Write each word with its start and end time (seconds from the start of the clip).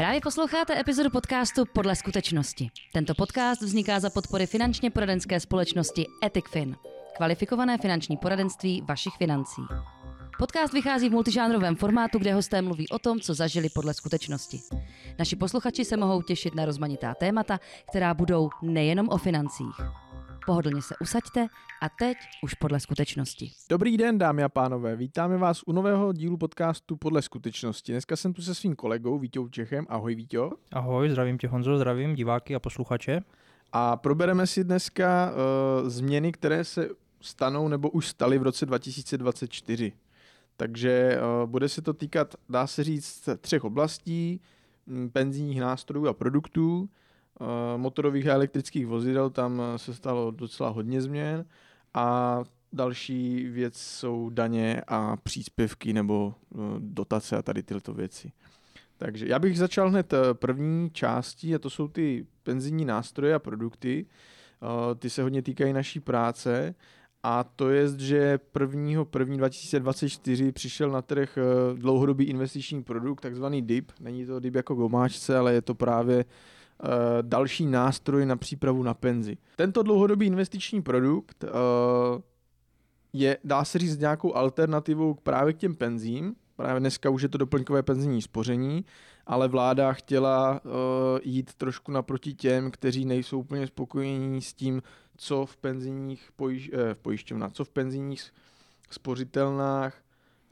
Právě 0.00 0.20
posloucháte 0.20 0.80
epizodu 0.80 1.10
podcastu 1.10 1.64
Podle 1.72 1.96
skutečnosti. 1.96 2.70
Tento 2.92 3.14
podcast 3.14 3.62
vzniká 3.62 4.00
za 4.00 4.10
podpory 4.10 4.46
finančně 4.46 4.90
poradenské 4.90 5.40
společnosti 5.40 6.06
EthicFin, 6.24 6.76
kvalifikované 7.16 7.78
finanční 7.78 8.16
poradenství 8.16 8.82
vašich 8.88 9.12
financí. 9.18 9.62
Podcast 10.38 10.72
vychází 10.72 11.08
v 11.08 11.12
multižánrovém 11.12 11.76
formátu, 11.76 12.18
kde 12.18 12.34
hosté 12.34 12.62
mluví 12.62 12.88
o 12.88 12.98
tom, 12.98 13.20
co 13.20 13.34
zažili 13.34 13.68
podle 13.68 13.94
skutečnosti. 13.94 14.60
Naši 15.18 15.36
posluchači 15.36 15.84
se 15.84 15.96
mohou 15.96 16.22
těšit 16.22 16.54
na 16.54 16.64
rozmanitá 16.64 17.14
témata, 17.14 17.60
která 17.88 18.14
budou 18.14 18.50
nejenom 18.62 19.08
o 19.08 19.18
financích. 19.18 19.76
Pohodlně 20.50 20.82
se 20.82 20.94
usaďte 21.00 21.46
a 21.82 21.88
teď 21.98 22.16
už 22.42 22.54
podle 22.54 22.80
skutečnosti. 22.80 23.50
Dobrý 23.68 23.96
den, 23.96 24.18
dámy 24.18 24.42
a 24.42 24.48
pánové, 24.48 24.96
vítáme 24.96 25.36
vás 25.36 25.62
u 25.66 25.72
nového 25.72 26.12
dílu 26.12 26.36
podcastu 26.36 26.96
Podle 26.96 27.22
skutečnosti. 27.22 27.92
Dneska 27.92 28.16
jsem 28.16 28.32
tu 28.32 28.42
se 28.42 28.54
svým 28.54 28.76
kolegou 28.76 29.18
Vítou 29.18 29.48
Čechem. 29.48 29.86
Ahoj 29.88 30.14
Vítě. 30.14 30.38
Ahoj, 30.72 31.10
zdravím 31.10 31.38
tě 31.38 31.48
Honzo, 31.48 31.76
zdravím 31.76 32.14
diváky 32.14 32.54
a 32.54 32.58
posluchače. 32.58 33.20
A 33.72 33.96
probereme 33.96 34.46
si 34.46 34.64
dneska 34.64 35.32
uh, 35.82 35.88
změny, 35.88 36.32
které 36.32 36.64
se 36.64 36.88
stanou 37.20 37.68
nebo 37.68 37.90
už 37.90 38.08
staly 38.08 38.38
v 38.38 38.42
roce 38.42 38.66
2024. 38.66 39.92
Takže 40.56 41.18
uh, 41.42 41.50
bude 41.50 41.68
se 41.68 41.82
to 41.82 41.94
týkat, 41.94 42.34
dá 42.48 42.66
se 42.66 42.84
říct, 42.84 43.28
třech 43.40 43.64
oblastí, 43.64 44.40
m, 44.86 45.10
penzijních 45.10 45.60
nástrojů 45.60 46.06
a 46.06 46.12
produktů, 46.12 46.80
uh, 46.80 46.88
motorových 47.76 48.28
a 48.28 48.34
elektrických 48.34 48.86
vozidel, 48.86 49.30
tam 49.30 49.62
se 49.76 49.94
stalo 49.94 50.30
docela 50.30 50.68
hodně 50.68 51.02
změn 51.02 51.44
a 51.94 52.38
další 52.72 53.48
věc 53.48 53.78
jsou 53.78 54.30
daně 54.30 54.82
a 54.88 55.16
příspěvky 55.16 55.92
nebo 55.92 56.34
uh, 56.50 56.60
dotace 56.78 57.36
a 57.36 57.42
tady 57.42 57.62
tyto 57.62 57.94
věci. 57.94 58.32
Takže 58.96 59.26
já 59.28 59.38
bych 59.38 59.58
začal 59.58 59.90
hned 59.90 60.14
první 60.32 60.90
částí 60.90 61.54
a 61.54 61.58
to 61.58 61.70
jsou 61.70 61.88
ty 61.88 62.26
penzijní 62.42 62.84
nástroje 62.84 63.34
a 63.34 63.38
produkty. 63.38 64.06
Ty 64.98 65.10
se 65.10 65.22
hodně 65.22 65.42
týkají 65.42 65.72
naší 65.72 66.00
práce 66.00 66.74
a 67.22 67.44
to 67.44 67.70
je, 67.70 67.88
že 67.98 68.38
1. 68.60 69.04
1. 69.18 69.36
2024 69.36 70.52
přišel 70.52 70.90
na 70.90 71.02
trh 71.02 71.38
eh, 71.38 71.42
dlouhodobý 71.76 72.24
investiční 72.24 72.82
produkt, 72.82 73.20
takzvaný 73.20 73.62
DIP. 73.62 73.92
Není 74.00 74.26
to 74.26 74.40
DIP 74.40 74.54
jako 74.54 74.74
gomáčce, 74.74 75.38
ale 75.38 75.54
je 75.54 75.62
to 75.62 75.74
právě 75.74 76.16
uh, 76.24 76.30
další 77.22 77.66
nástroj 77.66 78.26
na 78.26 78.36
přípravu 78.36 78.82
na 78.82 78.94
penzi. 78.94 79.36
Tento 79.56 79.82
dlouhodobý 79.82 80.26
investiční 80.26 80.82
produkt 80.82 81.44
uh, 81.44 81.50
je, 83.12 83.38
dá 83.44 83.64
se 83.64 83.78
říct, 83.78 83.98
nějakou 83.98 84.36
alternativou 84.36 85.14
právě 85.14 85.52
k 85.52 85.56
těm 85.56 85.74
penzím. 85.74 86.34
Právě 86.56 86.80
dneska 86.80 87.10
už 87.10 87.22
je 87.22 87.28
to 87.28 87.38
doplňkové 87.38 87.82
penzijní 87.82 88.22
spoření, 88.22 88.84
ale 89.26 89.48
vláda 89.48 89.92
chtěla 89.92 90.60
uh, 90.64 90.70
jít 91.22 91.54
trošku 91.54 91.92
naproti 91.92 92.34
těm, 92.34 92.70
kteří 92.70 93.04
nejsou 93.04 93.40
úplně 93.40 93.66
spokojení 93.66 94.42
s 94.42 94.54
tím, 94.54 94.82
co 95.16 95.46
v 95.46 95.56
penzijních 95.56 96.28
pojiš, 96.36 96.70
eh, 96.74 96.94
pojišťovnách, 96.94 97.52
co 97.52 97.64
v 97.64 97.70
penzijních 97.70 98.32
spořitelnách 98.90 99.94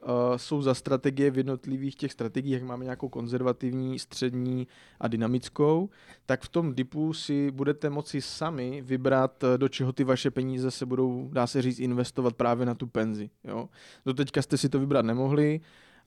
uh, 0.02 0.08
jsou 0.36 0.62
za 0.62 0.74
strategie 0.74 1.30
v 1.30 1.36
jednotlivých 1.36 1.96
těch 1.96 2.12
strategiích, 2.12 2.54
jak 2.54 2.62
máme 2.62 2.84
nějakou 2.84 3.08
konzervativní, 3.08 3.98
střední 3.98 4.66
a 5.00 5.08
dynamickou, 5.08 5.88
tak 6.26 6.42
v 6.42 6.48
tom 6.48 6.74
DIPu 6.74 7.12
si 7.12 7.50
budete 7.50 7.90
moci 7.90 8.22
sami 8.22 8.82
vybrat, 8.86 9.44
do 9.56 9.68
čeho 9.68 9.92
ty 9.92 10.04
vaše 10.04 10.30
peníze 10.30 10.70
se 10.70 10.86
budou, 10.86 11.28
dá 11.32 11.46
se 11.46 11.62
říct, 11.62 11.78
investovat 11.78 12.36
právě 12.36 12.66
na 12.66 12.74
tu 12.74 12.86
penzi. 12.86 13.30
Jo? 13.44 13.68
Doteďka 14.06 14.42
jste 14.42 14.56
si 14.56 14.68
to 14.68 14.78
vybrat 14.78 15.04
nemohli 15.04 15.60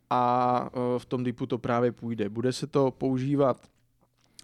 a 0.09 0.69
uh, 0.75 0.99
v 0.99 1.05
tom 1.05 1.23
DIPu 1.23 1.45
to 1.45 1.57
právě 1.57 1.91
půjde. 1.91 2.29
Bude 2.29 2.53
se 2.53 2.67
to 2.67 2.91
používat 2.91 3.57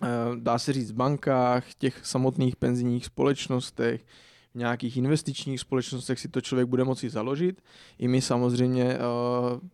Eh, 0.03 0.07
dá 0.35 0.59
se 0.59 0.73
říct, 0.73 0.91
v 0.91 0.95
bankách, 0.95 1.73
těch 1.73 2.05
samotných 2.05 2.55
penzijních 2.55 3.05
společnostech, 3.05 4.05
v 4.51 4.57
nějakých 4.57 4.97
investičních 4.97 5.59
společnostech 5.59 6.19
si 6.19 6.27
to 6.27 6.41
člověk 6.41 6.67
bude 6.67 6.83
moci 6.83 7.09
založit. 7.09 7.61
I 7.99 8.07
my 8.07 8.21
samozřejmě 8.21 8.83
eh, 8.83 8.99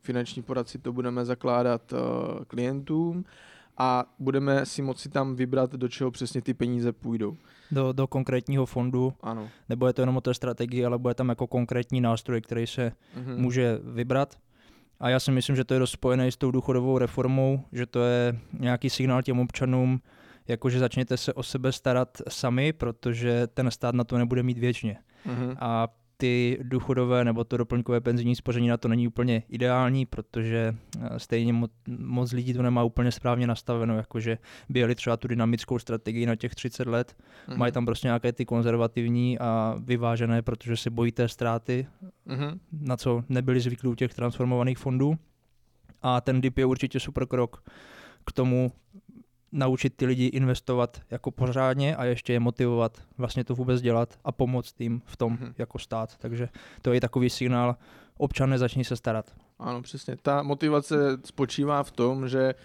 finanční 0.02 0.42
poradci 0.42 0.80
to 0.80 0.94
budeme 0.94 1.26
zakládat 1.26 1.94
eh, 1.94 2.46
klientům 2.46 3.26
a 3.78 4.06
budeme 4.20 4.66
si 4.66 4.82
moci 4.82 5.10
tam 5.10 5.36
vybrat, 5.36 5.72
do 5.74 5.88
čeho 5.88 6.12
přesně 6.12 6.42
ty 6.42 6.54
peníze 6.54 6.92
půjdou. 6.92 7.38
Do, 7.72 7.94
do 7.94 8.08
konkrétního 8.08 8.66
fondu, 8.66 9.14
ano. 9.22 9.50
nebo 9.70 9.88
je 9.88 9.94
to 9.94 10.02
jenom 10.02 10.18
o 10.18 10.22
té 10.22 10.34
strategii, 10.34 10.86
ale 10.86 10.98
bude 10.98 11.14
tam 11.14 11.30
jako 11.30 11.48
konkrétní 11.48 12.02
nástroj, 12.02 12.42
který 12.42 12.68
se 12.68 12.92
mm-hmm. 12.92 13.38
může 13.38 13.80
vybrat. 13.84 14.38
A 15.00 15.10
já 15.10 15.20
si 15.20 15.32
myslím, 15.32 15.56
že 15.56 15.64
to 15.64 15.74
je 15.74 15.80
dost 15.80 15.92
spojené 15.92 16.32
s 16.32 16.38
tou 16.38 16.52
důchodovou 16.52 16.98
reformou, 16.98 17.64
že 17.72 17.86
to 17.86 18.04
je 18.04 18.40
nějaký 18.60 18.90
signál 18.90 19.22
těm 19.22 19.40
občanům, 19.40 20.02
jakože 20.48 20.80
začněte 20.80 21.18
se 21.18 21.34
o 21.34 21.44
sebe 21.44 21.72
starat 21.72 22.22
sami, 22.30 22.74
protože 22.74 23.48
ten 23.48 23.72
stát 23.72 23.96
na 23.96 24.04
to 24.04 24.18
nebude 24.18 24.44
mít 24.44 24.58
věčně. 24.58 24.98
Mm-hmm. 25.28 25.56
A 25.60 25.88
ty 26.18 26.58
důchodové 26.62 27.26
nebo 27.26 27.44
to 27.44 27.58
doplňkové 27.58 28.02
penzijní 28.02 28.36
spoření 28.36 28.68
na 28.68 28.78
to 28.78 28.88
není 28.88 29.08
úplně 29.08 29.44
ideální, 29.50 30.06
protože 30.06 30.76
eh, 31.02 31.20
stejně 31.20 31.54
moc, 31.54 31.72
moc 31.88 32.32
lidí 32.32 32.54
to 32.54 32.62
nemá 32.62 32.84
úplně 32.84 33.12
správně 33.12 33.48
nastaveno, 33.48 33.98
jakože 33.98 34.38
by 34.70 34.80
jeli 34.80 34.96
třeba 34.96 35.18
tu 35.18 35.28
dynamickou 35.28 35.80
strategii 35.80 36.26
na 36.26 36.36
těch 36.36 36.56
30 36.56 36.88
let, 36.88 37.16
mm-hmm. 37.48 37.58
mají 37.58 37.72
tam 37.72 37.86
prostě 37.86 38.08
nějaké 38.08 38.34
ty 38.34 38.46
konzervativní 38.46 39.40
a 39.40 39.76
vyvážené, 39.80 40.42
protože 40.42 40.78
se 40.78 40.90
bojí 40.90 41.12
té 41.12 41.28
ztráty, 41.28 41.88
mm-hmm. 42.28 42.60
na 42.72 42.98
co 42.98 43.24
nebyli 43.30 43.60
zvyklí 43.60 43.90
u 43.90 43.96
těch 43.96 44.14
transformovaných 44.14 44.78
fondů. 44.78 45.16
A 46.02 46.22
ten 46.22 46.42
DIP 46.42 46.58
je 46.58 46.66
určitě 46.66 47.00
super 47.00 47.26
krok 47.26 47.64
k 48.26 48.32
tomu 48.32 48.72
naučit 49.54 49.94
ty 49.96 50.06
lidi 50.06 50.26
investovat 50.26 51.02
jako 51.12 51.32
pořádně 51.32 51.96
a 51.96 52.06
ještě 52.06 52.34
je 52.34 52.40
motivovat 52.40 52.98
vlastně 53.18 53.44
to 53.44 53.56
vůbec 53.56 53.82
dělat 53.82 54.20
a 54.24 54.32
pomoct 54.32 54.82
jim 54.82 55.02
v 55.06 55.18
tom 55.18 55.38
hmm. 55.38 55.54
jako 55.58 55.80
stát. 55.80 56.18
Takže 56.18 56.50
to 56.82 56.94
je 56.94 57.02
takový 57.02 57.30
signál, 57.30 57.76
občané 58.18 58.58
začni 58.58 58.84
se 58.84 58.96
starat. 58.96 59.34
Ano, 59.60 59.82
přesně. 59.82 60.18
Ta 60.22 60.44
motivace 60.44 60.96
spočívá 61.26 61.84
v 61.84 61.92
tom, 61.92 62.28
že 62.28 62.42
eh, 62.50 62.56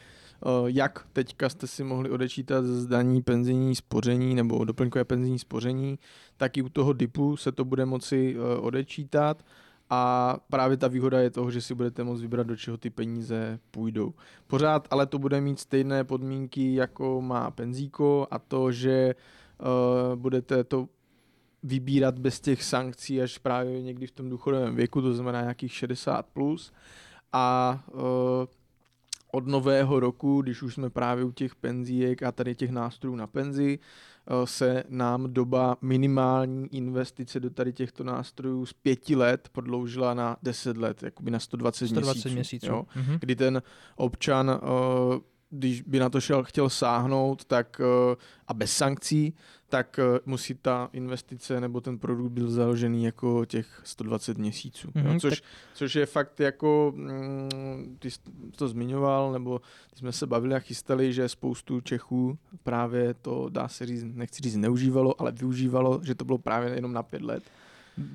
jak 0.66 1.06
teďka 1.12 1.48
jste 1.48 1.66
si 1.66 1.84
mohli 1.84 2.10
odečítat 2.10 2.65
z 2.65 2.87
daní 2.87 3.22
penzijní 3.22 3.75
spoření 3.75 4.34
nebo 4.34 4.65
doplňkové 4.65 5.04
penzijní 5.04 5.38
spoření, 5.38 5.98
tak 6.37 6.56
i 6.56 6.62
u 6.62 6.69
toho 6.69 6.93
DIPu 6.93 7.37
se 7.37 7.53
to 7.53 7.65
bude 7.65 7.84
moci 7.84 8.37
eh, 8.37 8.59
odečítat 8.59 9.43
a 9.91 10.37
právě 10.50 10.76
ta 10.76 10.88
výhoda 10.88 11.21
je 11.21 11.31
toho, 11.31 11.50
že 11.50 11.60
si 11.60 11.75
budete 11.75 12.04
moct 12.04 12.21
vybrat, 12.21 12.47
do 12.47 12.56
čeho 12.56 12.76
ty 12.76 12.91
peníze 12.91 13.59
půjdou. 13.71 14.15
Pořád 14.47 14.88
ale 14.91 15.06
to 15.06 15.19
bude 15.19 15.41
mít 15.41 15.60
stejné 15.60 16.04
podmínky, 16.04 16.75
jako 16.75 17.21
má 17.21 17.50
penzíko 17.50 18.27
a 18.31 18.38
to, 18.38 18.72
že 18.72 19.15
uh, 19.60 20.16
budete 20.16 20.65
to 20.65 20.88
vybírat 21.62 22.19
bez 22.19 22.41
těch 22.41 22.62
sankcí 22.62 23.22
až 23.22 23.38
právě 23.38 23.82
někdy 23.82 24.06
v 24.06 24.10
tom 24.10 24.31
důchodovém 24.31 24.77
věku, 24.77 25.03
to 25.03 25.15
znamená 25.15 25.41
nějakých 25.41 25.72
60 25.72 26.27
plus. 26.27 26.72
A 27.32 27.81
uh, 27.93 28.00
od 29.32 29.47
nového 29.47 30.00
roku, 30.00 30.43
když 30.43 30.62
už 30.62 30.75
jsme 30.75 30.91
právě 30.91 31.25
u 31.25 31.32
těch 31.32 31.54
penzíjek 31.54 32.22
a 32.22 32.32
tady 32.32 32.54
těch 32.54 32.71
nástrojů 32.71 33.16
na 33.16 33.27
penzi, 33.27 33.78
se 34.44 34.84
nám 34.89 35.33
doba 35.33 35.77
minimální 35.83 36.75
investice 36.75 37.41
do 37.41 37.50
tady 37.50 37.72
těchto 37.72 38.05
nástrojů 38.05 38.66
z 38.66 38.72
pěti 38.72 39.16
let 39.16 39.49
prodloužila 39.53 40.15
na 40.15 40.37
10 40.43 40.77
let, 40.77 41.03
jakoby 41.03 41.31
na 41.31 41.39
120, 41.39 41.89
120 41.89 42.12
měsíců. 42.12 42.34
měsíců. 42.34 42.66
Jo? 42.66 42.87
Mm-hmm. 42.97 43.19
Kdy 43.21 43.37
ten 43.37 43.62
občan 43.97 44.50
uh, 44.50 45.19
když 45.50 45.82
by 45.82 45.98
na 45.98 46.10
to 46.10 46.20
šel, 46.20 46.44
chtěl 46.44 46.70
sáhnout 46.70 47.44
tak, 47.44 47.81
eh, 47.81 48.16
a 48.48 48.54
bez 48.54 48.72
sankcí, 48.72 49.34
tak 49.69 49.98
eh, 49.98 50.20
musí 50.26 50.54
ta 50.54 50.88
investice 50.92 51.60
nebo 51.60 51.81
ten 51.81 51.98
produkt 51.98 52.32
byl 52.32 52.50
založený 52.50 53.04
jako 53.04 53.44
těch 53.44 53.81
120 53.84 54.38
měsíců. 54.38 54.88
Mm-hmm, 54.88 55.12
no, 55.12 55.20
což, 55.20 55.41
tak... 55.41 55.50
což 55.75 55.94
je 55.94 56.06
fakt 56.06 56.41
jako, 56.41 56.92
mm, 56.97 57.97
ty 57.98 58.10
jsi 58.10 58.19
to 58.56 58.69
zmiňoval, 58.69 59.32
nebo 59.32 59.59
ty 59.91 59.97
jsme 59.98 60.12
se 60.12 60.26
bavili 60.26 60.54
a 60.54 60.59
chystali, 60.59 61.12
že 61.12 61.28
spoustu 61.28 61.80
Čechů 61.80 62.39
právě 62.62 63.15
to, 63.15 63.48
dá 63.48 63.68
se 63.68 63.86
říct, 63.86 64.04
nechci 64.04 64.42
říct 64.42 64.56
neužívalo, 64.56 65.21
ale 65.21 65.33
využívalo, 65.33 66.00
že 66.03 66.15
to 66.15 66.24
bylo 66.24 66.39
právě 66.39 66.74
jenom 66.74 66.92
na 66.92 67.03
pět 67.03 67.22
let 67.22 67.42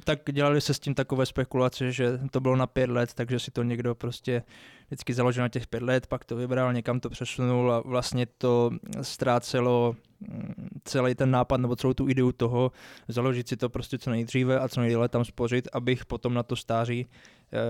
tak 0.03 0.19
dělali 0.31 0.62
se 0.62 0.74
s 0.74 0.80
tím 0.80 0.95
takové 0.95 1.25
spekulace, 1.25 1.91
že 1.91 2.19
to 2.31 2.39
bylo 2.39 2.56
na 2.56 2.68
pět 2.68 2.89
let, 2.89 3.13
takže 3.13 3.39
si 3.39 3.51
to 3.51 3.63
někdo 3.63 3.95
prostě 3.95 4.44
vždycky 4.88 5.13
založil 5.13 5.44
na 5.44 5.50
těch 5.50 5.68
pět 5.68 5.83
let, 5.83 6.07
pak 6.07 6.25
to 6.25 6.35
vybral, 6.35 6.74
někam 6.74 7.00
to 7.00 7.09
přesunul 7.09 7.74
a 7.74 7.80
vlastně 7.80 8.25
to 8.25 8.71
ztrácelo 9.01 9.95
mm, 10.19 10.53
celý 10.83 11.15
ten 11.15 11.31
nápad 11.31 11.57
nebo 11.57 11.75
celou 11.75 11.94
tu 11.94 12.09
ideu 12.09 12.31
toho, 12.31 12.71
založit 13.07 13.47
si 13.47 13.57
to 13.57 13.69
prostě 13.69 13.97
co 13.97 14.09
nejdříve 14.09 14.59
a 14.59 14.68
co 14.68 14.81
nejdéle 14.81 15.09
tam 15.09 15.25
spořit, 15.25 15.68
abych 15.74 16.06
potom 16.06 16.33
na 16.33 16.44
to 16.44 16.56
stáří 16.56 17.07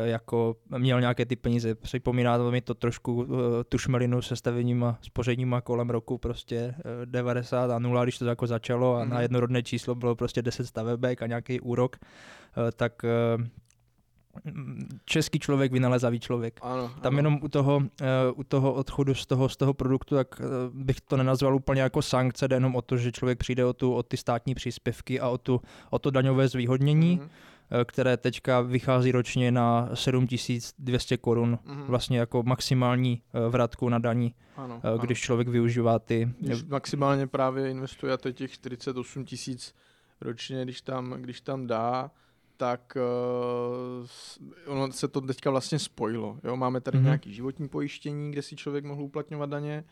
jako 0.03 0.55
měl 0.77 0.99
nějaké 0.99 1.25
ty 1.25 1.35
peníze. 1.35 1.75
Připomíná 1.75 2.37
to 2.37 2.51
mi 2.51 2.61
to 2.61 2.73
trošku 2.73 3.27
eh, 3.27 3.63
tu 3.63 3.77
šmelinu 3.77 4.21
se 4.21 4.35
stavením 4.35 4.83
a 4.83 4.97
spořením 5.01 5.53
a 5.53 5.61
kolem 5.61 5.89
roku 5.89 6.17
prostě 6.17 6.75
90 7.05 7.69
eh, 7.69 7.73
a 7.73 7.79
0, 7.79 8.03
když 8.03 8.17
to 8.17 8.25
jako 8.25 8.47
začalo 8.47 8.95
a 8.95 9.05
mm-hmm. 9.05 9.09
na 9.09 9.21
jednorodné 9.21 9.63
číslo 9.63 9.95
bylo 9.95 10.15
prostě 10.15 10.41
10 10.41 10.67
stavebek 10.67 11.21
a 11.21 11.27
nějaký 11.27 11.59
úrok, 11.59 11.95
tak 12.75 13.05
český 15.05 15.39
člověk, 15.39 15.71
vynalezavý 15.71 16.19
člověk. 16.19 16.59
Ano, 16.61 16.91
Tam 17.01 17.13
ano. 17.13 17.17
jenom 17.17 17.39
u 17.43 17.47
toho, 17.47 17.77
uh, 17.77 17.85
u 18.35 18.43
toho 18.43 18.73
odchodu 18.73 19.15
z 19.15 19.25
toho, 19.25 19.49
z 19.49 19.57
toho 19.57 19.73
produktu, 19.73 20.15
tak 20.15 20.39
uh, 20.39 20.45
bych 20.83 21.01
to 21.01 21.17
nenazval 21.17 21.55
úplně 21.55 21.81
jako 21.81 22.01
sankce, 22.01 22.47
jde 22.47 22.55
jenom 22.55 22.75
o 22.75 22.81
to, 22.81 22.97
že 22.97 23.11
člověk 23.11 23.39
přijde 23.39 23.65
o, 23.65 23.73
tu, 23.73 23.93
o 23.93 24.03
ty 24.03 24.17
státní 24.17 24.55
příspěvky 24.55 25.19
a 25.19 25.29
o, 25.29 25.37
tu, 25.37 25.61
o 25.89 25.99
to 25.99 26.11
daňové 26.11 26.47
zvýhodnění, 26.47 27.15
Mhm. 27.15 27.29
Uh, 27.73 27.83
které 27.85 28.17
teďka 28.17 28.61
vychází 28.61 29.11
ročně 29.11 29.51
na 29.51 29.89
7200 29.93 31.17
korun, 31.17 31.59
Mhm. 31.65 31.83
vlastně 31.83 32.19
jako 32.19 32.43
maximální 32.43 33.21
uh, 33.33 33.51
vratku 33.51 33.89
na 33.89 33.99
daní, 33.99 34.33
Ano, 34.57 34.79
ano. 34.83 34.97
když 34.97 35.19
člověk 35.21 35.47
využívá 35.47 35.99
ty... 35.99 36.29
Když 36.39 36.63
maximálně 36.63 37.27
právě 37.27 37.69
investuje 37.71 38.13
a 38.13 38.17
to 38.17 38.27
je 38.27 38.33
těch 38.33 38.51
48 38.51 39.25
tisíc 39.25 39.75
ročně, 40.21 40.63
když 40.65 40.81
tam, 40.81 41.11
když 41.11 41.41
tam 41.41 41.67
dá, 41.67 42.11
tak 42.57 42.97
uh, 44.01 44.07
ono 44.67 44.91
se 44.91 45.07
to 45.07 45.21
teďka 45.21 45.51
vlastně 45.51 45.79
spojilo. 45.79 46.39
Jo? 46.43 46.55
Máme 46.57 46.81
tady 46.81 46.97
Mhm. 46.97 47.03
mm-hmm. 47.03 47.07
nějaký 47.07 47.33
životní 47.33 47.69
pojištění, 47.69 48.31
kde 48.31 48.41
si 48.41 48.55
člověk 48.55 48.85
mohl 48.85 49.01
uplatňovat 49.03 49.49
daně, 49.49 49.83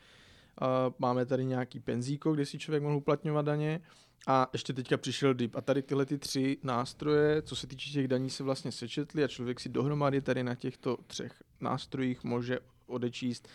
uh, 0.62 0.68
máme 1.00 1.26
tady 1.26 1.46
nějaký 1.46 1.80
penzíko, 1.80 2.34
kde 2.34 2.46
si 2.46 2.58
člověk 2.60 2.84
mohl 2.84 2.96
uplatňovat 2.96 3.46
daně 3.46 3.82
a 4.28 4.50
ještě 4.54 4.74
teďka 4.74 4.98
přišel 4.98 5.34
DIP. 5.34 5.56
A 5.56 5.62
tady 5.62 5.82
tyhle 5.82 6.06
ty 6.06 6.18
tři 6.18 6.58
nástroje, 6.64 7.42
co 7.42 7.56
se 7.56 7.68
týče 7.68 7.90
těch 7.90 8.08
daní, 8.08 8.30
se 8.30 8.44
vlastně 8.44 8.72
sečetly 8.72 9.24
a 9.24 9.28
člověk 9.28 9.60
si 9.60 9.70
dohromady 9.70 10.22
tady 10.22 10.44
na 10.44 10.56
těchto 10.56 10.98
třech 11.08 11.44
nástrojích 11.62 12.24
může 12.24 12.60
odečíst 12.88 13.48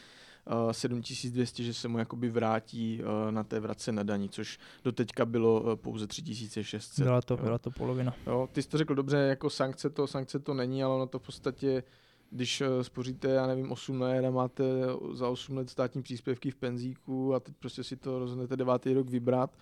uh, 0.65 0.73
7200, 0.73 1.63
že 1.63 1.75
se 1.75 1.89
mu 1.89 1.99
jakoby 1.99 2.31
vrátí 2.31 3.03
uh, 3.03 3.31
na 3.31 3.45
té 3.45 3.61
vratce 3.61 3.93
na 3.93 4.03
daní, 4.03 4.29
což 4.29 4.59
doteďka 4.85 5.25
bylo 5.25 5.61
uh, 5.61 5.77
pouze 5.77 6.07
3600. 6.07 7.05
Byla 7.05 7.23
to, 7.23 7.35
jo. 7.35 7.41
byla 7.43 7.59
to 7.59 7.71
polovina. 7.71 8.15
Jo, 8.27 8.49
ty 8.53 8.63
jsi 8.63 8.69
to 8.69 8.79
řekl 8.79 8.95
dobře, 8.95 9.17
jako 9.17 9.51
sankce 9.51 9.91
to, 9.91 10.07
sankce 10.07 10.39
to 10.39 10.55
není, 10.55 10.85
ale 10.85 10.95
ono 10.95 11.07
to 11.07 11.19
v 11.19 11.23
podstatě, 11.23 11.83
když 12.31 12.63
spoříte, 12.83 13.29
já 13.29 13.47
nevím, 13.47 13.73
8 13.73 14.01
let 14.01 14.25
a 14.25 14.31
máte 14.31 14.65
za 15.13 15.29
8 15.29 15.57
let 15.57 15.71
státní 15.71 16.03
příspěvky 16.03 16.51
v 16.51 16.57
penzíku 16.57 17.35
a 17.35 17.41
teď 17.41 17.55
prostě 17.59 17.85
si 17.85 17.97
to 17.97 18.19
rozhodnete 18.19 18.57
devátý 18.57 18.93
rok 18.93 19.11
vybrat, 19.11 19.57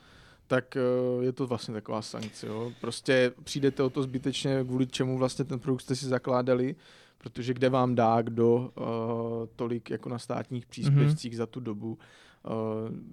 tak 0.46 0.76
uh, 1.17 1.25
je 1.25 1.32
to 1.32 1.46
vlastně 1.46 1.75
taková 1.75 2.02
sankce. 2.02 2.46
Jo. 2.46 2.73
Prostě 2.81 3.32
přijdete 3.44 3.82
o 3.82 3.91
to 3.91 4.02
zbytečně, 4.02 4.64
kvůli 4.64 4.87
čemu 4.87 5.19
vlastně 5.19 5.44
ten 5.44 5.58
produkt 5.58 5.81
jste 5.81 5.96
si 5.96 6.06
zakládali, 6.06 6.76
protože 7.19 7.55
kde 7.55 7.69
vám 7.69 7.94
dá 7.94 8.23
kdo 8.23 8.55
uh, 8.56 8.85
tolik 9.56 9.91
jako 9.91 10.08
na 10.08 10.19
státních 10.19 10.67
příspěvcích 10.67 11.32
mm-hmm. 11.32 11.37
za 11.37 11.46
tu 11.46 11.61
dobu. 11.61 11.99
Uh, 12.44 12.50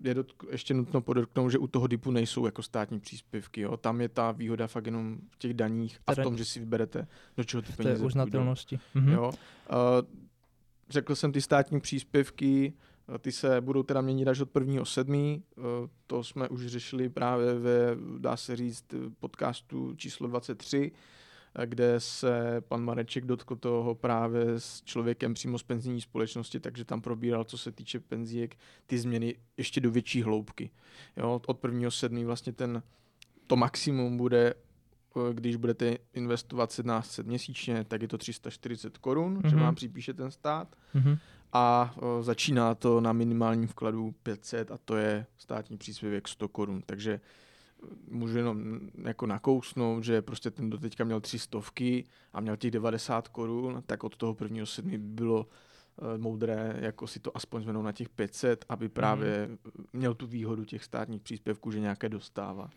je 0.03 0.13
do, 0.13 0.25
ještě 0.51 0.73
nutno 0.73 1.01
podotknout, 1.01 1.49
že 1.49 1.57
u 1.57 1.67
toho 1.67 1.87
DIPu 1.87 2.11
nejsou 2.11 2.45
jako 2.45 2.63
státní 2.63 2.99
příspěvky. 2.99 3.61
Jo. 3.61 3.77
Tam 3.77 4.01
je 4.01 4.09
ta 4.09 4.31
výhoda 4.31 4.67
fakt 4.67 4.85
jenom 4.85 5.17
v 5.29 5.37
těch 5.37 5.53
daních 5.53 5.99
a 6.07 6.13
v 6.13 6.23
tom, 6.23 6.37
že 6.37 6.45
si 6.45 6.59
vyberete, 6.59 7.07
do 7.37 7.43
čeho 7.43 7.61
ty 7.61 7.73
peníze 7.73 8.05
uznatelnosti. 8.05 8.79
Mhm. 8.95 9.11
Jo. 9.11 9.27
Uh, 9.27 9.35
řekl 10.89 11.15
jsem 11.15 11.31
ty 11.31 11.41
státní 11.41 11.79
příspěvky, 11.79 12.73
ty 13.19 13.31
se 13.31 13.61
budou 13.61 13.83
teda 13.83 14.01
měnit 14.01 14.27
až 14.27 14.39
od 14.39 14.53
1.7. 14.53 15.41
Uh, 15.57 15.63
to 16.07 16.23
jsme 16.23 16.49
už 16.49 16.65
řešili 16.65 17.09
právě 17.09 17.53
ve, 17.53 17.97
dá 18.19 18.37
se 18.37 18.55
říct, 18.55 18.85
podcastu 19.19 19.95
číslo 19.95 20.27
23, 20.27 20.91
eh, 21.55 21.67
kde 21.67 21.99
se 21.99 22.61
pan 22.67 22.83
Mareček 22.83 23.25
dotkl 23.25 23.55
toho 23.55 23.95
právě 23.95 24.45
s 24.59 24.81
člověkem 24.81 25.33
přímo 25.33 25.57
z 25.57 25.63
penzijní 25.63 26.01
společnosti, 26.01 26.59
takže 26.59 26.85
tam 26.85 27.01
probíral, 27.01 27.43
co 27.43 27.57
se 27.57 27.71
týče 27.71 27.99
penzíek, 27.99 28.57
ty 28.87 28.97
změny 28.97 29.35
ještě 29.57 29.81
do 29.81 29.91
větší 29.91 30.21
hloubky. 30.23 30.69
Jo, 31.17 31.41
od 31.47 31.63
1.7. 31.63 32.25
vlastně 32.25 32.53
ten, 32.53 32.83
to 33.47 33.55
maximum 33.55 34.17
bude 34.17 34.53
eh, 34.53 35.33
když 35.33 35.55
budete 35.55 35.97
investovat 36.13 36.69
1700 36.69 37.27
měsíčně, 37.27 37.83
tak 37.83 38.01
je 38.01 38.07
to 38.07 38.17
340 38.17 38.97
korun, 38.97 39.37
mm-hmm. 39.37 39.49
že 39.49 39.55
Mhm. 39.55 39.65
vám 39.65 39.75
připíše 39.75 40.13
ten 40.13 40.31
stát 40.31 40.75
Mhm. 40.93 41.17
A 41.53 41.95
začíná 42.21 42.75
to 42.75 43.01
na 43.01 43.13
minimálním 43.13 43.68
vkladu 43.68 44.13
500 44.24 44.71
a 44.71 44.77
to 44.86 44.95
je 44.95 45.25
státní 45.38 45.77
příspěvek 45.77 46.27
100 46.27 46.48
korun, 46.48 46.81
takže 46.86 47.12
eh, 47.83 47.88
můžu 48.07 48.38
jenom 48.38 48.57
mm, 48.57 48.92
jako 49.07 49.25
nakousnout, 49.25 50.03
že 50.03 50.21
prostě 50.21 50.51
ten 50.51 50.69
doteďka 50.69 51.03
měl 51.03 51.21
tři 51.21 51.39
stovky 51.39 52.06
a 52.33 52.42
měl 52.42 52.57
těch 52.57 52.71
90 52.71 53.27
korun, 53.27 53.83
tak 53.86 54.03
od 54.03 54.18
toho 54.18 54.33
prvního 54.33 54.65
sedmi 54.65 54.98
by 54.98 55.07
bylo 55.07 55.48
eh, 55.48 56.18
moudré 56.18 56.75
jako 56.80 57.07
si 57.07 57.19
to 57.19 57.38
aspoň 57.38 57.63
zvednout 57.63 57.83
na 57.83 57.92
těch 57.92 58.09
500, 58.09 58.65
aby 58.69 58.89
právě 58.89 59.50
měl 59.94 60.13
tu 60.13 60.27
výhodu 60.27 60.65
těch 60.65 60.83
státních 60.83 61.21
příspěvků, 61.21 61.71
že 61.71 61.80
nějaké 61.80 62.09
dostává. 62.09 62.69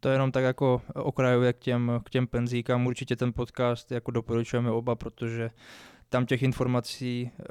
To 0.00 0.08
je 0.08 0.14
jenom 0.14 0.32
tak 0.32 0.44
jako 0.44 0.82
okrajově 0.94 1.52
k 1.52 1.58
těm, 1.58 2.00
k 2.04 2.10
těm 2.10 2.26
penzíkám. 2.26 2.86
Určitě 2.86 3.16
ten 3.16 3.32
podcast 3.32 3.92
jako 3.92 4.10
doporučujeme 4.10 4.70
oba, 4.70 4.94
protože 4.94 5.50
tam 6.12 6.26
těch 6.26 6.42
informací 6.42 7.30
e, 7.40 7.44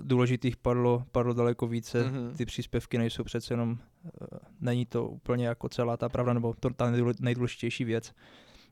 důležitých 0.00 0.56
padlo, 0.56 1.04
padlo 1.12 1.34
daleko 1.34 1.66
více. 1.66 2.04
Mhm. 2.04 2.16
Mm-hmm. 2.16 2.36
Ty 2.36 2.46
příspěvky 2.46 2.98
nejsou 2.98 3.24
přece 3.24 3.52
jenom, 3.54 3.78
e, 4.22 4.26
není 4.60 4.86
to 4.86 5.08
úplně 5.08 5.46
jako 5.46 5.68
celá 5.68 5.96
ta 5.96 6.08
pravda, 6.08 6.32
nebo 6.32 6.54
to 6.60 6.70
ta 6.70 6.90
nejdůle- 6.90 7.14
nejdůležitější 7.20 7.84
věc. 7.84 8.12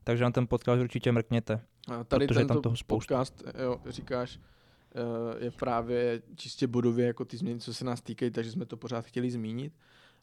Takže 0.05 0.25
na 0.25 0.31
ten 0.31 0.47
podcast 0.47 0.83
určitě 0.83 1.13
mrkněte. 1.13 1.61
A 1.89 2.05
tady 2.05 2.27
Protože 2.27 2.41
je 2.41 2.45
tam 2.45 2.49
tento 2.57 2.63
toho 2.63 2.77
spoustu. 2.77 3.15
podcast, 3.15 3.43
jo, 3.63 3.81
říkáš, 3.89 4.39
eh, 4.95 5.45
je 5.45 5.51
právě 5.51 6.23
čistě 6.37 6.67
bodově 6.67 7.07
jako 7.07 7.25
ty 7.25 7.37
změny, 7.37 7.61
co 7.61 7.75
se 7.75 7.85
nás 7.85 8.01
týkají, 8.03 8.31
takže 8.31 8.51
jsme 8.51 8.67
to 8.67 8.77
pořád 8.77 9.05
chtěli 9.05 9.31
zmínit, 9.31 9.73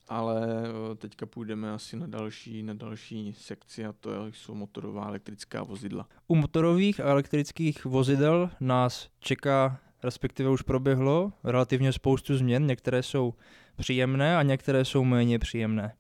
ale 0.10 0.48
eh, 0.92 0.96
teďka 0.96 1.26
půjdeme 1.26 1.72
asi 1.72 1.98
na 1.98 2.08
další, 2.08 2.64
na 2.64 2.74
další 2.74 3.34
sekci 3.38 3.86
a 3.86 3.94
to 3.94 4.26
jsou 4.26 4.56
motorová 4.56 5.08
elektrická 5.08 5.64
vozidla. 5.64 6.08
U 6.28 6.36
motorových 6.36 7.00
a 7.00 7.04
elektrických 7.04 7.86
vozidel 7.86 8.50
nás 8.60 9.10
čeká, 9.20 9.80
respektive 10.04 10.50
už 10.50 10.62
proběhlo, 10.62 11.34
relativně 11.44 11.94
spoustu 11.94 12.38
změn. 12.38 12.66
Některé 12.68 13.04
jsou 13.04 13.34
příjemné 13.76 14.38
a 14.38 14.44
některé 14.44 14.86
jsou 14.86 15.04
méně 15.04 15.40
příjemné. 15.40 15.94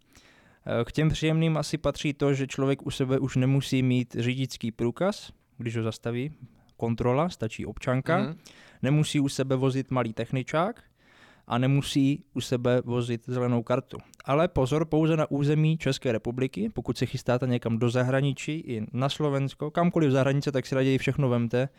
Eh, 0.81 0.85
K 0.85 0.91
těm 0.91 1.09
příjemným 1.09 1.57
asi 1.57 1.77
patří 1.77 2.13
to, 2.13 2.33
že 2.33 2.47
člověk 2.47 2.85
u 2.85 2.91
sebe 2.91 3.19
už 3.19 3.35
nemusí 3.35 3.83
mít 3.83 4.15
řidičský 4.19 4.71
průkaz, 4.71 5.31
když 5.57 5.77
ho 5.77 5.83
zastaví, 5.83 6.31
kontrola, 6.77 7.29
stačí 7.29 7.65
občanka, 7.65 8.17
Mhm. 8.17 8.37
nemusí 8.81 9.19
u 9.19 9.29
sebe 9.29 9.55
vozit 9.55 9.91
malý 9.91 10.13
techničák 10.13 10.83
a 11.51 11.57
nemusí 11.57 12.23
u 12.33 12.41
sebe 12.41 12.81
vozit 12.85 13.21
zelenou 13.27 13.63
kartu. 13.63 13.97
Ale 14.25 14.47
pozor, 14.47 14.85
pouze 14.85 15.17
na 15.17 15.31
území 15.31 15.77
České 15.77 16.11
republiky, 16.11 16.69
pokud 16.69 16.97
se 16.97 17.05
chystáte 17.05 17.47
někam 17.47 17.77
do 17.77 17.89
zahraničí, 17.89 18.59
i 18.59 18.85
na 18.93 19.09
Slovensko, 19.09 19.71
kamkoliv 19.71 20.09
v 20.09 20.11
zahraničí, 20.11 20.51
tak 20.51 20.65
si 20.65 20.75
raději 20.75 20.97
všechno 20.97 21.29
vemte, 21.29 21.69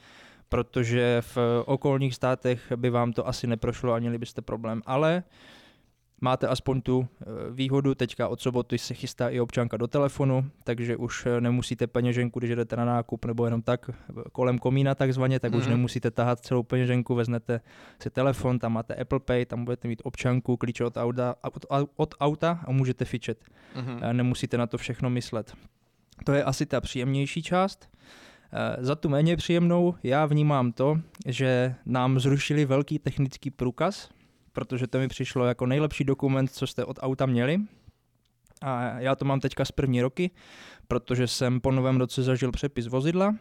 protože 0.48 1.20
v 1.20 1.38
okolních 1.66 2.14
státech 2.14 2.72
by 2.76 2.90
vám 2.90 3.12
to 3.12 3.28
asi 3.28 3.46
neprošlo 3.46 3.92
a 3.92 3.98
měli 3.98 4.18
byste 4.18 4.42
problém. 4.42 4.82
Ale 4.86 5.22
máte 6.22 6.46
aspoň 6.48 6.80
tu 6.82 7.06
eh, 7.20 7.24
výhodu, 7.50 7.94
teďka 7.94 8.28
od 8.28 8.40
soboty 8.40 8.78
se 8.78 8.94
chystá 8.94 9.28
i 9.28 9.40
občanka 9.40 9.76
do 9.76 9.86
telefonu, 9.86 10.44
takže 10.64 10.96
už 10.96 11.26
eh, 11.26 11.40
nemusíte 11.40 11.86
peněženku, 11.86 12.38
když 12.38 12.50
jdete 12.50 12.76
na 12.76 12.84
nákup 12.84 13.24
nebo 13.24 13.44
jenom 13.44 13.62
tak 13.62 13.90
eh, 13.90 14.22
kolem 14.32 14.58
komína 14.58 14.94
takzvaně, 14.94 15.40
tak 15.40 15.54
už 15.54 15.62
Mhm. 15.62 15.70
nemusíte 15.70 16.10
tahat 16.10 16.40
celou 16.40 16.62
peněženku, 16.62 17.14
veznete 17.14 17.60
si 18.02 18.10
telefon, 18.10 18.58
tam 18.58 18.72
máte 18.72 18.94
Apple 18.94 19.20
Pay, 19.20 19.46
tam 19.46 19.64
budete 19.64 19.88
mít 19.88 20.02
občanku, 20.04 20.56
klíče 20.56 20.84
od 20.84 20.96
auta, 20.96 21.34
od, 21.42 21.66
od 21.96 22.14
auta 22.20 22.60
a 22.66 22.72
můžete 22.72 23.04
fičet. 23.04 23.38
Mhm. 23.76 23.98
Eh, 24.02 24.12
Nemusíte 24.14 24.58
na 24.58 24.66
to 24.66 24.78
všechno 24.78 25.10
myslet. 25.10 25.54
To 26.24 26.32
je 26.32 26.44
asi 26.44 26.66
ta 26.66 26.80
příjemnější 26.80 27.42
část. 27.42 27.88
Za 28.78 28.94
tu 28.94 29.08
méně 29.08 29.36
příjemnou 29.36 29.94
já 30.02 30.26
vnímám 30.26 30.72
to, 30.72 31.00
že 31.26 31.74
nám 31.86 32.20
zrušili 32.20 32.64
velký 32.64 32.98
technický 32.98 33.50
průkaz, 33.50 34.10
protože 34.52 34.86
to 34.86 34.98
mi 34.98 35.08
přišlo 35.08 35.44
jako 35.44 35.66
nejlepší 35.66 36.04
dokument, 36.04 36.48
co 36.48 36.66
jste 36.66 36.84
od 36.84 36.98
auta 37.02 37.26
měli. 37.26 37.58
A 38.62 39.00
já 39.00 39.14
to 39.14 39.24
mám 39.24 39.40
teďka 39.40 39.64
z 39.64 39.72
první 39.72 40.02
roky, 40.02 40.30
protože 40.88 41.26
jsem 41.26 41.60
po 41.60 41.70
novém 41.70 41.96
roce 41.96 42.22
zažil 42.22 42.52
přepis 42.52 42.86
vozidla 42.86 43.34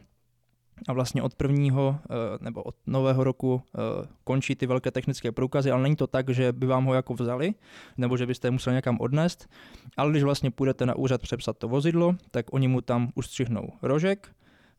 a 0.87 0.93
vlastně 0.93 1.21
od 1.21 1.35
prvního 1.35 1.99
eh, 2.03 2.13
nebo 2.41 2.63
od 2.63 2.75
nového 2.87 3.23
roku 3.23 3.61
eh, 3.65 4.07
končí 4.23 4.55
ty 4.55 4.65
velké 4.65 4.91
technické 4.91 5.31
průkazy, 5.31 5.71
ale 5.71 5.83
není 5.83 5.95
to 5.95 6.07
tak, 6.07 6.29
že 6.29 6.51
by 6.51 6.65
vám 6.67 6.85
ho 6.85 6.93
jako 6.93 7.13
vzali, 7.13 7.53
nebo 7.97 8.17
že 8.17 8.25
byste 8.25 8.47
je 8.47 8.51
museli 8.51 8.75
někam 8.75 8.97
odnést, 8.99 9.49
ale 9.97 10.11
když 10.11 10.23
vlastně 10.23 10.51
půjdete 10.51 10.85
na 10.85 10.95
úřad 10.95 11.21
přepsat 11.21 11.57
to 11.57 11.67
vozidlo, 11.67 12.15
tak 12.31 12.45
oni 12.51 12.67
mu 12.67 12.81
tam 12.81 13.11
ustřihnou 13.15 13.69
rožek 13.81 14.29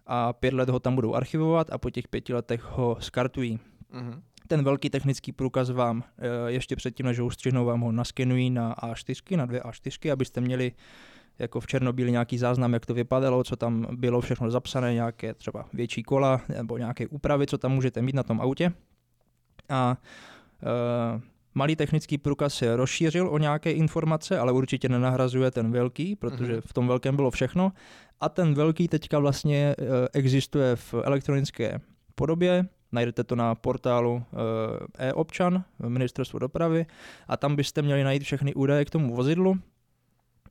a 0.06 0.32
pět 0.32 0.54
let 0.54 0.68
ho 0.68 0.80
tam 0.80 0.94
budou 0.94 1.14
archivovat 1.14 1.70
a 1.70 1.78
po 1.78 1.90
těch 1.90 2.08
pěti 2.08 2.34
letech 2.34 2.62
ho 2.64 2.96
skartují. 3.00 3.58
Mhm. 3.92 4.22
Ten 4.52 4.64
velký 4.64 4.90
technický 4.90 5.32
průkaz 5.32 5.70
vám 5.70 6.04
eh, 6.18 6.50
ještě 6.52 6.76
předtím, 6.76 7.06
než 7.06 7.18
ho 7.18 7.26
ustřihnou, 7.26 7.64
vám 7.64 7.80
ho 7.80 7.92
naskenují 7.92 8.50
na 8.50 8.74
A4, 8.74 9.36
na 9.36 9.46
dvě 9.46 9.60
A4, 9.60 10.12
abyste 10.12 10.40
měli 10.40 10.72
jako 11.38 11.60
v 11.60 11.66
Černobíli 11.66 12.10
nějaký 12.10 12.38
záznam, 12.38 12.72
jak 12.72 12.86
to 12.86 12.94
vypadalo, 12.94 13.44
co 13.44 13.56
tam 13.56 13.86
bylo 13.96 14.20
všechno 14.20 14.50
zapsané, 14.50 14.94
nějaké 14.94 15.34
třeba 15.34 15.64
větší 15.72 16.02
kola 16.02 16.40
nebo 16.48 16.78
nějaké 16.78 17.06
úpravy, 17.08 17.46
co 17.46 17.58
tam 17.58 17.72
můžete 17.72 18.02
mít 18.02 18.14
na 18.14 18.22
tom 18.22 18.40
autě. 18.40 18.72
A 19.68 19.96
e, 20.62 21.20
malý 21.54 21.76
technický 21.76 22.18
průkaz 22.18 22.54
se 22.54 22.76
rozšířil 22.76 23.28
o 23.28 23.38
nějaké 23.38 23.72
informace, 23.72 24.38
ale 24.38 24.52
určitě 24.52 24.88
nenahrazuje 24.88 25.50
ten 25.50 25.72
velký, 25.72 26.16
protože 26.16 26.52
Mhm. 26.52 26.62
v 26.66 26.72
tom 26.72 26.88
velkém 26.88 27.16
bylo 27.16 27.30
všechno. 27.30 27.72
a 28.20 28.28
ten 28.28 28.54
velký 28.54 28.88
teďka 28.88 29.18
vlastně 29.18 29.74
existuje 30.12 30.76
v 30.76 30.94
elektronické 30.94 31.80
podobě, 32.14 32.66
najdete 32.92 33.24
to 33.24 33.36
na 33.36 33.54
portálu 33.54 34.24
e-občan, 34.98 35.64
ministerstvo 35.88 36.38
dopravy 36.38 36.86
a 37.28 37.36
tam 37.36 37.56
byste 37.56 37.82
měli 37.82 38.04
najít 38.04 38.22
všechny 38.22 38.54
údaje 38.54 38.84
k 38.84 38.90
tomu 38.90 39.14
vozidlu. 39.14 39.58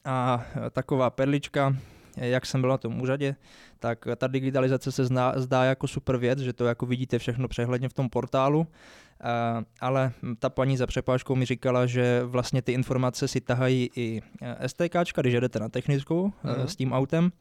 A 0.05 0.45
taková 0.71 1.09
perlička, 1.09 1.75
jak 2.17 2.45
jsem 2.45 2.61
byl 2.61 2.69
na 2.69 2.77
tom 2.77 3.01
úřadě, 3.01 3.35
tak 3.79 4.07
ta 4.15 4.27
digitalizace 4.27 4.91
se 4.91 5.05
zná, 5.05 5.33
zdá 5.35 5.63
jako 5.63 5.87
super 5.87 6.17
věc, 6.17 6.39
že 6.39 6.53
to 6.53 6.65
jako 6.65 6.85
vidíte 6.85 7.19
všechno 7.19 7.47
přehledně 7.47 7.89
v 7.89 7.93
tom 7.93 8.09
portálu, 8.09 8.67
ale 9.81 10.11
ta 10.39 10.49
paní 10.49 10.77
za 10.77 10.87
přepážkou 10.87 11.35
mi 11.35 11.45
říkala, 11.45 11.85
že 11.85 12.23
vlastně 12.23 12.61
ty 12.61 12.71
informace 12.71 13.27
si 13.27 13.41
tahají 13.41 13.89
i 13.95 14.21
STK, 14.67 14.95
když 15.21 15.33
jedete 15.33 15.59
na 15.59 15.69
technickou 15.69 16.31
uh-huh. 16.43 16.65
s 16.65 16.75
tím 16.75 16.93
autem 16.93 17.31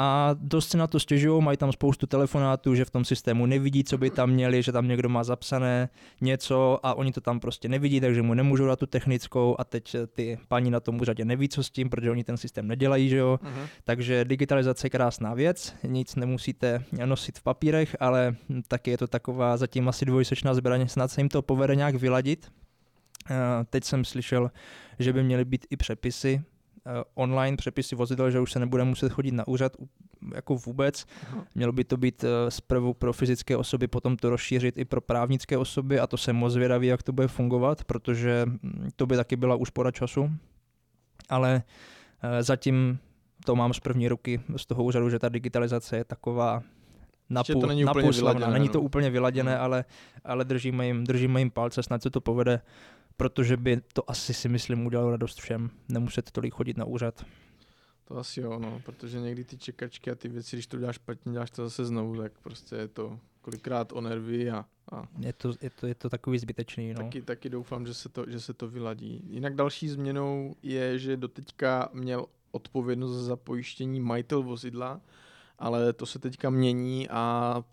a 0.00 0.30
dost 0.34 0.68
se 0.68 0.78
na 0.78 0.86
to 0.86 1.00
stěžují, 1.00 1.42
mají 1.42 1.56
tam 1.56 1.72
spoustu 1.72 2.06
telefonátů, 2.06 2.74
že 2.74 2.84
v 2.84 2.90
tom 2.90 3.04
systému 3.04 3.46
nevidí, 3.46 3.84
co 3.84 3.98
by 3.98 4.10
tam 4.10 4.30
měli, 4.30 4.62
že 4.62 4.72
tam 4.72 4.88
někdo 4.88 5.08
má 5.08 5.24
zapsané 5.24 5.88
něco 6.20 6.80
a 6.82 6.94
oni 6.94 7.12
to 7.12 7.20
tam 7.20 7.40
prostě 7.40 7.68
nevidí, 7.68 8.00
takže 8.00 8.22
mu 8.22 8.34
nemůžou 8.34 8.66
dát 8.66 8.78
tu 8.78 8.86
technickou 8.86 9.56
a 9.58 9.64
teď 9.64 9.96
ty 10.12 10.38
paní 10.48 10.70
na 10.70 10.80
tom 10.80 11.00
úřadě 11.00 11.24
neví, 11.24 11.48
co 11.48 11.62
s 11.62 11.70
tím, 11.70 11.90
protože 11.90 12.10
oni 12.10 12.24
ten 12.24 12.36
systém 12.36 12.66
nedělají, 12.66 13.08
že 13.08 13.16
jo. 13.16 13.38
Uh-huh. 13.42 13.68
Takže 13.84 14.24
digitalizace 14.24 14.86
je 14.86 14.90
krásná 14.90 15.34
věc, 15.34 15.74
nic 15.84 16.16
nemusíte 16.16 16.84
nosit 17.04 17.38
v 17.38 17.42
papírech, 17.42 17.96
ale 18.00 18.36
taky 18.68 18.90
je 18.90 18.98
to 18.98 19.06
taková 19.06 19.56
zatím 19.56 19.88
asi 19.88 20.04
dvojsečná 20.04 20.54
zbraně, 20.54 20.88
snad 20.88 21.10
se 21.10 21.20
jim 21.20 21.28
to 21.28 21.42
povede 21.42 21.76
nějak 21.76 21.94
vyladit. 21.94 22.52
Teď 23.70 23.84
jsem 23.84 24.04
slyšel, 24.04 24.50
že 24.98 25.12
by 25.12 25.22
měly 25.22 25.44
být 25.44 25.66
i 25.70 25.76
přepisy, 25.76 26.42
Eh, 26.42 26.57
online 27.14 27.56
přepisy 27.56 27.96
vozidel, 27.96 28.30
že 28.30 28.40
už 28.40 28.52
se 28.52 28.58
nebude 28.58 28.84
muset 28.84 29.12
chodit 29.12 29.32
na 29.32 29.48
úřad 29.48 29.72
jako 30.34 30.54
vůbec. 30.54 31.06
Mělo 31.54 31.72
by 31.72 31.84
to 31.84 31.96
být 31.96 32.24
eh, 32.24 32.50
zprvu 32.50 32.94
pro 32.94 33.12
fyzické 33.12 33.56
osoby, 33.56 33.88
potom 33.88 34.16
to 34.16 34.30
rozšířit 34.30 34.78
i 34.78 34.84
pro 34.84 35.00
právnické 35.00 35.58
osoby 35.58 36.00
a 36.00 36.06
to 36.06 36.16
jsem 36.16 36.36
moc 36.36 36.52
zvědavý, 36.52 36.86
jak 36.86 37.02
to 37.02 37.12
bude 37.12 37.28
fungovat, 37.28 37.84
protože 37.84 38.42
hm, 38.46 38.88
to 38.96 39.06
by 39.06 39.16
taky 39.16 39.36
byla 39.36 39.56
úspora 39.56 39.90
času. 39.90 40.30
Ale 41.28 41.62
eh, 42.22 42.42
zatím 42.42 42.98
to 43.44 43.56
mám 43.56 43.74
z 43.74 43.80
první 43.80 44.08
ruky 44.08 44.40
z 44.56 44.66
toho 44.66 44.84
úřadu, 44.84 45.10
že 45.10 45.18
ta 45.18 45.28
digitalizace 45.28 45.96
je 45.96 46.04
taková 46.04 46.62
napůl, 47.30 47.60
to 47.60 47.66
není 47.66 47.84
napůl 47.84 48.00
úplně 48.00 48.12
slavná. 48.12 48.38
vyladěné, 48.38 48.58
Není 48.58 48.66
no. 48.66 48.72
to 48.72 48.80
úplně 48.80 49.10
vyladěné, 49.10 49.52
Hmm. 49.54 49.64
ale, 49.64 49.84
ale 50.24 50.44
držíme, 50.44 50.86
jim, 50.86 51.04
držíme 51.04 51.40
jim 51.40 51.50
palce, 51.50 51.82
snad 51.82 52.02
se 52.02 52.10
to 52.10 52.20
povede 52.20 52.60
protože 53.18 53.56
by 53.56 53.80
to 53.92 54.10
asi 54.10 54.34
si 54.34 54.48
myslím 54.48 54.86
udělalo 54.86 55.10
radost 55.10 55.40
všem. 55.40 55.70
Nemuset 55.88 56.30
tolik 56.30 56.54
chodit 56.54 56.76
na 56.76 56.84
úřad. 56.84 57.24
To 58.04 58.16
asi 58.18 58.40
jo, 58.40 58.58
no, 58.58 58.80
protože 58.84 59.20
někdy 59.20 59.44
ty 59.44 59.58
čekačky 59.58 60.10
a 60.10 60.14
ty 60.14 60.28
věci, 60.28 60.56
když 60.56 60.66
to 60.66 60.78
děláš 60.78 60.94
špatně, 60.94 61.32
děláš 61.32 61.50
to 61.50 61.64
zase 61.64 61.84
znovu, 61.84 62.16
tak 62.16 62.32
prostě 62.42 62.76
je 62.76 62.88
to 62.88 63.18
kolikrát 63.40 63.92
o 63.92 64.00
nervy 64.00 64.50
a, 64.50 64.64
a 64.92 65.08
Je 65.18 65.32
to, 65.32 65.52
je 65.60 65.70
to, 65.70 65.86
je 65.86 65.94
to 65.94 66.08
takový 66.10 66.38
zbytečný. 66.38 66.94
No. 66.94 67.02
taky, 67.04 67.22
taky 67.22 67.48
doufám, 67.48 67.86
že 67.86 67.94
se, 67.94 68.08
to, 68.08 68.24
že 68.28 68.40
se 68.40 68.54
to 68.54 68.68
vyladí. 68.68 69.24
Jinak 69.30 69.54
další 69.54 69.88
změnou 69.88 70.54
je, 70.62 70.98
že 70.98 71.16
doteďka 71.16 71.88
měl 71.92 72.26
odpovědnost 72.50 73.16
za 73.16 73.36
pojištění 73.36 74.00
majitel 74.00 74.42
vozidla, 74.42 75.00
ale 75.58 75.92
to 75.92 76.06
se 76.06 76.18
teďka 76.18 76.50
mění 76.50 77.08
a 77.08 77.64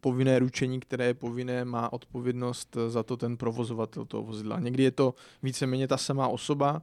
povinné 0.00 0.38
ručení, 0.38 0.80
které 0.80 1.06
je 1.06 1.14
povinné, 1.14 1.64
má 1.64 1.92
odpovědnost 1.92 2.76
za 2.88 3.02
to 3.02 3.16
ten 3.16 3.36
provozovatel 3.36 4.04
toho 4.04 4.22
vozidla. 4.22 4.60
Někdy 4.60 4.82
je 4.82 4.90
to 4.90 5.14
víceméně 5.42 5.88
ta 5.88 5.96
samá 5.96 6.28
osoba, 6.28 6.82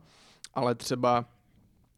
ale 0.53 0.75
třeba 0.75 1.25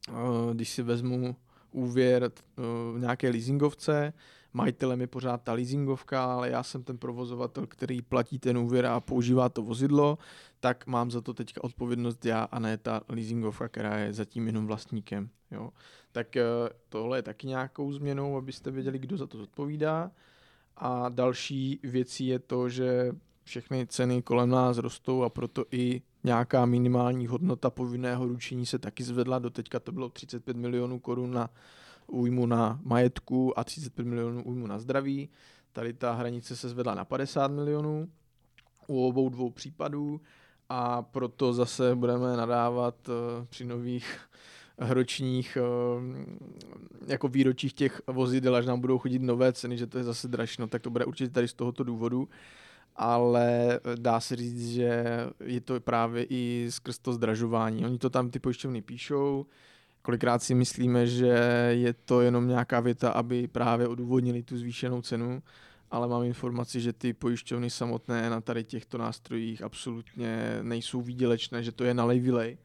eh, 0.10 0.14
když 0.54 0.70
si 0.70 0.84
vezmu 0.84 1.36
úvěr 1.72 2.24
eh, 2.24 2.62
v 2.94 2.96
nějaké 3.00 3.30
leasingovce, 3.30 4.14
majitelem 4.54 5.02
je 5.02 5.08
pořád 5.08 5.42
ta 5.42 5.54
leasingovka, 5.54 6.26
ale 6.26 6.50
já 6.50 6.64
jsem 6.64 6.84
ten 6.84 6.98
provozovatel, 6.98 7.68
který 7.68 8.02
platí 8.02 8.40
ten 8.40 8.58
úvěr 8.58 8.86
a 8.86 9.00
používá 9.00 9.50
to 9.50 9.62
vozidlo, 9.62 10.18
tak 10.60 10.88
mám 10.88 11.12
za 11.12 11.22
to 11.22 11.34
teďka 11.34 11.64
odpovědnost 11.64 12.26
já 12.26 12.44
a 12.44 12.60
ne 12.60 12.78
ta 12.78 13.02
leasingovka, 13.10 13.68
která 13.68 13.98
je 13.98 14.14
zatím 14.14 14.48
jenom 14.48 14.68
vlastníkem. 14.68 15.30
Jo. 15.52 15.70
Tak 16.12 16.38
eh, 16.38 16.44
tohle 16.90 17.18
je 17.18 17.22
taky 17.22 17.48
nějakou 17.48 17.92
změnou, 17.92 18.38
abyste 18.38 18.72
věděli, 18.72 19.00
kdo 19.00 19.18
za 19.18 19.28
to 19.28 19.38
zodpovídá. 19.38 20.12
A 20.78 21.10
další 21.10 21.80
věcí 21.84 22.28
je 22.28 22.40
to, 22.40 22.70
že 22.70 23.12
všechny 23.44 23.88
ceny 23.88 24.22
kolem 24.22 24.50
nás 24.50 24.78
rostou 24.78 25.24
a 25.24 25.30
proto 25.30 25.66
i 25.72 26.02
nějaká 26.24 26.66
minimální 26.66 27.28
hodnota 27.28 27.70
povinného 27.70 28.28
ručení 28.28 28.66
se 28.66 28.80
taky 28.80 29.04
zvedla. 29.04 29.40
Doteďka 29.40 29.80
to 29.80 29.92
bylo 29.92 30.10
35 30.10 30.58
milionů 30.58 31.00
korun 31.00 31.34
na 31.34 31.50
újmu 32.08 32.46
na 32.46 32.80
majetku 32.84 33.60
a 33.60 33.64
35 33.64 34.06
milionů 34.08 34.44
újmu 34.44 34.68
na 34.68 34.80
zdraví. 34.80 35.30
Tady 35.72 35.94
ta 35.94 36.14
hranice 36.14 36.56
se 36.56 36.70
zvedla 36.70 36.96
na 36.96 37.06
50 37.06 37.48
milionů 37.48 38.10
u 38.88 39.08
obou 39.08 39.30
dvou 39.30 39.50
případů 39.50 40.22
a 40.70 41.02
proto 41.02 41.54
zase 41.54 41.96
budeme 41.96 42.38
nadávat 42.38 42.96
eh, 43.10 43.46
při 43.50 43.66
nových 43.66 44.20
ročních 44.80 45.58
eh, 45.58 47.12
jako 47.12 47.28
výročích 47.28 47.74
těch 47.74 48.02
vozidel, 48.08 48.56
až 48.56 48.66
nám 48.66 48.82
budou 48.82 48.98
chodit 48.98 49.22
nové 49.22 49.54
ceny, 49.54 49.78
že 49.78 49.88
to 49.88 49.98
je 49.98 50.04
zase 50.04 50.28
draž, 50.28 50.58
no 50.58 50.68
tak 50.68 50.82
to 50.82 50.90
bude 50.90 51.06
určitě 51.06 51.30
tady 51.30 51.48
z 51.48 51.54
tohoto 51.54 51.84
důvodu, 51.84 52.30
ale 52.96 53.80
dá 53.96 54.20
se 54.20 54.36
říct, 54.36 54.70
že 54.70 55.06
je 55.44 55.62
to 55.62 55.80
právě 55.80 56.26
i 56.30 56.68
skrz 56.70 56.98
to 57.00 57.14
zdražování. 57.14 57.86
Oni 57.86 57.98
to 57.98 58.10
tam 58.10 58.30
ty 58.30 58.40
pojišťovny 58.40 58.82
píšou, 58.82 59.46
kolikrát 60.02 60.44
si 60.44 60.56
myslíme, 60.56 61.08
že 61.08 61.38
je 61.72 61.94
to 61.94 62.22
jenom 62.22 62.48
nějaká 62.48 62.80
věta, 62.80 63.10
aby 63.10 63.48
právě 63.48 63.88
odůvodnili 63.88 64.44
tu 64.44 64.58
zvýšenou 64.58 65.02
cenu, 65.02 65.44
ale 65.92 66.08
mám 66.08 66.24
informaci, 66.24 66.82
že 66.82 66.94
ty 66.94 67.14
pojišťovny 67.14 67.70
samotné 67.70 68.30
na 68.30 68.42
tady 68.42 68.64
těchto 68.64 68.98
nástrojích 68.98 69.62
absolutně 69.62 70.60
nejsou 70.62 71.02
výdělečné, 71.02 71.64
že 71.64 71.72
to 71.72 71.84
je 71.84 71.94
nalej 71.94 72.20
vylej 72.20 72.58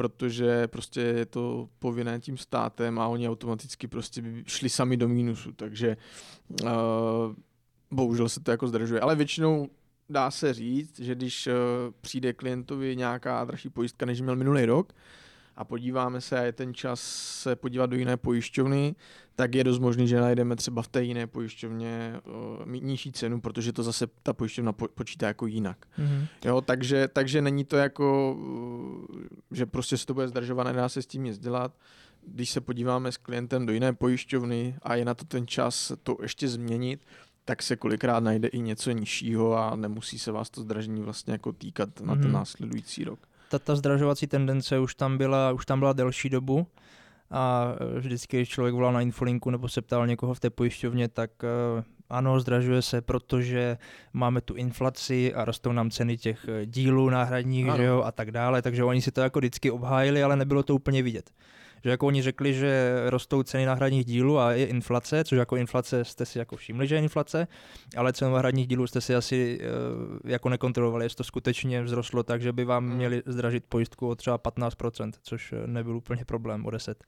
protože 0.00 0.68
prostě 0.68 1.00
je 1.00 1.26
to 1.26 1.68
povinné 1.78 2.20
tím 2.20 2.36
státem 2.36 2.98
a 2.98 3.08
oni 3.08 3.28
automaticky 3.28 3.88
prostě 3.88 4.22
by 4.22 4.44
šli 4.46 4.68
sami 4.68 4.96
do 4.96 5.08
mínusu, 5.08 5.52
takže 5.52 5.96
uh, 6.62 6.68
bohužel 7.90 8.28
se 8.28 8.40
to 8.40 8.50
jako 8.50 8.68
zdražuje. 8.68 9.00
Ale 9.00 9.16
většinou 9.16 9.68
dá 10.08 10.30
se 10.30 10.54
říct, 10.54 11.00
že 11.00 11.14
když 11.14 11.46
uh, 11.46 11.52
přijde 12.00 12.32
klientovi 12.32 12.96
nějaká 12.96 13.44
dražší 13.44 13.68
pojistka, 13.68 14.06
než 14.06 14.20
měl 14.20 14.36
minulý 14.36 14.64
rok, 14.64 14.92
a 15.56 15.64
podíváme 15.64 16.20
se 16.20 16.38
a 16.38 16.42
je 16.42 16.52
ten 16.52 16.74
čas 16.74 17.00
se 17.42 17.56
podívat 17.56 17.86
do 17.90 17.96
jiné 17.96 18.16
pojišťovny, 18.16 18.94
tak 19.36 19.54
je 19.54 19.64
dost 19.64 19.78
možný, 19.78 20.08
že 20.08 20.20
najdeme 20.20 20.56
třeba 20.56 20.82
v 20.82 20.88
té 20.88 21.02
jiné 21.02 21.26
pojišťovně 21.26 22.12
uh, 22.26 22.66
mít 22.66 22.84
nižší 22.84 23.12
cenu, 23.12 23.40
protože 23.40 23.72
to 23.72 23.82
zase 23.82 24.06
ta 24.22 24.32
pojišťovna 24.32 24.72
po, 24.72 24.88
počítá 24.88 25.26
jako 25.26 25.46
jinak. 25.46 25.78
Mm-hmm. 25.98 26.26
Jo, 26.44 26.60
takže, 26.60 27.08
takže 27.08 27.42
není 27.42 27.64
to 27.64 27.76
jako, 27.76 28.36
uh, 28.38 29.16
že 29.50 29.66
prostě 29.66 29.96
se 29.96 30.06
to 30.06 30.14
bude 30.14 30.28
zdržovat, 30.28 30.64
nedá 30.64 30.88
se 30.88 31.02
s 31.02 31.06
tím 31.06 31.24
nic 31.24 31.38
dělat. 31.38 31.72
Když 32.26 32.50
se 32.50 32.60
podíváme 32.60 33.12
s 33.12 33.16
klientem 33.16 33.66
do 33.66 33.72
jiné 33.72 33.92
pojišťovny 33.92 34.76
a 34.82 34.94
je 34.94 35.04
na 35.04 35.14
to 35.14 35.24
ten 35.24 35.46
čas 35.46 35.92
to 36.02 36.16
ještě 36.22 36.48
změnit, 36.48 37.00
tak 37.44 37.62
se 37.62 37.76
kolikrát 37.76 38.20
najde 38.20 38.48
i 38.48 38.60
něco 38.60 38.90
nižšího 38.90 39.56
a 39.56 39.76
nemusí 39.76 40.18
se 40.18 40.32
vás 40.32 40.50
to 40.50 40.60
zdražení 40.60 41.02
vlastně 41.02 41.32
jako 41.32 41.52
týkat 41.52 42.00
na 42.00 42.14
ten 42.14 42.24
Mhm. 42.24 42.32
následující 42.32 43.04
rok. 43.04 43.18
Ta, 43.50 43.58
ta 43.58 43.76
zdražovací 43.76 44.26
tendence 44.26 44.78
už 44.78 44.94
tam 44.94 45.18
byla, 45.18 45.52
už 45.52 45.66
tam 45.66 45.78
byla 45.78 45.92
delší 45.92 46.28
dobu 46.28 46.66
a 47.30 47.74
eh, 47.96 48.00
vždycky, 48.00 48.36
když 48.36 48.48
člověk 48.48 48.74
volal 48.74 48.92
na 48.92 49.00
infolinku 49.00 49.50
nebo 49.50 49.68
se 49.68 49.82
ptal 49.82 50.06
někoho 50.06 50.34
v 50.34 50.40
té 50.40 50.50
pojišťovně, 50.50 51.08
tak 51.08 51.30
eh, 51.44 51.82
ano, 52.10 52.40
zdražuje 52.40 52.82
se, 52.82 53.00
protože 53.00 53.78
máme 54.12 54.40
tu 54.40 54.54
inflaci 54.54 55.34
a 55.34 55.44
rostou 55.44 55.72
nám 55.72 55.90
ceny 55.90 56.16
těch 56.16 56.48
eh, 56.48 56.66
dílů 56.66 57.10
náhradních 57.10 57.68
Ano. 57.68 57.76
že 57.76 57.84
jo, 57.84 58.02
a 58.02 58.12
tak 58.12 58.30
dále, 58.30 58.62
takže 58.62 58.84
oni 58.84 59.02
si 59.02 59.12
to 59.12 59.20
jako 59.20 59.38
vždycky 59.38 59.70
obhájili, 59.70 60.22
ale 60.22 60.36
nebylo 60.36 60.62
to 60.62 60.74
úplně 60.74 61.02
vidět. 61.02 61.30
Že 61.84 61.90
jako 61.90 62.06
oni 62.06 62.22
řekli, 62.22 62.54
že 62.54 63.02
rostou 63.06 63.42
ceny 63.42 63.66
náhradních 63.66 64.04
dílů 64.04 64.38
a 64.38 64.52
je 64.52 64.66
inflace, 64.66 65.24
což 65.24 65.38
jako 65.38 65.56
inflace 65.56 66.04
jste 66.04 66.26
si 66.26 66.38
jako 66.38 66.56
všimli, 66.56 66.86
že 66.86 66.94
je 66.94 67.00
inflace, 67.02 67.48
ale 67.96 68.12
cenu 68.12 68.32
náhradních 68.32 68.66
dílů 68.66 68.86
jste 68.86 69.00
si 69.00 69.14
asi 69.14 69.58
eh, 69.62 69.66
jako 70.24 70.48
nekontrolovali, 70.48 71.04
jestli 71.04 71.16
to 71.16 71.24
skutečně 71.24 71.84
vzrostlo 71.84 72.22
tak, 72.22 72.42
že 72.42 72.52
by 72.52 72.64
vám 72.64 72.86
Hmm. 72.86 72.96
měli 72.96 73.22
zdražit 73.26 73.64
pojistku 73.68 74.08
o 74.08 74.14
třeba 74.14 74.38
15%, 74.38 75.12
což 75.22 75.52
eh, 75.52 75.66
nebyl 75.66 75.96
úplně 75.96 76.24
problém 76.24 76.66
o 76.66 76.70
10. 76.70 77.04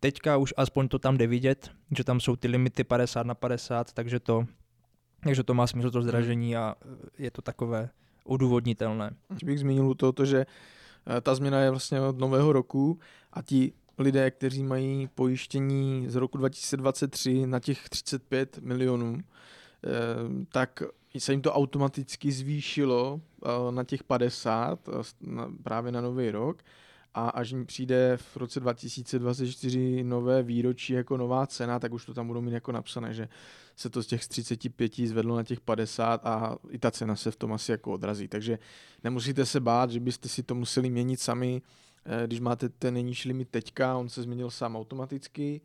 Teďka 0.00 0.36
už 0.36 0.54
aspoň 0.56 0.88
to 0.88 0.98
tam 0.98 1.16
jde 1.16 1.26
vidět, 1.26 1.70
že 1.96 2.04
tam 2.04 2.20
jsou 2.20 2.36
ty 2.36 2.48
limity 2.48 2.84
50 2.84 3.26
na 3.26 3.34
50, 3.34 3.92
takže 3.92 4.20
to, 4.20 4.44
takže 5.20 5.42
to 5.42 5.54
má 5.54 5.66
smysl 5.66 5.90
to 5.90 6.02
zdražení 6.02 6.56
a 6.56 6.74
eh, 6.82 6.88
je 7.18 7.30
to 7.30 7.42
takové 7.42 7.90
odůvodnitelné. 8.24 9.10
Bych 9.44 9.60
zmínil 9.60 9.94
toho, 9.94 10.12
to, 10.12 10.24
že 10.24 10.46
ta 11.22 11.34
změna 11.34 11.60
je 11.60 11.70
vlastně 11.70 12.00
od 12.00 12.18
nového 12.18 12.52
roku 12.52 12.98
a 13.32 13.42
ti 13.42 13.72
lidé, 13.98 14.30
kteří 14.30 14.62
mají 14.62 15.08
pojištění 15.14 16.04
z 16.08 16.14
roku 16.14 16.38
2023 16.38 17.46
na 17.46 17.60
těch 17.60 17.88
35 17.88 18.58
milionů, 18.62 19.18
eh, 19.18 19.88
tak 20.48 20.82
se 21.18 21.32
jim 21.32 21.42
to 21.42 21.52
automaticky 21.52 22.32
zvýšilo 22.32 23.20
eh, 23.44 23.48
na 23.70 23.84
těch 23.84 24.04
50 24.04 24.88
eh, 24.88 24.92
právě 25.62 25.92
na 25.92 26.00
nový 26.00 26.30
rok 26.30 26.62
a 27.14 27.28
až 27.28 27.50
jim 27.50 27.66
přijde 27.66 28.16
v 28.16 28.36
roce 28.36 28.60
2024 28.60 30.04
nové 30.04 30.42
výročí 30.42 30.92
jako 30.92 31.16
nová 31.16 31.46
cena, 31.46 31.78
tak 31.78 31.92
už 31.92 32.04
to 32.04 32.14
tam 32.14 32.26
budou 32.26 32.40
mít 32.40 32.52
jako 32.52 32.72
napsané, 32.72 33.14
že 33.14 33.28
se 33.76 33.90
to 33.90 34.02
z 34.02 34.06
těch 34.06 34.28
35 34.28 34.96
zvedlo 34.96 35.36
na 35.36 35.44
těch 35.44 35.60
50 35.60 36.26
a 36.26 36.56
i 36.70 36.78
ta 36.78 36.90
cena 36.90 37.16
se 37.16 37.30
v 37.30 37.36
tom 37.36 37.52
asi 37.52 37.72
jako 37.72 37.92
odrazí. 37.92 38.28
Takže 38.28 38.58
nemusíte 39.04 39.46
se 39.46 39.60
bát, 39.60 39.90
že 39.90 40.00
byste 40.00 40.28
si 40.28 40.42
to 40.42 40.54
museli 40.54 40.90
měnit 40.90 41.20
sami, 41.20 41.62
když 42.26 42.40
máte 42.40 42.68
ten 42.68 42.94
nejnižší 42.94 43.28
limit 43.28 43.48
teďka, 43.50 43.96
on 43.96 44.08
se 44.08 44.22
změnil 44.22 44.50
sám 44.50 44.76
automaticky 44.76 45.60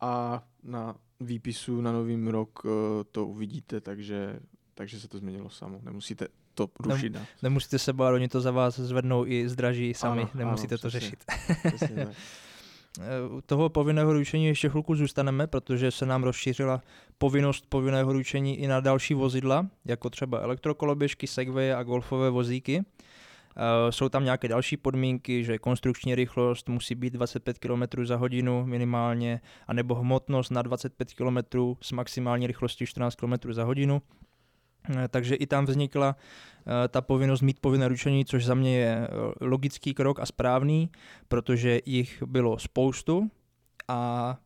a 0.00 0.44
na 0.62 0.96
výpisu 1.20 1.80
na 1.80 1.92
nový 1.92 2.30
rok 2.30 2.62
eh, 2.64 2.68
to 3.12 3.26
uvidíte, 3.26 3.80
takže, 3.80 4.40
takže 4.74 5.00
se 5.00 5.08
to 5.08 5.18
změnilo 5.18 5.50
samo. 5.50 5.80
Nemusíte 5.82 6.28
to 6.54 6.68
rušit. 6.80 7.12
Nem, 7.12 7.26
nemusíte 7.42 7.78
se 7.78 7.92
bát, 7.92 8.14
oni 8.14 8.28
to 8.28 8.40
za 8.40 8.50
vás 8.50 8.78
zvednou 8.78 9.26
i 9.26 9.48
zdraží 9.48 9.94
sami, 9.94 10.22
ano, 10.22 10.30
nemusíte 10.34 10.74
ano, 10.74 10.78
to 10.78 10.88
přesně, 10.88 11.00
řešit. 11.00 11.24
Přesně 11.76 12.06
U 13.30 13.40
toho 13.40 13.68
povinného 13.68 14.12
ručení 14.12 14.46
ještě 14.46 14.68
chvilku 14.68 14.94
zůstaneme, 14.94 15.46
protože 15.46 15.90
se 15.90 16.06
nám 16.06 16.22
rozšířila 16.22 16.82
povinnost 17.18 17.66
povinného 17.68 18.12
ručení 18.12 18.58
i 18.58 18.66
na 18.66 18.80
další 18.80 19.14
vozidla, 19.14 19.66
jako 19.84 20.10
třeba 20.10 20.38
elektrokoloběžky, 20.38 21.26
segway 21.26 21.72
a 21.72 21.82
golfové 21.82 22.30
vozíky. 22.30 22.84
Jsou 23.90 24.08
tam 24.08 24.24
nějaké 24.24 24.48
další 24.48 24.76
podmínky, 24.76 25.44
že 25.44 25.58
konstrukční 25.58 26.14
rychlost 26.14 26.68
musí 26.68 26.94
být 26.94 27.12
25 27.12 27.58
km 27.58 28.04
za 28.04 28.16
hodinu 28.16 28.66
minimálně, 28.66 29.40
anebo 29.66 29.94
hmotnost 29.94 30.50
na 30.50 30.62
25 30.62 31.14
km 31.14 31.36
s 31.82 31.92
maximální 31.92 32.46
rychlostí 32.46 32.86
14 32.86 33.14
km 33.14 33.52
za 33.52 33.64
hodinu. 33.64 34.02
Eh, 34.90 35.08
takže 35.08 35.34
i 35.34 35.46
tam 35.46 35.64
vznikla 35.64 36.16
eh, 36.16 36.88
ta 36.88 37.00
povinnost 37.00 37.40
mít 37.40 37.60
povinné 37.60 37.88
ručení, 37.88 38.24
což 38.24 38.44
za 38.44 38.54
mě 38.54 38.78
je 38.78 39.08
eh, 39.08 39.08
logický 39.40 39.94
krok 39.94 40.20
a 40.20 40.26
správný, 40.26 40.90
protože 41.28 41.80
jich 41.86 42.22
bylo 42.22 42.58
spoustu 42.58 43.30
a 43.88 44.36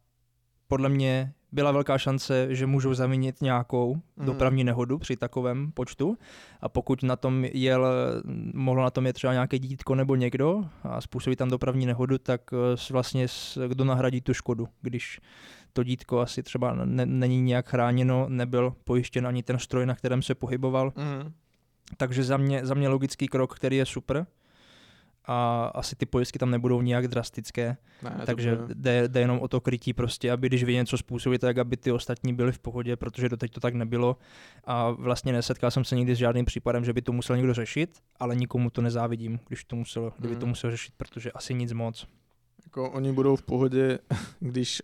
podle 0.66 0.88
mě 0.88 1.32
byla 1.52 1.72
velká 1.72 1.98
šance, 1.98 2.46
že 2.50 2.66
můžou 2.66 2.94
zavinit 2.94 3.42
nějakou 3.42 3.94
mm. 3.94 4.26
dopravní 4.26 4.64
nehodu 4.64 4.98
při 4.98 5.16
takovém 5.16 5.72
počtu 5.72 6.18
a 6.60 6.68
pokud 6.68 7.02
na 7.02 7.16
tom 7.16 7.44
jel, 7.44 7.86
mohlo 8.54 8.82
na 8.82 8.90
tom 8.90 9.06
je 9.06 9.12
třeba 9.12 9.32
nějaké 9.32 9.58
dítko 9.58 9.94
nebo 9.94 10.16
někdo 10.16 10.64
a 10.82 11.00
způsobí 11.00 11.36
tam 11.36 11.50
dopravní 11.50 11.86
nehodu, 11.86 12.18
tak 12.18 12.40
vlastně 12.90 13.26
kdo 13.68 13.84
nahradí 13.84 14.20
tu 14.20 14.34
škodu, 14.34 14.68
když 14.82 15.20
to 15.72 15.82
dítko 15.82 16.20
asi 16.20 16.42
třeba 16.42 16.74
ne, 16.74 17.06
není 17.06 17.42
nějak 17.42 17.68
chráněno, 17.68 18.26
nebyl 18.28 18.74
pojištěn 18.84 19.26
ani 19.26 19.42
ten 19.42 19.58
stroj, 19.58 19.86
na 19.86 19.94
kterém 19.94 20.22
se 20.22 20.34
pohyboval. 20.34 20.92
Mm. 20.96 21.32
Takže 21.96 22.24
za 22.24 22.36
mě, 22.36 22.66
za 22.66 22.74
mě 22.74 22.88
logický 22.88 23.28
krok, 23.28 23.56
který 23.56 23.76
je 23.76 23.86
super 23.86 24.26
a 25.28 25.70
asi 25.74 25.96
ty 25.96 26.06
pojistky 26.06 26.38
tam 26.38 26.50
nebudou 26.50 26.82
nijak 26.82 27.08
drastické, 27.08 27.76
ne, 28.02 28.22
takže 28.26 28.58
jde, 28.74 29.08
jde 29.08 29.20
jenom 29.20 29.38
o 29.40 29.48
to 29.48 29.60
krytí 29.60 29.92
prostě, 29.92 30.32
aby 30.32 30.46
když 30.46 30.64
vy 30.64 30.74
něco 30.74 30.98
způsobíte, 30.98 31.46
tak 31.46 31.58
aby 31.58 31.76
ty 31.76 31.92
ostatní 31.92 32.34
byli 32.34 32.52
v 32.52 32.58
pohodě, 32.58 32.96
protože 32.96 33.28
doteď 33.28 33.52
to 33.52 33.60
tak 33.60 33.74
nebylo 33.74 34.16
a 34.64 34.90
vlastně 34.90 35.32
nesetkal 35.32 35.70
jsem 35.70 35.84
se 35.84 35.96
nikdy 35.96 36.14
s 36.14 36.18
žádným 36.18 36.44
případem, 36.44 36.84
že 36.84 36.92
by 36.92 37.02
to 37.02 37.12
musel 37.12 37.36
někdo 37.36 37.54
řešit, 37.54 37.90
ale 38.20 38.36
nikomu 38.36 38.70
to 38.70 38.82
nezávidím, 38.82 39.40
když 39.48 39.64
to 39.64 39.76
musel, 39.76 40.12
kdyby 40.18 40.34
to 40.34 40.46
mhm. 40.46 40.48
musel 40.48 40.70
řešit, 40.70 40.94
protože 40.96 41.32
asi 41.32 41.54
nic 41.54 41.72
moc. 41.72 42.06
Jako 42.64 42.90
oni 42.90 43.12
budou 43.12 43.36
v 43.36 43.42
pohodě, 43.42 43.98
když 44.40 44.82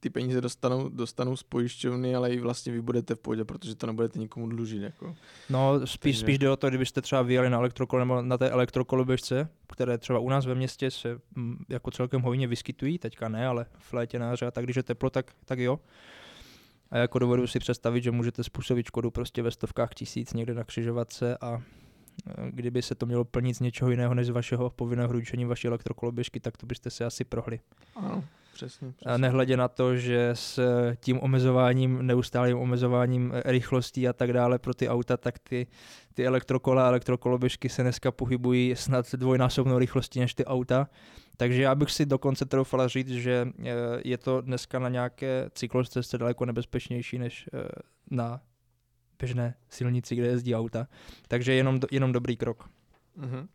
ty 0.00 0.10
peníze 0.10 0.40
dostanou, 0.40 0.88
dostanou 0.88 1.36
z 1.36 1.42
pojišťovny, 1.42 2.14
ale 2.14 2.30
i 2.30 2.40
vlastně 2.40 2.72
vy 2.72 2.82
budete 2.82 3.14
v 3.14 3.18
pohodě, 3.18 3.44
protože 3.44 3.74
to 3.74 3.86
nebudete 3.86 4.18
nikomu 4.18 4.48
dlužit. 4.48 4.82
Jako. 4.82 5.16
No, 5.50 5.86
spíš, 5.86 6.16
Takže... 6.16 6.20
spíš 6.20 6.38
jde 6.38 6.50
o 6.50 6.56
to, 6.56 6.68
kdybyste 6.68 7.02
třeba 7.02 7.22
vyjeli 7.22 7.50
na 7.50 7.58
elektrokole 7.58 8.02
nebo 8.02 8.22
na 8.22 8.38
té 8.38 8.50
elektrokoloběžce, 8.50 9.48
které 9.72 9.98
třeba 9.98 10.18
u 10.18 10.28
nás 10.28 10.46
ve 10.46 10.54
městě 10.54 10.90
se 10.90 11.20
mm, 11.34 11.64
jako 11.68 11.90
celkem 11.90 12.22
hojně 12.22 12.46
vyskytují, 12.46 12.98
teďka 12.98 13.28
ne, 13.28 13.46
ale 13.46 13.66
v 13.78 13.92
létě 13.92 14.18
na 14.18 14.32
a 14.46 14.50
tak, 14.50 14.64
když 14.64 14.76
je 14.76 14.82
teplo, 14.82 15.10
tak, 15.10 15.32
tak 15.44 15.58
jo. 15.58 15.80
A 16.90 16.96
jako 16.96 17.18
dovedu 17.18 17.46
si 17.46 17.58
představit, 17.58 18.02
že 18.02 18.10
můžete 18.10 18.44
způsobit 18.44 18.86
škodu 18.86 19.10
prostě 19.10 19.42
ve 19.42 19.50
stovkách 19.50 19.94
tisíc 19.94 20.32
někde 20.32 20.54
na 20.54 20.64
křižovatce 20.64 21.38
a 21.40 21.62
kdyby 22.50 22.82
se 22.82 22.94
to 22.94 23.06
mělo 23.06 23.24
plnit 23.24 23.54
z 23.54 23.60
něčeho 23.60 23.90
jiného 23.90 24.14
než 24.14 24.26
z 24.26 24.30
vašeho 24.30 24.70
povinného 24.70 25.12
ručení 25.12 25.44
vaší 25.44 25.68
elektrokoloběžky, 25.68 26.40
tak 26.40 26.56
to 26.56 26.66
byste 26.66 26.90
se 26.90 27.04
asi 27.04 27.24
prohli. 27.24 27.60
Ano. 27.96 28.24
Přesně, 28.54 28.92
přesně. 28.92 29.12
A 29.12 29.16
nehledě 29.16 29.56
na 29.56 29.68
to, 29.68 29.96
že 29.96 30.30
s 30.34 30.60
tím 31.00 31.20
omezováním, 31.20 32.06
neustálým 32.06 32.58
omezováním 32.58 33.32
rychlostí 33.44 34.08
a 34.08 34.12
tak 34.12 34.32
dále 34.32 34.58
pro 34.58 34.74
ty 34.74 34.88
auta, 34.88 35.16
tak 35.16 35.38
ty, 35.38 35.66
ty 36.14 36.26
elektrokola 36.26 36.86
a 36.86 36.88
elektrokoloběžky 36.88 37.68
se 37.68 37.82
dneska 37.82 38.12
pohybují 38.12 38.76
snad 38.76 39.14
dvojnásobnou 39.14 39.78
rychlostí 39.78 40.20
než 40.20 40.34
ty 40.34 40.44
auta. 40.44 40.88
Takže 41.36 41.62
já 41.62 41.74
bych 41.74 41.90
si 41.90 42.06
dokonce 42.06 42.46
troufala 42.46 42.88
říct, 42.88 43.08
že 43.08 43.48
eh, 43.58 43.72
je 44.04 44.18
to 44.18 44.40
dneska 44.40 44.78
na 44.78 44.88
nějaké 44.88 45.50
cyklostezce 45.54 46.18
daleko 46.18 46.44
nebezpečnější 46.44 47.18
než 47.18 47.50
eh, 47.54 47.68
na 48.10 48.40
běžné 49.18 49.54
silnici, 49.68 50.16
kde 50.16 50.26
jezdí 50.26 50.54
auta. 50.54 50.88
Takže 51.28 51.52
jenom, 51.52 51.80
jenom 51.90 52.12
dobrý 52.12 52.36
krok. 52.36 52.68
Mm-hmm. 53.18 53.48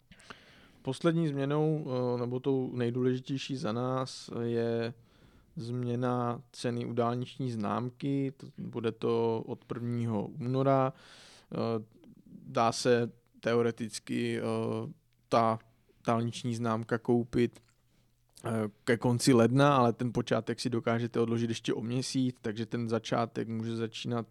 Poslední 0.82 1.28
změnou, 1.28 1.88
eh, 1.88 2.19
nebo 2.19 2.39
tou 2.39 2.71
nejdůležitější 2.76 3.58
za 3.58 3.71
nás, 3.71 4.30
je 4.41 4.93
změna 5.56 6.41
ceny 6.52 6.86
u 6.86 6.93
dálniční 6.93 7.52
známky. 7.52 8.34
Bude 8.58 8.91
to 8.91 9.43
od 9.45 9.65
1. 9.73 10.17
února. 10.39 10.93
Eh, 11.52 11.84
dá 12.45 12.71
se 12.71 13.12
teoreticky 13.39 14.39
eh, 14.39 14.43
ta 15.30 15.60
dálniční 16.08 16.56
známka 16.56 16.97
koupit 16.97 17.60
ke 18.84 18.97
konci 18.97 19.34
ledna, 19.34 19.78
ale 19.78 19.93
ten 19.93 20.13
počátek 20.13 20.60
si 20.60 20.69
dokážete 20.69 21.19
odložit 21.19 21.49
ještě 21.49 21.73
o 21.73 21.82
měsíc, 21.82 22.36
takže 22.41 22.65
ten 22.65 22.89
začátek 22.89 23.47
může 23.47 23.76
začínat 23.76 24.28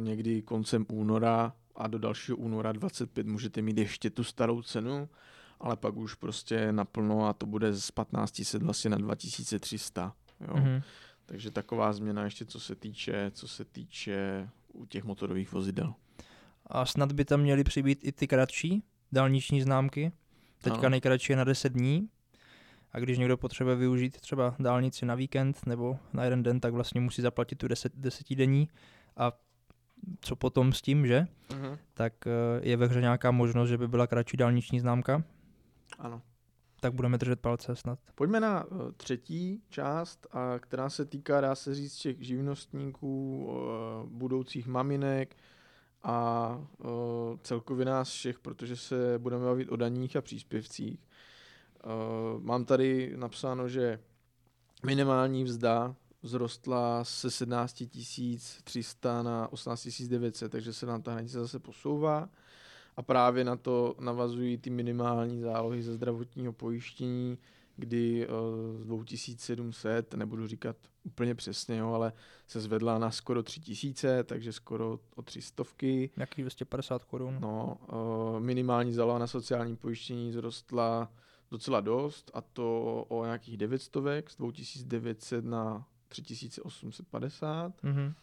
někdy 0.00 0.42
koncem 0.42 0.86
února 0.92 1.52
a 1.74 1.86
do 1.86 1.98
dalšího 1.98 2.36
února 2.36 2.72
25 2.72 3.26
můžete 3.26 3.62
mít 3.62 3.78
ještě 3.78 4.10
tu 4.10 4.24
starou 4.24 4.62
cenu 4.62 5.08
ale 5.62 5.76
pak 5.76 5.96
už 5.96 6.14
prostě 6.14 6.72
naplno 6.72 7.26
a 7.26 7.32
to 7.32 7.46
bude 7.46 7.72
z 7.72 7.90
1500 7.90 8.62
vlastně 8.62 8.90
na 8.90 8.96
2300. 8.96 10.14
Jo. 10.40 10.54
Mm-hmm. 10.54 10.82
Takže 11.26 11.50
taková 11.50 11.92
změna 11.92 12.24
ještě 12.24 12.44
co 12.44 12.60
se 12.60 12.74
týče, 12.74 13.30
co 13.34 13.48
se 13.48 13.64
týče 13.64 14.48
u 14.72 14.86
těch 14.86 15.04
motorových 15.04 15.52
vozidel. 15.52 15.94
A 16.66 16.86
snad 16.86 17.12
by 17.12 17.24
tam 17.24 17.40
měly 17.40 17.64
přibýt 17.64 18.04
i 18.04 18.12
ty 18.12 18.28
kratší 18.28 18.82
dálniční 19.12 19.62
známky. 19.62 20.12
Teďka 20.62 20.78
ano. 20.78 20.88
nejkratší 20.88 21.32
je 21.32 21.36
na 21.36 21.44
10 21.44 21.72
dní. 21.72 22.08
A 22.92 22.98
když 22.98 23.18
někdo 23.18 23.36
potřebuje 23.36 23.76
využít 23.76 24.20
třeba 24.20 24.54
dálnici 24.58 25.06
na 25.06 25.14
víkend 25.14 25.66
nebo 25.66 25.98
na 26.12 26.24
jeden 26.24 26.42
den, 26.42 26.60
tak 26.60 26.72
vlastně 26.72 27.00
musí 27.00 27.22
zaplatit 27.22 27.56
tu 27.56 27.68
10, 27.68 27.92
desetidenní. 27.96 28.68
A 29.16 29.32
co 30.20 30.36
potom 30.36 30.72
s 30.72 30.82
tím, 30.82 31.06
že? 31.06 31.26
Uh-huh. 31.48 31.78
Tak 31.94 32.26
eh, 32.26 32.30
je 32.62 32.76
ve 32.76 32.86
hře 32.86 33.00
nějaká 33.00 33.30
možnost, 33.30 33.68
že 33.68 33.78
by 33.78 33.88
byla 33.88 34.06
kratší 34.06 34.36
dálniční 34.36 34.80
známka. 34.80 35.24
Ano. 35.98 36.22
Tak 36.80 36.94
budeme 36.94 37.18
držet 37.18 37.40
palce 37.40 37.76
snad. 37.76 37.98
Pojďme 38.14 38.40
na 38.40 38.64
uh, 38.64 38.92
třetí 38.96 39.62
část, 39.68 40.26
a 40.30 40.58
která 40.58 40.90
se 40.90 41.04
týká, 41.04 41.40
dá 41.40 41.54
se 41.54 41.74
říct, 41.74 41.96
těch 41.96 42.22
živnostníků, 42.26 43.44
uh, 43.44 44.10
budoucích 44.10 44.66
maminek 44.66 45.36
a 46.02 46.58
celkově 47.42 47.84
nás 47.84 48.08
všech, 48.08 48.38
protože 48.38 48.76
se 48.76 49.18
budeme 49.18 49.44
bavit 49.44 49.68
o 49.68 49.76
daních 49.76 50.16
a 50.16 50.20
příspěvcích. 50.20 51.06
Mám 52.38 52.64
tady 52.64 53.12
napsáno, 53.16 53.68
že 53.68 54.00
minimální 54.86 55.44
vzda 55.44 55.94
vzrostla 56.22 57.04
se 57.04 57.30
17 57.30 57.82
300 58.64 59.22
na 59.22 59.52
18 59.52 60.02
900, 60.02 60.52
takže 60.52 60.72
se 60.72 60.86
nám 60.86 61.02
ta 61.02 61.12
hranice 61.12 61.40
zase 61.40 61.58
posouvá 61.58 62.28
a 62.96 63.02
právě 63.02 63.44
na 63.44 63.56
to 63.56 63.94
navazují 64.00 64.58
ty 64.58 64.70
minimální 64.70 65.40
zálohy 65.40 65.82
ze 65.82 65.94
zdravotního 65.94 66.52
pojištění, 66.52 67.38
kdy 67.76 68.28
uh, 68.28 68.82
z 68.82 68.84
2700, 68.84 70.14
nebudu 70.14 70.46
říkat 70.46 70.76
úplně 71.04 71.34
přesně, 71.34 71.76
jo, 71.76 71.92
ale 71.92 72.12
se 72.46 72.60
zvedla 72.60 72.98
na 72.98 73.10
skoro 73.10 73.42
3000, 73.42 74.24
takže 74.24 74.52
skoro 74.52 75.00
o 75.16 75.22
300. 75.22 75.64
Jaký 76.16 76.42
250 76.42 77.04
korun? 77.04 77.38
No, 77.40 77.78
uh, 77.92 78.40
minimální 78.40 78.92
záloha 78.92 79.18
na 79.18 79.26
sociální 79.26 79.76
pojištění 79.76 80.32
zrostla 80.32 81.12
docela 81.50 81.80
dost 81.80 82.30
a 82.34 82.40
to 82.40 83.04
o 83.08 83.24
nějakých 83.24 83.56
900, 83.56 84.04
z 84.28 84.36
2900 84.36 85.44
na 85.44 85.86
3850. 86.12 87.82
Mm-hmm. 87.82 88.14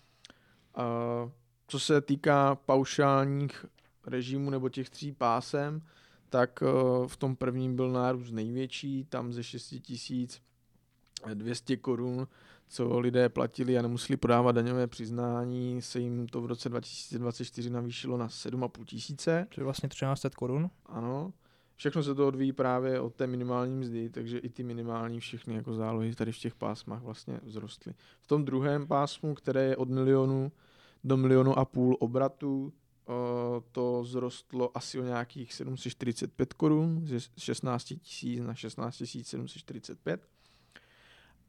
Co 1.68 1.80
se 1.80 2.02
týká 2.02 2.56
paušálních 2.56 3.66
režimu 4.08 4.50
nebo 4.50 4.70
těch 4.70 4.90
tří 4.90 5.12
pásem, 5.12 5.82
tak 6.30 6.64
eh, 6.64 6.68
v 7.08 7.18
tom 7.18 7.36
prvním 7.36 7.76
byl 7.76 7.92
nárůst 7.92 8.32
největší, 8.32 9.06
tam 9.10 9.34
ze 9.34 9.44
6200 9.44 11.78
korun, 11.78 12.28
co 12.68 13.00
lidé 13.00 13.30
platili 13.30 13.78
a 13.78 13.82
nemuseli 13.82 14.18
podávat 14.18 14.52
daňové 14.52 14.88
přiznání, 14.88 15.82
se 15.82 16.00
jim 16.00 16.28
to 16.28 16.42
v 16.42 16.46
roce 16.46 16.70
2024 16.70 17.70
navýšilo 17.70 18.18
na 18.18 18.28
7,5 18.28 18.86
tisíce. 18.86 19.48
To 19.56 19.62
je 19.62 19.66
vlastně 19.66 19.90
1300 19.90 20.30
korun. 20.30 20.70
Ano. 20.86 21.34
Všechno 21.80 22.04
se 22.04 22.16
to 22.16 22.28
odvíjí 22.28 22.52
právě 22.52 23.00
od 23.00 23.16
té 23.16 23.28
minimální 23.28 23.76
mzdy, 23.76 24.10
takže 24.10 24.38
i 24.38 24.50
ty 24.50 24.64
minimální 24.64 25.20
všechny 25.20 25.56
jako 25.56 25.74
zálohy 25.74 26.16
tady 26.16 26.32
v 26.32 26.38
těch 26.38 26.56
pásmách 26.56 27.02
vlastně 27.02 27.40
vzrostly. 27.46 27.94
V 28.22 28.28
tom 28.28 28.46
druhém 28.46 28.88
pásmu, 28.88 29.36
které 29.36 29.64
je 29.64 29.78
od 29.78 29.90
milionu 29.90 30.52
do 31.04 31.18
milionu 31.18 31.60
a 31.60 31.66
půl 31.66 31.98
obratu, 32.00 32.74
to 33.72 34.04
zrostlo 34.04 34.78
asi 34.78 35.00
o 35.00 35.04
nějakých 35.04 35.54
745 35.54 36.54
korun, 36.54 37.02
ze 37.08 37.18
16 37.38 37.94
000 38.24 38.48
na 38.48 38.56
16 38.56 39.04
745. 39.22 40.28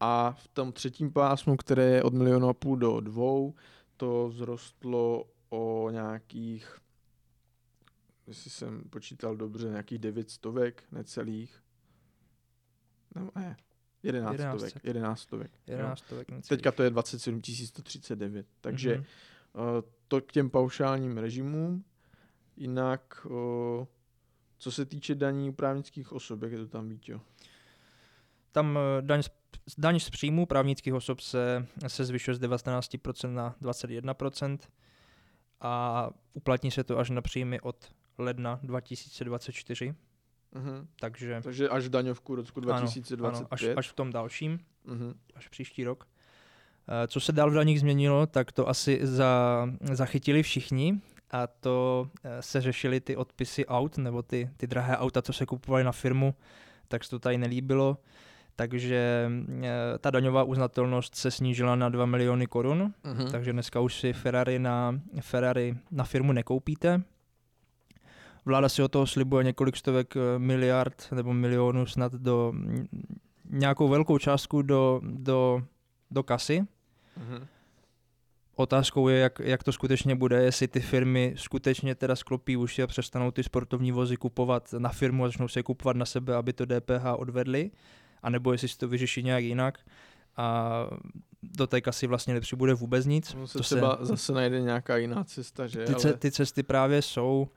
A 0.01 0.33
v 0.33 0.49
tom 0.49 0.73
třetím 0.73 1.13
pásmu, 1.13 1.57
které 1.57 1.85
je 1.85 2.03
od 2.03 2.15
milionu 2.15 2.49
a 2.49 2.55
půl 2.55 2.77
do 2.77 3.01
dvou, 3.01 3.55
to 3.97 4.29
vzrostlo 4.33 5.25
o 5.49 5.91
nějakých, 5.91 6.79
jestli 8.31 8.51
jsem 8.51 8.85
počítal 8.91 9.37
dobře, 9.37 9.69
nějakých 9.69 9.99
9 9.99 10.31
stovek, 10.31 10.85
necelých. 10.93 11.63
No, 13.17 13.31
ne, 13.37 13.57
11 14.03 14.35
stovek. 14.35 14.85
11 14.85 15.21
stovek. 15.21 15.51
11 15.67 15.99
stovek 15.99 16.29
Teďka 16.49 16.73
to 16.73 16.83
je 16.83 16.91
27 16.91 17.41
139. 17.67 18.47
Takže 18.61 18.95
mm-hmm. 18.95 19.85
to 20.09 20.21
k 20.21 20.33
těm 20.33 20.51
paušálním 20.51 21.19
režimům. 21.19 21.85
Jinak, 22.57 23.27
co 24.59 24.71
se 24.71 24.87
týče 24.87 25.15
daní 25.15 25.53
právnických 25.53 26.13
osob, 26.13 26.43
jak 26.43 26.53
je 26.53 26.59
to 26.59 26.67
tam, 26.67 26.89
Vítě? 26.89 27.21
Tam 28.53 28.79
eh, 28.79 29.03
daň 29.03 29.23
z, 29.23 29.31
daň 29.79 30.01
z 30.01 30.11
příjmu 30.11 30.47
právnických 30.47 30.95
osob 30.95 31.21
se, 31.21 31.67
se 31.87 32.05
zvyšuje 32.05 32.35
z 32.35 32.41
19% 32.41 33.33
na 33.33 33.57
21% 33.63 34.59
a 35.61 36.11
uplatní 36.33 36.71
se 36.71 36.85
to 36.85 36.99
až 36.99 37.11
na 37.11 37.23
příjmy 37.23 37.61
od 37.61 37.93
ledna 38.21 38.61
2024. 38.63 39.95
Uh-huh. 40.55 40.87
Takže, 41.01 41.41
Takže 41.43 41.69
až 41.69 41.85
v 41.85 41.89
daňovku 41.89 42.35
roku 42.35 42.61
2025. 42.61 43.29
Ano, 43.29 43.39
ano, 43.39 43.47
až, 43.51 43.65
až 43.77 43.89
v 43.89 43.93
tom 43.93 44.13
dalším, 44.13 44.59
uh-huh. 44.87 45.15
až 45.35 45.49
příští 45.49 45.85
rok. 45.85 46.09
Eh, 46.89 47.09
co 47.09 47.21
se 47.21 47.33
dál 47.33 47.51
v 47.51 47.55
daních 47.55 47.81
změnilo, 47.81 48.27
tak 48.27 48.53
to 48.53 48.69
asi 48.69 49.01
za, 49.03 49.67
zachytili 49.93 50.43
všichni 50.43 51.01
a 51.31 51.47
to 51.47 52.11
eh, 52.25 52.43
se 52.43 52.61
řešily 52.61 53.01
ty 53.01 53.17
odpisy 53.17 53.67
aut, 53.67 53.99
nebo 53.99 54.23
ty, 54.23 54.51
ty 54.57 54.67
drahé 54.67 54.97
auta, 54.97 55.23
co 55.23 55.33
se 55.33 55.47
kupovaly 55.47 55.85
na 55.85 55.93
firmu, 55.93 56.35
tak 56.89 57.05
se 57.05 57.11
to 57.11 57.19
tady 57.19 57.39
nelíbilo 57.39 57.99
takže 58.61 59.31
eh, 59.63 59.99
ta 59.99 60.11
daňová 60.11 60.43
uznatelnost 60.43 61.15
se 61.15 61.31
snížila 61.31 61.77
na 61.77 61.89
2 61.89 62.07
miliony 62.07 62.47
korun, 62.47 62.93
uh-huh. 63.05 63.31
takže 63.31 63.53
dneska 63.53 63.81
už 63.81 64.01
si 64.01 64.13
Ferrari 64.13 64.59
na, 64.59 65.01
Ferrari 65.21 65.77
na 65.91 66.05
firmu 66.05 66.33
nekoupíte. 66.33 67.03
Vláda 68.45 68.69
si 68.69 68.83
o 68.83 68.89
toho 68.89 69.07
slibuje 69.07 69.45
několik 69.45 69.77
stovek 69.77 70.17
eh, 70.17 70.39
miliard 70.39 71.09
nebo 71.13 71.33
milionů 71.33 71.87
snad 71.87 72.13
do 72.13 72.53
nějakou 73.51 73.89
velkou 73.89 74.19
částku 74.19 74.63
do, 74.63 75.01
do, 75.05 75.63
do 76.11 76.23
kasy. 76.23 76.61
Uh-huh. 76.61 77.47
Otázkou 78.57 79.09
je, 79.09 79.19
jak, 79.19 79.39
jak 79.39 79.63
to 79.63 79.73
skutečně 79.73 80.15
bude, 80.15 80.43
jestli 80.43 80.69
ty 80.69 80.81
firmy 80.81 81.35
skutečně 81.37 81.95
teda 81.95 82.17
sklopí 82.17 82.57
uši 82.57 82.83
a 82.83 82.87
přestanou 82.87 83.31
ty 83.31 83.43
sportovní 83.43 83.93
vozy 83.93 84.17
kupovat 84.17 84.73
na 84.79 84.89
firmu 84.89 85.25
a 85.25 85.29
začnou 85.29 85.49
se 85.49 85.63
kupovat 85.63 85.97
na 85.97 86.05
sebe, 86.05 86.37
aby 86.37 86.53
to 86.53 86.67
DPH 86.67 87.05
odvedli, 87.17 87.71
anebo 88.23 88.53
jestli 88.53 88.69
si 88.69 88.79
to 88.79 88.89
vyřeší 88.89 89.23
nějak 89.23 89.45
jinak 89.45 89.79
a 90.37 90.71
do 91.43 91.67
té 91.67 91.81
kasy 91.81 92.07
vlastně 92.07 92.35
nepřibude 92.35 92.75
vůbec 92.75 93.07
nic. 93.07 93.35
No 93.35 93.47
se 93.47 93.59
to 93.59 93.65
třeba 93.65 93.97
se, 93.97 94.07
zase 94.07 94.33
najde 94.33 94.61
nějaká 94.61 94.97
jiná 94.97 95.25
cesta, 95.25 95.67
že? 95.67 95.85
Ty, 95.85 95.95
ale... 95.95 96.13
ty 96.13 96.31
cesty 96.31 96.63
právě 96.63 97.03
jsou 97.03 97.49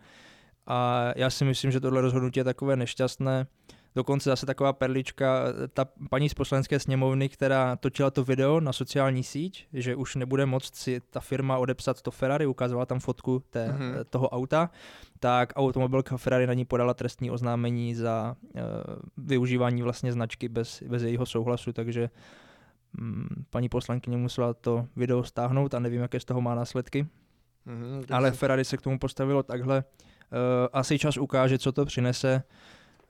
a 0.67 1.11
já 1.15 1.29
si 1.29 1.45
myslím, 1.45 1.71
že 1.71 1.79
tohle 1.79 2.01
rozhodnutí 2.01 2.39
je 2.39 2.43
takové 2.43 2.75
nešťastné. 2.75 3.47
Dokonce 3.95 4.29
zase 4.29 4.45
taková 4.45 4.73
perlička, 4.73 5.43
ta 5.73 5.85
paní 6.09 6.29
z 6.29 6.33
poslanecké 6.33 6.79
sněmovny, 6.79 7.29
která 7.29 7.75
točila 7.75 8.11
to 8.11 8.23
video 8.23 8.59
na 8.59 8.73
sociální 8.73 9.23
síť, 9.23 9.67
že 9.73 9.95
už 9.95 10.15
nebude 10.15 10.45
moct 10.45 10.75
si 10.75 11.01
ta 11.09 11.19
firma 11.19 11.57
odepsat 11.57 12.01
to 12.01 12.11
Ferrari, 12.11 12.45
ukázovala 12.45 12.85
tam 12.85 12.99
fotku 12.99 13.43
té, 13.49 13.67
mm-hmm. 13.67 14.03
toho 14.09 14.29
auta, 14.29 14.69
tak 15.19 15.53
automobilka 15.55 16.17
Ferrari 16.17 16.47
na 16.47 16.53
ní 16.53 16.65
podala 16.65 16.93
trestní 16.93 17.31
oznámení 17.31 17.95
za 17.95 18.35
uh, 18.41 18.61
využívání 19.17 19.81
vlastně 19.81 20.13
značky 20.13 20.49
bez, 20.49 20.83
bez 20.83 21.03
jejího 21.03 21.25
souhlasu, 21.25 21.73
takže 21.73 22.09
um, 22.99 23.27
paní 23.49 23.69
poslankyně 23.69 24.17
musela 24.17 24.53
to 24.53 24.85
video 24.95 25.23
stáhnout 25.23 25.73
a 25.73 25.79
nevím, 25.79 26.01
jaké 26.01 26.19
z 26.19 26.25
toho 26.25 26.41
má 26.41 26.55
následky. 26.55 27.07
Mm-hmm, 27.67 28.05
Ale 28.11 28.31
Ferrari 28.31 28.65
se 28.65 28.77
k 28.77 28.81
tomu 28.81 28.99
postavilo 28.99 29.43
takhle. 29.43 29.83
Uh, 30.33 30.67
asi 30.73 30.99
čas 30.99 31.17
ukáže, 31.17 31.57
co 31.57 31.71
to 31.71 31.85
přinese. 31.85 32.43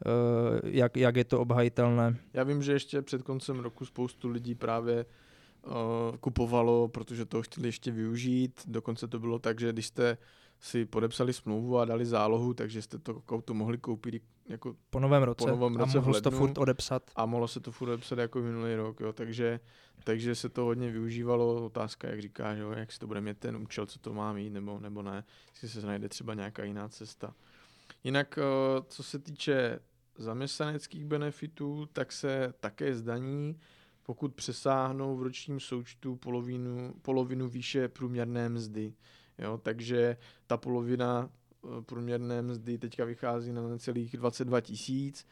Eh, 0.06 0.62
jak, 0.64 0.98
jak 0.98 1.16
je 1.16 1.24
to 1.24 1.40
obhajitelné. 1.40 2.16
Já 2.34 2.44
vím, 2.44 2.64
že 2.64 2.72
ještě 2.72 3.02
před 3.02 3.22
koncem 3.22 3.60
roku 3.60 3.86
spoustu 3.86 4.30
lidí 4.30 4.56
právě 4.56 5.06
uh, 5.66 5.72
kupovalo, 6.20 6.88
protože 6.88 7.26
to 7.26 7.42
chtěli 7.42 7.68
ještě 7.68 7.92
využít. 7.92 8.62
Dokonce 8.68 9.08
to 9.08 9.20
bylo 9.20 9.40
tak, 9.40 9.60
že 9.60 9.74
když 9.74 9.88
jste 9.88 10.18
si 10.64 10.86
podepsali 10.86 11.34
smlouvu 11.34 11.80
a 11.80 11.86
dali 11.86 12.06
zálohu, 12.06 12.54
takže 12.54 12.82
jste 12.82 12.98
to 12.98 13.22
auto 13.30 13.54
mohli 13.54 13.78
koupit 13.78 14.24
jako 14.46 14.76
po 14.90 15.00
novém 15.00 15.24
roce, 15.24 15.46
po 15.46 15.50
novém 15.50 15.76
roce 15.76 15.98
a 15.98 16.02
mohlo 16.02 16.14
se 16.14 16.22
to 16.22 16.32
furt 16.32 16.58
odepsat. 16.58 17.12
A 17.16 17.26
mohlo 17.26 17.48
se 17.48 17.60
to 17.60 17.72
furt 17.72 17.90
odepsat 17.90 18.20
jako 18.20 18.40
minulý 18.40 18.76
rok, 18.76 19.00
jo. 19.00 19.14
Takže, 19.14 19.60
takže 20.04 20.36
se 20.36 20.50
to 20.50 20.64
hodně 20.64 20.92
využívalo. 20.92 21.66
Otázka, 21.66 22.08
jak 22.08 22.22
říkáš, 22.22 22.58
jo, 22.58 22.72
jak 22.72 22.92
si 22.92 23.00
to 23.00 23.08
bude 23.08 23.22
mít 23.22 23.38
ten 23.38 23.58
účel, 23.58 23.86
co 23.86 24.00
to 24.00 24.14
má 24.14 24.34
mít, 24.34 24.50
nebo, 24.50 24.80
nebo 24.80 25.02
ne, 25.02 25.24
jestli 25.52 25.82
se 25.82 25.88
najde 25.88 26.10
třeba 26.10 26.34
nějaká 26.34 26.64
jiná 26.64 26.90
cesta. 26.90 27.34
Jinak, 28.04 28.38
uh, 28.38 28.84
co 28.88 29.04
se 29.04 29.20
týče 29.20 29.80
zaměstnaneckých 30.18 31.06
benefitů, 31.06 31.86
tak 31.94 32.12
se 32.12 32.54
také 32.60 32.96
zdaní, 32.96 33.60
pokud 34.04 34.36
přesáhnou 34.36 35.18
v 35.18 35.24
ročním 35.24 35.60
součtu 35.60 36.16
polovinu, 36.16 36.94
polovinu 37.02 37.50
výše 37.50 37.88
průměrné 37.88 38.50
mzdy. 38.50 38.94
Jo, 39.40 39.60
takže 39.64 40.18
ta 40.48 40.58
polovina 40.58 41.30
eh, 41.30 41.82
průměrné 41.82 42.42
mzdy 42.42 42.78
teďka 42.78 43.06
vychází 43.06 43.54
na 43.54 43.78
celých 43.78 44.18
22 44.18 44.62
tisíc. 44.62 45.26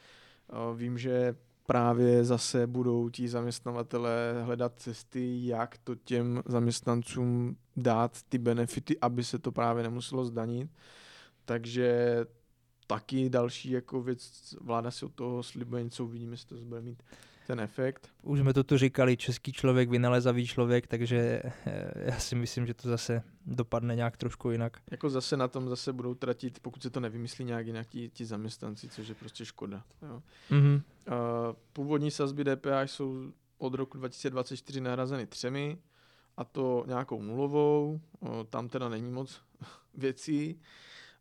Eh, 0.50 0.76
vím, 0.76 0.98
že 0.98 1.36
právě 1.66 2.24
zase 2.24 2.68
budou 2.68 3.10
ti 3.10 3.28
zaměstnavatelé 3.28 4.44
hledat 4.44 4.74
cesty, 4.76 5.46
jak 5.46 5.78
to 5.78 5.96
těm 5.96 6.44
zaměstnancům 6.46 7.58
dát 7.78 8.24
ty 8.30 8.38
benefity, 8.38 9.00
aby 9.00 9.24
se 9.24 9.40
to 9.40 9.52
právě 9.52 9.84
nemuselo 9.84 10.26
zdanit. 10.26 10.72
Takže 11.46 12.20
taky 12.88 13.30
další 13.30 13.72
jako 13.72 14.02
věc, 14.02 14.56
vláda 14.62 14.92
si 14.92 15.06
od 15.06 15.14
toho 15.14 15.44
slibuje 15.44 15.84
něco, 15.84 16.06
uvidíme, 16.06 16.34
jestli 16.34 16.58
to 16.58 16.66
bude 16.66 16.82
mít 16.82 17.04
ten 17.47 17.60
efekt. 17.60 18.10
Už 18.23 18.39
jsme 18.39 18.54
to 18.54 18.63
tu 18.63 18.77
říkali, 18.77 19.17
český 19.17 19.54
člověk, 19.54 19.89
vynalezavý 19.89 20.47
člověk, 20.47 20.88
takže 20.88 21.41
eh, 21.45 21.91
já 21.95 22.19
si 22.19 22.36
myslím, 22.36 22.67
že 22.67 22.73
to 22.73 22.89
zase 22.89 23.23
dopadne 23.45 23.95
nějak 23.95 24.17
trošku 24.17 24.51
jinak. 24.51 24.77
Jako 24.91 25.10
zase 25.10 25.38
na 25.38 25.47
tom 25.47 25.69
zase 25.69 25.93
budou 25.93 26.13
tratit, 26.13 26.60
pokud 26.60 26.84
se 26.84 26.89
to 26.89 26.99
nevymyslí 26.99 27.45
nějak 27.45 27.67
jinak 27.67 27.88
ti, 27.88 28.10
ti 28.10 28.25
zaměstnanci, 28.25 28.89
což 28.89 29.08
je 29.08 29.15
prostě 29.15 29.45
škoda. 29.45 29.84
Jo. 30.01 30.21
Mm-hmm. 30.51 30.82
Uh, 31.08 31.13
původní 31.73 32.12
sazby 32.12 32.43
DPH 32.43 32.84
jsou 32.86 33.32
od 33.58 33.73
roku 33.73 33.97
2024 33.97 34.82
nahrazeny 34.82 35.27
třemi, 35.27 35.77
a 36.38 36.43
to 36.43 36.84
nějakou 36.88 37.21
nulovou, 37.21 38.01
tam 38.49 38.69
teda 38.69 38.89
není 38.89 39.12
moc 39.12 39.41
věcí 39.93 40.60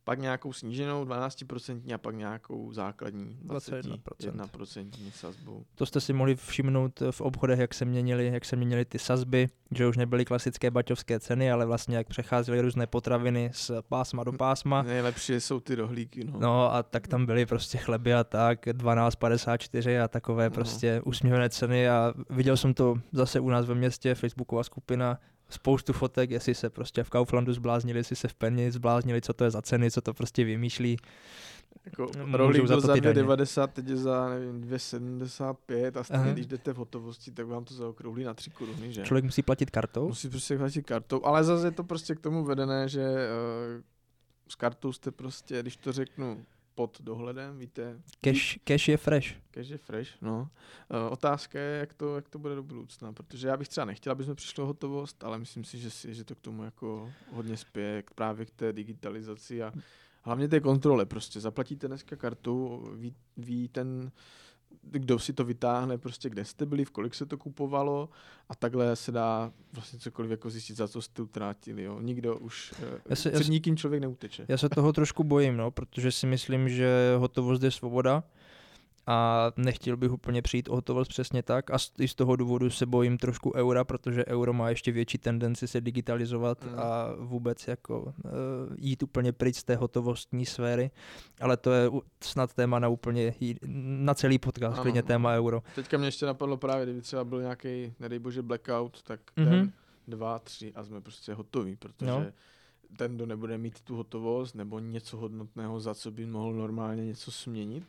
pak 0.04 0.18
nějakou 0.18 0.52
sníženou 0.52 1.04
12% 1.04 1.94
a 1.94 1.98
pak 1.98 2.14
nějakou 2.14 2.72
základní 2.72 3.38
21%, 3.46 4.00
21% 4.20 4.90
sazbou. 5.14 5.64
To 5.74 5.86
jste 5.86 6.00
si 6.00 6.12
mohli 6.12 6.36
všimnout 6.36 7.02
v 7.10 7.20
obchodech, 7.20 7.58
jak 7.58 7.74
se 7.74 7.84
měnily, 7.84 8.26
jak 8.26 8.44
se 8.44 8.56
měnily 8.56 8.84
ty 8.84 8.98
sazby, 8.98 9.48
že 9.70 9.86
už 9.86 9.96
nebyly 9.96 10.24
klasické 10.24 10.70
baťovské 10.70 11.20
ceny, 11.20 11.52
ale 11.52 11.66
vlastně 11.66 11.96
jak 11.96 12.08
přecházely 12.08 12.60
různé 12.60 12.86
potraviny 12.86 13.50
z 13.52 13.70
pásma 13.88 14.24
do 14.24 14.32
pásma. 14.32 14.82
Nejlepší 14.82 15.32
jsou 15.32 15.60
ty 15.60 15.74
rohlíky. 15.74 16.24
No. 16.24 16.38
no 16.40 16.74
a 16.74 16.82
tak 16.82 17.08
tam 17.08 17.26
byly 17.26 17.46
prostě 17.46 17.78
chleby 17.78 18.14
a 18.14 18.24
tak, 18.24 18.66
12,54 18.66 20.04
a 20.04 20.08
takové 20.08 20.44
no. 20.44 20.50
prostě 20.50 21.00
usměvné 21.04 21.50
ceny 21.50 21.88
a 21.88 22.14
viděl 22.30 22.56
jsem 22.56 22.74
to 22.74 22.94
zase 23.12 23.40
u 23.40 23.48
nás 23.48 23.66
ve 23.66 23.74
městě, 23.74 24.14
facebooková 24.14 24.62
skupina, 24.62 25.18
spoustu 25.50 25.92
fotek, 25.92 26.30
jestli 26.30 26.54
se 26.54 26.70
prostě 26.70 27.04
v 27.04 27.10
Kauflandu 27.10 27.52
zbláznili, 27.52 27.98
jestli 27.98 28.16
se 28.16 28.28
v 28.28 28.34
Penny 28.34 28.72
zbláznili, 28.72 29.20
co 29.20 29.32
to 29.32 29.44
je 29.44 29.50
za 29.50 29.62
ceny, 29.62 29.90
co 29.90 30.00
to 30.00 30.14
prostě 30.14 30.44
vymýšlí. 30.44 30.96
Jako 31.84 32.10
rohlík 32.32 32.64
byl 32.66 32.80
za 32.80 32.94
2,90, 32.94 33.68
teď 33.68 33.88
je 33.88 33.96
za 33.96 34.28
nevím, 34.28 34.60
2,75 34.60 36.00
a 36.00 36.04
stejně, 36.04 36.32
když 36.32 36.46
jdete 36.46 36.72
v 36.72 36.76
hotovosti, 36.76 37.30
tak 37.30 37.46
vám 37.46 37.64
to 37.64 37.74
zaokrouhlí 37.74 38.24
na 38.24 38.34
3 38.34 38.50
koruny, 38.50 38.92
že? 38.92 39.02
Člověk 39.02 39.24
musí 39.24 39.42
platit 39.42 39.70
kartou? 39.70 40.08
Musí 40.08 40.28
prostě 40.28 40.58
platit 40.58 40.82
kartou, 40.82 41.24
ale 41.24 41.44
zase 41.44 41.66
je 41.66 41.70
to 41.70 41.84
prostě 41.84 42.14
k 42.14 42.20
tomu 42.20 42.44
vedené, 42.44 42.88
že 42.88 43.00
uh, 43.00 43.82
s 44.48 44.54
kartou 44.54 44.92
jste 44.92 45.10
prostě, 45.10 45.62
když 45.62 45.76
to 45.76 45.92
řeknu, 45.92 46.44
pod 46.80 47.00
dohledem, 47.00 47.58
víte. 47.58 48.00
Cash, 48.20 48.58
cash 48.64 48.88
je 48.88 48.96
fresh. 48.96 49.34
Cash 49.50 49.68
je 49.68 49.78
fresh, 49.78 50.10
no. 50.22 50.40
Uh, 50.40 51.12
otázka 51.12 51.58
je, 51.58 51.78
jak 51.78 51.94
to, 51.94 52.16
jak 52.16 52.28
to 52.28 52.38
bude 52.38 52.54
do 52.54 52.62
budoucna, 52.62 53.12
protože 53.12 53.48
já 53.48 53.56
bych 53.56 53.68
třeba 53.68 53.84
nechtěl, 53.84 54.12
aby 54.12 54.24
jsme 54.24 54.34
přišli 54.34 54.64
hotovost, 54.64 55.24
ale 55.24 55.38
myslím 55.38 55.64
si, 55.64 55.78
že, 55.78 55.90
si, 55.90 56.14
že 56.14 56.24
to 56.24 56.34
k 56.34 56.40
tomu 56.40 56.64
jako 56.64 57.12
hodně 57.32 57.56
spěje 57.56 58.02
právě 58.14 58.46
k 58.46 58.50
té 58.50 58.72
digitalizaci 58.72 59.62
a, 59.62 59.72
hlavně 60.22 60.48
té 60.48 60.60
kontrole 60.60 61.06
prostě. 61.06 61.40
Zaplatíte 61.40 61.88
dneska 61.88 62.16
kartu, 62.16 62.88
ví, 62.96 63.14
ví 63.36 63.68
ten, 63.68 64.12
kdo 64.82 65.18
si 65.18 65.32
to 65.32 65.44
vytáhne, 65.44 65.98
prostě 65.98 66.30
kde 66.30 66.44
jste 66.44 66.66
byli, 66.66 66.84
v 66.84 66.90
kolik 66.90 67.14
se 67.14 67.26
to 67.26 67.38
kupovalo 67.38 68.08
a 68.48 68.54
takhle 68.54 68.96
se 68.96 69.12
dá 69.12 69.52
vlastně 69.72 69.98
cokoliv 69.98 70.30
jako 70.30 70.50
zjistit, 70.50 70.76
za 70.76 70.88
co 70.88 71.02
jste 71.02 71.22
utratili. 71.22 71.82
Jo. 71.82 72.00
Nikdo 72.00 72.36
už, 72.36 72.74
eh, 72.82 73.00
já 73.08 73.16
se, 73.16 73.30
před 73.30 73.44
já 73.44 73.50
nikým 73.50 73.76
člověk 73.76 74.02
neuteče. 74.02 74.44
Já 74.48 74.58
se 74.58 74.68
toho 74.68 74.92
trošku 74.92 75.24
bojím, 75.24 75.56
no, 75.56 75.70
protože 75.70 76.12
si 76.12 76.26
myslím, 76.26 76.68
že 76.68 77.14
hotovost 77.18 77.62
je 77.62 77.70
svoboda 77.70 78.24
a 79.10 79.52
nechtěl 79.56 79.96
bych 79.96 80.12
úplně 80.12 80.42
přijít 80.42 80.68
o 80.68 80.74
hotovost 80.74 81.08
přesně 81.08 81.42
tak 81.42 81.70
a 81.70 81.76
i 81.98 82.08
z 82.08 82.14
toho 82.14 82.36
důvodu 82.36 82.70
se 82.70 82.86
bojím 82.86 83.18
trošku 83.18 83.52
eura, 83.54 83.84
protože 83.84 84.26
euro 84.26 84.52
má 84.52 84.68
ještě 84.68 84.92
větší 84.92 85.18
tendenci 85.18 85.68
se 85.68 85.80
digitalizovat 85.80 86.64
mm. 86.64 86.78
a 86.78 87.14
vůbec 87.18 87.68
jako 87.68 88.02
uh, 88.02 88.12
jít 88.78 89.02
úplně 89.02 89.32
pryč 89.32 89.56
z 89.56 89.64
té 89.64 89.76
hotovostní 89.76 90.46
sféry, 90.46 90.90
ale 91.40 91.56
to 91.56 91.72
je 91.72 91.90
snad 92.22 92.54
téma 92.54 92.78
na 92.78 92.88
úplně 92.88 93.34
na 93.66 94.14
celý 94.14 94.38
podcast, 94.38 94.74
ano. 94.74 94.82
klidně 94.82 95.02
téma 95.02 95.34
euro. 95.34 95.62
Teďka 95.74 95.98
mě 95.98 96.06
ještě 96.06 96.26
napadlo 96.26 96.56
právě, 96.56 96.86
kdyby 96.86 97.00
třeba 97.00 97.24
byl 97.24 97.40
nějaký, 97.40 97.94
nedej 98.00 98.18
bože, 98.18 98.42
blackout, 98.42 99.02
tak 99.02 99.20
mm-hmm. 99.36 99.50
den, 99.50 99.72
dva, 100.08 100.38
tři 100.38 100.72
a 100.74 100.84
jsme 100.84 101.00
prostě 101.00 101.34
hotoví, 101.34 101.76
protože 101.76 102.10
no 102.10 102.26
ten, 102.96 103.16
kdo 103.16 103.26
nebude 103.26 103.58
mít 103.58 103.80
tu 103.80 103.96
hotovost 103.96 104.54
nebo 104.54 104.78
něco 104.78 105.16
hodnotného, 105.16 105.80
za 105.80 105.94
co 105.94 106.10
by 106.10 106.26
mohl 106.26 106.52
normálně 106.52 107.06
něco 107.06 107.30
směnit, 107.30 107.84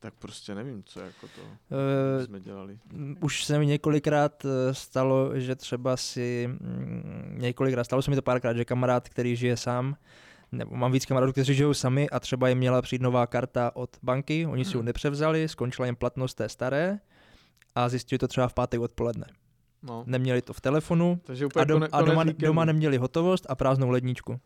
tak 0.00 0.14
prostě 0.14 0.54
nevím, 0.54 0.82
co 0.84 1.00
jako 1.00 1.26
to 1.34 1.40
uh, 1.42 2.24
jsme 2.24 2.40
dělali. 2.40 2.78
Už 3.20 3.44
se 3.44 3.58
mi 3.58 3.66
několikrát 3.66 4.44
eh, 4.44 4.74
stalo, 4.74 5.30
že 5.34 5.56
třeba 5.56 5.96
si, 5.96 6.48
mm, 6.48 7.34
několikrát, 7.38 7.84
stalo 7.84 8.02
se 8.02 8.10
mi 8.10 8.16
to 8.16 8.22
párkrát, 8.22 8.56
že 8.56 8.64
kamarád, 8.64 9.08
který 9.08 9.36
žije 9.36 9.56
sám, 9.56 9.96
nebo 10.52 10.76
mám 10.76 10.92
víc 10.92 11.06
kamarádů, 11.06 11.32
kteří 11.32 11.54
žijou 11.54 11.74
sami 11.74 12.10
a 12.10 12.20
třeba 12.20 12.48
jim 12.48 12.58
měla 12.58 12.82
přijít 12.82 13.02
nová 13.02 13.26
karta 13.26 13.76
od 13.76 13.96
banky, 14.02 14.46
oni 14.46 14.64
si 14.64 14.76
ji 14.76 14.82
nepřevzali, 14.82 15.48
skončila 15.48 15.86
jim 15.86 15.96
platnost 15.96 16.34
té 16.34 16.48
staré 16.48 16.98
a 17.74 17.88
zjistili 17.88 18.18
to 18.18 18.28
třeba 18.28 18.48
v 18.48 18.54
pátek 18.54 18.80
odpoledne. 18.80 19.26
No. 19.82 20.04
Neměli 20.06 20.42
to 20.42 20.52
v 20.52 20.60
telefonu 20.60 21.20
Takže 21.24 21.46
a, 21.56 21.64
dom, 21.64 21.88
a 21.92 22.02
doma, 22.02 22.24
doma 22.24 22.64
neměli 22.64 22.96
hotovost 22.96 23.46
a 23.48 23.54
prázdnou 23.54 23.90
ledničku. 23.90 24.40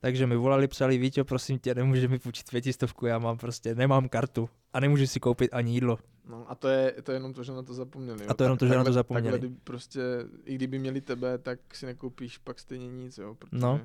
Takže 0.00 0.26
mi 0.26 0.36
volali, 0.36 0.68
psali, 0.68 0.98
Víťo, 0.98 1.24
prosím 1.24 1.58
tě, 1.58 1.74
nemůže 1.74 2.08
mi 2.08 2.18
půjčit 2.18 2.50
pětistovku, 2.50 3.06
já 3.06 3.18
mám 3.18 3.38
prostě, 3.38 3.74
nemám 3.74 4.08
kartu 4.08 4.48
a 4.72 4.80
nemůžu 4.80 5.06
si 5.06 5.20
koupit 5.20 5.54
ani 5.54 5.72
jídlo. 5.72 5.98
No 6.28 6.50
a 6.50 6.54
to 6.54 6.68
je, 6.68 7.02
to 7.02 7.12
je 7.12 7.16
jenom 7.16 7.32
to, 7.32 7.44
že 7.44 7.52
na 7.52 7.62
to 7.62 7.74
zapomněli. 7.74 8.24
Jo? 8.24 8.30
A 8.30 8.34
to 8.34 8.42
je 8.42 8.46
jenom 8.46 8.58
to, 8.58 8.64
že 8.64 8.68
takhle, 8.68 8.84
na 8.84 8.84
to 8.84 8.92
zapomněli. 8.92 9.40
Takhle, 9.40 9.58
prostě, 9.64 10.00
i 10.44 10.54
kdyby 10.54 10.78
měli 10.78 11.00
tebe, 11.00 11.38
tak 11.38 11.74
si 11.74 11.86
nekoupíš 11.86 12.38
pak 12.38 12.58
stejně 12.58 12.88
nic, 12.88 13.18
jo, 13.18 13.34
protože 13.34 13.62
no. 13.62 13.80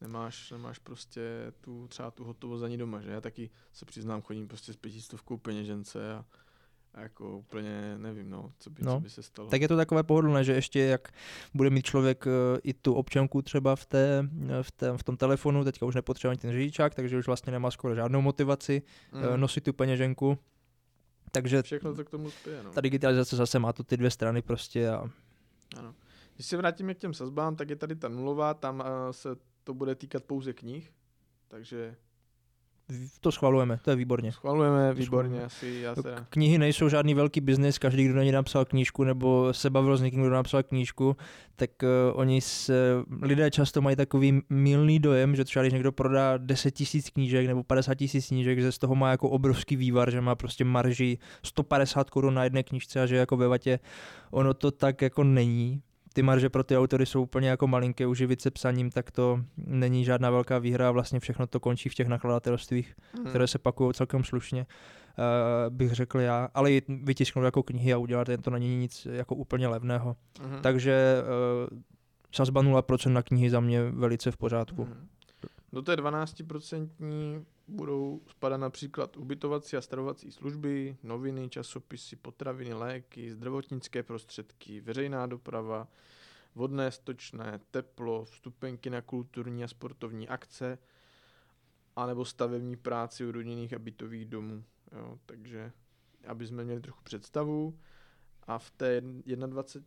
nemáš, 0.00 0.50
nemáš 0.50 0.78
prostě 0.78 1.52
tu, 1.60 1.88
třeba 1.88 2.10
tu 2.10 2.24
hotovost 2.24 2.64
ani 2.64 2.76
doma, 2.76 3.00
že? 3.00 3.10
Já 3.10 3.20
taky 3.20 3.50
se 3.72 3.84
přiznám, 3.84 4.22
chodím 4.22 4.48
prostě 4.48 4.72
s 4.72 4.76
pětistovkou 4.76 5.36
peněžence 5.36 6.14
a 6.14 6.24
a 6.96 7.00
jako 7.00 7.38
úplně 7.38 7.98
nevím, 7.98 8.30
no, 8.30 8.52
co 8.58 8.70
by, 8.70 8.82
no. 8.82 8.94
co 8.94 9.00
by 9.00 9.10
se 9.10 9.22
stalo. 9.22 9.48
Tak 9.48 9.60
je 9.60 9.68
to 9.68 9.76
takové 9.76 10.02
pohodlné, 10.02 10.44
že 10.44 10.52
ještě 10.52 10.80
jak 10.80 11.08
bude 11.54 11.70
mít 11.70 11.86
člověk 11.86 12.26
uh, 12.26 12.32
i 12.62 12.74
tu 12.74 12.94
občanku 12.94 13.42
třeba 13.42 13.76
v, 13.76 13.86
té, 13.86 14.28
eh, 14.48 14.62
v, 14.62 14.70
té, 14.70 14.96
v 14.96 15.02
tom 15.02 15.16
telefonu, 15.16 15.64
teďka 15.64 15.86
už 15.86 15.94
nepotřebuje 15.94 16.32
ani 16.32 16.40
ten 16.40 16.52
řidičák, 16.52 16.94
takže 16.94 17.18
už 17.18 17.26
vlastně 17.26 17.52
nemá 17.52 17.70
skoro 17.70 17.94
žádnou 17.94 18.20
motivaci 18.20 18.82
mm. 19.12 19.22
uh, 19.22 19.36
nosit 19.36 19.64
tu 19.64 19.72
peněženku. 19.72 20.38
Takže 21.32 21.62
Všechno 21.62 21.94
to 21.94 22.04
k 22.04 22.10
tomu 22.10 22.30
spěje, 22.30 22.62
no. 22.62 22.70
ta 22.70 22.80
digitalizace 22.80 23.36
zase 23.36 23.58
má 23.58 23.72
to 23.72 23.84
ty 23.84 23.96
dvě 23.96 24.10
strany 24.10 24.42
prostě. 24.42 24.88
A... 24.88 25.10
Ano. 25.78 25.94
Když 26.34 26.46
se 26.46 26.56
vrátíme 26.56 26.94
k 26.94 26.98
těm 26.98 27.14
sazbám, 27.14 27.56
tak 27.56 27.70
je 27.70 27.76
tady 27.76 27.96
ta 27.96 28.08
nulová, 28.08 28.54
tam 28.54 28.84
se 29.10 29.36
to 29.64 29.74
bude 29.74 29.94
týkat 29.94 30.24
pouze 30.24 30.52
knih, 30.52 30.92
takže 31.48 31.96
to 33.20 33.32
schvalujeme, 33.32 33.78
to 33.82 33.90
je 33.90 33.96
výborně. 33.96 34.32
Schvalujeme, 34.32 34.94
výborně, 34.94 35.44
asi 35.44 35.78
já 35.82 35.94
se... 35.94 36.14
Knihy 36.30 36.58
nejsou 36.58 36.88
žádný 36.88 37.14
velký 37.14 37.40
biznis, 37.40 37.78
každý, 37.78 38.04
kdo 38.04 38.14
na 38.14 38.22
ně 38.22 38.32
napsal 38.32 38.64
knížku, 38.64 39.04
nebo 39.04 39.52
se 39.52 39.70
bavil 39.70 39.96
s 39.96 40.02
někým, 40.02 40.22
kdo 40.22 40.30
napsal 40.30 40.62
knížku, 40.62 41.16
tak 41.56 41.70
uh, 41.82 41.88
oni 42.20 42.40
se, 42.40 42.74
lidé 43.22 43.50
často 43.50 43.82
mají 43.82 43.96
takový 43.96 44.40
milný 44.50 44.98
dojem, 44.98 45.36
že 45.36 45.44
třeba 45.44 45.62
když 45.62 45.72
někdo 45.72 45.92
prodá 45.92 46.36
10 46.36 46.70
tisíc 46.70 47.10
knížek 47.10 47.46
nebo 47.46 47.62
50 47.62 47.94
tisíc 47.94 48.26
knížek, 48.26 48.60
že 48.60 48.72
z 48.72 48.78
toho 48.78 48.94
má 48.94 49.10
jako 49.10 49.28
obrovský 49.28 49.76
vývar, 49.76 50.10
že 50.10 50.20
má 50.20 50.34
prostě 50.34 50.64
marži 50.64 51.18
150 51.42 52.10
korun 52.10 52.34
na 52.34 52.44
jedné 52.44 52.62
knížce 52.62 53.02
a 53.02 53.06
že 53.06 53.16
jako 53.16 53.36
ve 53.36 53.48
vatě 53.48 53.78
ono 54.30 54.54
to 54.54 54.70
tak 54.70 55.02
jako 55.02 55.24
není 55.24 55.82
ty 56.16 56.22
marže 56.22 56.48
pro 56.50 56.64
ty 56.64 56.78
autory 56.78 57.06
jsou 57.06 57.22
úplně 57.22 57.48
jako 57.48 57.66
malinké, 57.66 58.06
uživit 58.06 58.40
se 58.40 58.50
psaním, 58.50 58.90
tak 58.90 59.10
to 59.10 59.40
není 59.56 60.04
žádná 60.04 60.30
velká 60.30 60.58
výhra 60.58 60.88
a 60.88 60.90
vlastně 60.90 61.20
všechno 61.20 61.46
to 61.46 61.60
končí 61.60 61.88
v 61.88 61.94
těch 61.94 62.08
nakladatelstvích, 62.08 62.94
hmm. 63.14 63.26
které 63.26 63.46
se 63.46 63.58
pakují 63.58 63.94
celkem 63.94 64.24
slušně, 64.24 64.66
uh, 64.66 65.74
bych 65.74 65.92
řekl 65.92 66.20
já, 66.20 66.48
ale 66.54 66.72
i 66.72 66.82
vytisknout 66.88 67.44
jako 67.44 67.62
knihy 67.62 67.92
a 67.92 67.98
udělat 67.98 68.28
to 68.42 68.50
není 68.50 68.76
nic 68.76 69.06
jako 69.10 69.34
úplně 69.34 69.68
levného. 69.68 70.16
Hmm. 70.40 70.62
Takže 70.62 71.22
uh, 71.72 71.78
sazba 72.32 72.62
0% 72.62 73.12
na 73.12 73.22
knihy 73.22 73.50
za 73.50 73.60
mě 73.60 73.82
velice 73.82 74.30
v 74.30 74.36
pořádku. 74.36 74.84
Hmm. 74.84 75.08
Do 75.72 75.82
té 75.82 75.96
12% 75.96 76.88
budou 77.68 78.20
spadat 78.30 78.60
například 78.60 79.16
ubytovací 79.16 79.76
a 79.76 79.80
stravovací 79.80 80.32
služby, 80.32 80.96
noviny, 81.02 81.48
časopisy, 81.48 82.16
potraviny, 82.16 82.74
léky, 82.74 83.30
zdravotnické 83.30 84.02
prostředky, 84.02 84.80
veřejná 84.80 85.26
doprava, 85.26 85.88
vodné, 86.54 86.90
stočné, 86.90 87.60
teplo, 87.70 88.24
vstupenky 88.24 88.90
na 88.90 89.02
kulturní 89.02 89.64
a 89.64 89.68
sportovní 89.68 90.28
akce, 90.28 90.78
anebo 91.96 92.24
stavební 92.24 92.76
práci 92.76 93.26
u 93.26 93.32
rodinných 93.32 93.74
a 93.74 93.78
bytových 93.78 94.24
domů. 94.24 94.64
Jo, 94.92 95.18
takže 95.26 95.72
aby 96.26 96.46
jsme 96.46 96.64
měli 96.64 96.80
trochu 96.80 97.00
představu 97.02 97.78
a 98.42 98.58
v 98.58 98.70
té 98.70 99.00
21% 99.00 99.82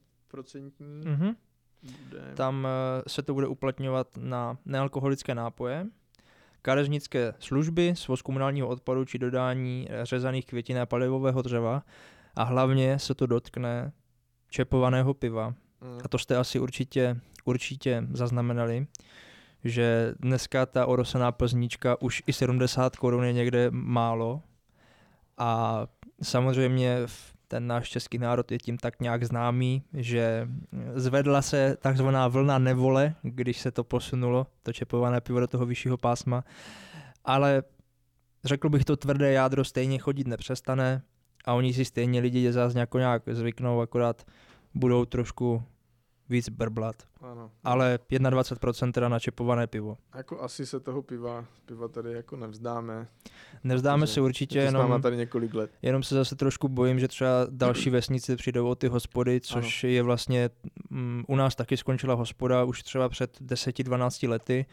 mm-hmm. 0.80 1.36
bude... 1.82 2.34
Tam 2.36 2.64
uh, 2.64 2.70
se 3.08 3.22
to 3.22 3.34
bude 3.34 3.48
uplatňovat 3.48 4.18
na 4.18 4.58
nealkoholické 4.66 5.36
nápoje, 5.36 5.88
kadeřnické 6.62 7.34
služby, 7.40 7.94
svoz 7.96 8.22
komunálního 8.22 8.68
odpadu 8.68 9.06
či 9.06 9.20
dodání 9.20 9.88
řezaných 10.04 10.46
květin 10.46 10.80
a 10.80 10.86
palivového 10.86 11.42
dřeva 11.42 11.84
a 12.36 12.44
hlavně 12.44 13.00
se 13.00 13.14
to 13.16 13.26
dotkne 13.26 13.92
čepovaného 14.50 15.14
piva. 15.14 15.50
Mm. 15.50 16.00
A 16.04 16.08
to 16.08 16.18
jste 16.18 16.38
asi 16.38 16.60
určitě, 16.60 17.20
určitě 17.46 18.04
zaznamenali, 18.12 18.88
že 19.64 20.14
dneska 20.20 20.66
ta 20.66 20.86
orosená 20.86 21.32
plznička 21.32 22.02
už 22.02 22.24
i 22.28 22.34
70 22.34 22.96
korun 22.96 23.24
je 23.24 23.34
někde 23.34 23.68
málo 23.72 24.42
a 25.38 25.88
samozřejmě 26.22 26.98
v 27.06 27.39
ten 27.50 27.68
náš 27.68 27.90
český 27.90 28.18
národ 28.18 28.52
je 28.52 28.58
tím 28.58 28.78
tak 28.78 29.00
nějak 29.00 29.24
známý, 29.24 29.84
že 29.94 30.48
zvedla 30.96 31.42
se 31.42 31.78
takzvaná 31.82 32.28
vlna 32.28 32.58
nevole, 32.58 33.16
když 33.22 33.60
se 33.60 33.72
to 33.72 33.84
posunulo, 33.84 34.48
to 34.64 34.74
čepované 34.74 35.22
pivo 35.22 35.40
do 35.40 35.48
toho 35.48 35.66
vyššího 35.66 35.98
pásma, 35.98 36.44
ale 37.26 37.64
řekl 38.44 38.70
bych 38.70 38.86
to 38.86 38.98
tvrdé 38.98 39.32
jádro 39.32 39.64
stejně 39.64 40.00
chodit 40.00 40.28
nepřestane 40.28 41.02
a 41.46 41.54
oni 41.54 41.74
si 41.74 41.86
stejně 41.86 42.20
lidi 42.20 42.54
zase 42.54 42.88
nějak 42.96 43.22
zvyknou, 43.32 43.82
akorát 43.82 44.26
budou 44.74 45.06
trošku 45.06 45.64
víc 46.30 46.50
brblat. 46.50 46.96
Ano. 47.22 47.52
Ale 47.64 48.00
21% 48.10 48.92
teda 48.92 49.10
načepované 49.10 49.68
pivo. 49.68 49.98
Jako 50.16 50.42
asi 50.42 50.66
se 50.66 50.80
toho 50.80 51.02
piva, 51.02 51.46
piva 51.66 51.88
tady 51.88 52.14
jako 52.14 52.36
nevzdáme. 52.36 53.08
Nevzdáme 53.64 54.08
se 54.08 54.22
určitě, 54.22 54.60
jenom, 54.60 55.02
tady 55.02 55.18
několik 55.18 55.54
let. 55.54 55.72
jenom 55.82 56.04
se 56.04 56.16
zase 56.16 56.36
trošku 56.36 56.68
bojím, 56.68 57.00
že 57.00 57.08
třeba 57.08 57.48
další 57.50 57.90
vesnice 58.00 58.36
přijdou 58.36 58.68
o 58.68 58.76
ty 58.76 58.88
hospody, 58.88 59.42
což 59.42 59.84
ano. 59.84 59.92
je 59.92 60.04
vlastně, 60.04 60.50
um, 60.92 61.26
u 61.28 61.36
nás 61.36 61.56
taky 61.56 61.78
skončila 61.78 62.14
hospoda 62.14 62.64
už 62.64 62.84
třeba 62.84 63.10
před 63.10 63.42
10-12 63.42 64.30
lety 64.30 64.66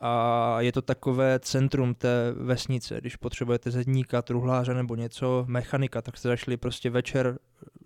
a 0.00 0.56
je 0.60 0.72
to 0.72 0.82
takové 0.82 1.38
centrum 1.38 1.94
té 1.94 2.32
vesnice. 2.36 3.00
Když 3.00 3.16
potřebujete 3.16 3.70
zedníka, 3.70 4.22
truhláře 4.22 4.74
nebo 4.74 4.94
něco, 4.94 5.44
mechanika, 5.48 6.02
tak 6.02 6.16
jste 6.16 6.28
zašli 6.28 6.56
prostě 6.56 6.90
večer 6.90 7.38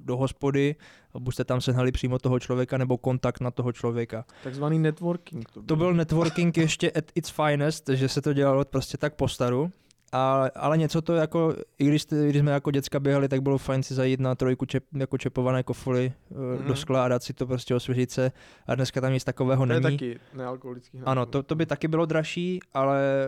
do 0.05 0.17
hospody, 0.17 0.77
buď 1.19 1.35
jste 1.35 1.45
tam 1.45 1.61
sehnali 1.61 1.93
přímo 1.93 2.19
toho 2.19 2.39
člověka 2.41 2.79
nebo 2.79 2.99
kontakt 2.99 3.41
na 3.41 3.51
toho 3.51 3.73
člověka. 3.73 4.25
Takzvaný 4.43 4.79
networking. 4.79 5.51
To 5.51 5.61
byl, 5.61 5.67
to 5.67 5.77
byl 5.77 5.95
networking 5.95 6.57
ještě 6.57 6.91
at 6.91 7.05
its 7.15 7.31
finest, 7.31 7.89
že 7.89 8.09
se 8.09 8.23
to 8.23 8.33
dělalo 8.33 8.65
prostě 8.65 8.99
tak 8.99 9.15
po 9.15 9.29
staru. 9.29 9.71
A, 10.13 10.49
ale 10.55 10.79
něco 10.79 11.03
to 11.03 11.15
jako, 11.15 11.55
i 11.79 11.85
když, 11.85 12.07
když 12.07 12.37
jsme 12.37 12.53
jako 12.53 12.71
děcka 12.71 13.01
běhali, 13.01 13.29
tak 13.29 13.43
bylo 13.43 13.59
fajn 13.59 13.83
si 13.83 13.95
zajít 13.95 14.21
na 14.21 14.35
trojku 14.35 14.65
čep, 14.67 14.85
jako 14.93 15.19
čepované 15.19 15.63
kofoly 15.63 16.13
mm-hmm. 16.33 16.63
do 16.63 16.77
skla 16.77 17.05
a 17.05 17.09
dát 17.09 17.23
si 17.23 17.33
to 17.33 17.47
prostě 17.47 17.75
osvěžit 17.75 18.11
se. 18.11 18.33
A 18.67 18.75
dneska 18.75 19.01
tam 19.01 19.13
nic 19.13 19.25
takového 19.25 19.67
není. 19.67 19.83
To 19.83 19.89
je 19.89 19.93
taky 19.93 20.21
nealkoholický. 20.35 21.01
Ano, 21.05 21.27
to, 21.27 21.43
to 21.43 21.55
by 21.55 21.67
taky 21.67 21.89
bylo 21.89 22.07
dražší, 22.07 22.61
ale 22.75 23.27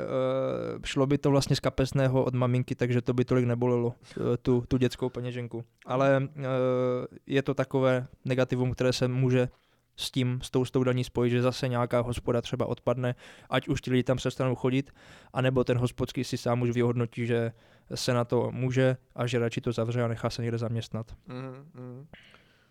uh, 0.77 0.83
šlo 0.85 1.07
by 1.07 1.19
to 1.19 1.31
vlastně 1.31 1.57
z 1.57 1.61
kapesného 1.61 2.25
od 2.25 2.35
maminky, 2.35 2.75
takže 2.75 3.03
to 3.03 3.13
by 3.13 3.25
tolik 3.25 3.45
nebolelo, 3.45 3.87
uh, 3.87 3.93
tu, 4.43 4.65
tu 4.69 4.77
dětskou 4.77 5.09
peněženku. 5.09 5.65
Ale 5.87 6.29
uh, 6.37 6.45
je 7.27 7.43
to 7.43 7.55
takové 7.55 8.07
negativum, 8.25 8.73
které 8.73 8.93
se 8.93 9.09
může 9.09 9.49
s 9.97 10.11
tím, 10.11 10.41
s 10.43 10.51
tou, 10.51 10.65
s 10.65 10.71
tou 10.71 10.85
daní 10.85 11.05
spojit, 11.05 11.31
že 11.31 11.43
zase 11.43 11.69
nějaká 11.69 12.01
hospoda 12.01 12.43
třeba 12.43 12.67
odpadne, 12.67 13.15
ať 13.51 13.69
už 13.69 13.81
ti 13.81 13.91
lidi 13.91 14.03
tam 14.03 14.17
přestanou 14.17 14.55
chodit, 14.55 14.91
anebo 15.33 15.65
ten 15.65 15.79
hospodský 15.79 16.25
si 16.25 16.37
sám 16.37 16.63
už 16.63 16.71
vyhodnotí, 16.71 17.27
že 17.27 17.53
se 17.95 18.15
na 18.15 18.25
to 18.25 18.51
může 18.53 18.97
a 19.15 19.27
že 19.27 19.39
radši 19.39 19.61
to 19.61 19.73
zavře 19.73 20.03
a 20.03 20.09
nechá 20.09 20.31
se 20.31 20.43
někde 20.43 20.59
zaměstnat. 20.59 21.17
Mm, 21.27 21.83
mm. 21.83 22.07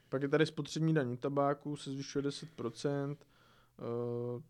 Pak 0.09 0.21
je 0.21 0.27
tady 0.27 0.45
spotřební 0.45 0.93
daň 0.93 1.17
tabáku, 1.17 1.75
se 1.75 1.91
zvyšuje 1.91 2.23
10%. 2.23 3.15
Uh, 3.77 4.41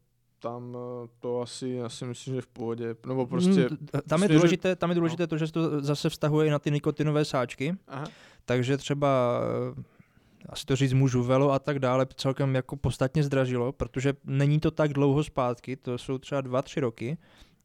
tam 0.43 0.77
eh, 0.77 1.07
to 1.19 1.41
asi, 1.41 1.81
asi 1.81 2.05
myslím, 2.05 2.35
že 2.35 2.41
v 2.41 2.47
pohodě, 2.47 2.95
nebo 3.07 3.27
prostě... 3.27 3.67
Mm, 3.69 3.87
tam, 4.07 4.23
je 4.23 4.29
důležité, 4.29 4.75
tam 4.75 4.89
je 4.89 4.95
důležité 4.95 5.23
no. 5.23 5.27
to, 5.27 5.37
že 5.37 5.47
se 5.47 5.53
to 5.53 5.81
zase 5.81 6.09
vztahuje 6.09 6.47
i 6.47 6.49
na 6.49 6.59
ty 6.59 6.71
nikotinové 6.71 7.25
sáčky, 7.25 7.77
Aha. 7.87 8.05
takže 8.45 8.77
třeba 8.77 9.41
eh, 9.77 9.83
asi 10.49 10.65
to 10.65 10.75
říct 10.75 10.93
můžu, 10.93 11.23
velo 11.23 11.51
a 11.51 11.59
tak 11.59 11.79
dále, 11.79 12.07
celkem 12.15 12.55
jako 12.55 12.75
podstatně 12.75 13.23
zdražilo, 13.23 13.71
protože 13.71 14.13
není 14.23 14.59
to 14.59 14.71
tak 14.71 14.93
dlouho 14.93 15.23
zpátky, 15.23 15.75
to 15.75 15.97
jsou 15.97 16.17
třeba 16.17 16.41
dva, 16.41 16.61
tři 16.61 16.79
roky, 16.79 17.17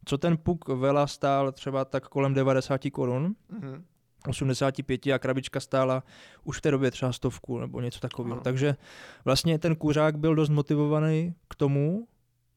co 0.05 0.19
ten 0.19 0.37
puk 0.37 0.69
vela 0.69 1.07
stál 1.07 1.53
třeba 1.53 1.85
tak 1.85 2.09
kolem 2.09 2.35
90 2.35 2.81
korun, 2.93 3.35
mm-hmm. 3.53 3.83
85 4.27 5.07
a 5.07 5.19
krabička 5.19 5.61
stála 5.61 6.03
už 6.45 6.59
v 6.59 6.61
té 6.61 6.71
době 6.71 6.91
třeba 6.91 7.13
stovku 7.13 7.59
nebo 7.59 7.81
něco 7.81 8.01
takového. 8.01 8.35
Ano. 8.35 8.43
Takže 8.43 8.77
vlastně 9.25 9.59
ten 9.59 9.77
kuřák 9.77 10.19
byl 10.19 10.35
dost 10.35 10.49
motivovaný 10.49 11.35
k 11.49 11.55
tomu, 11.55 12.07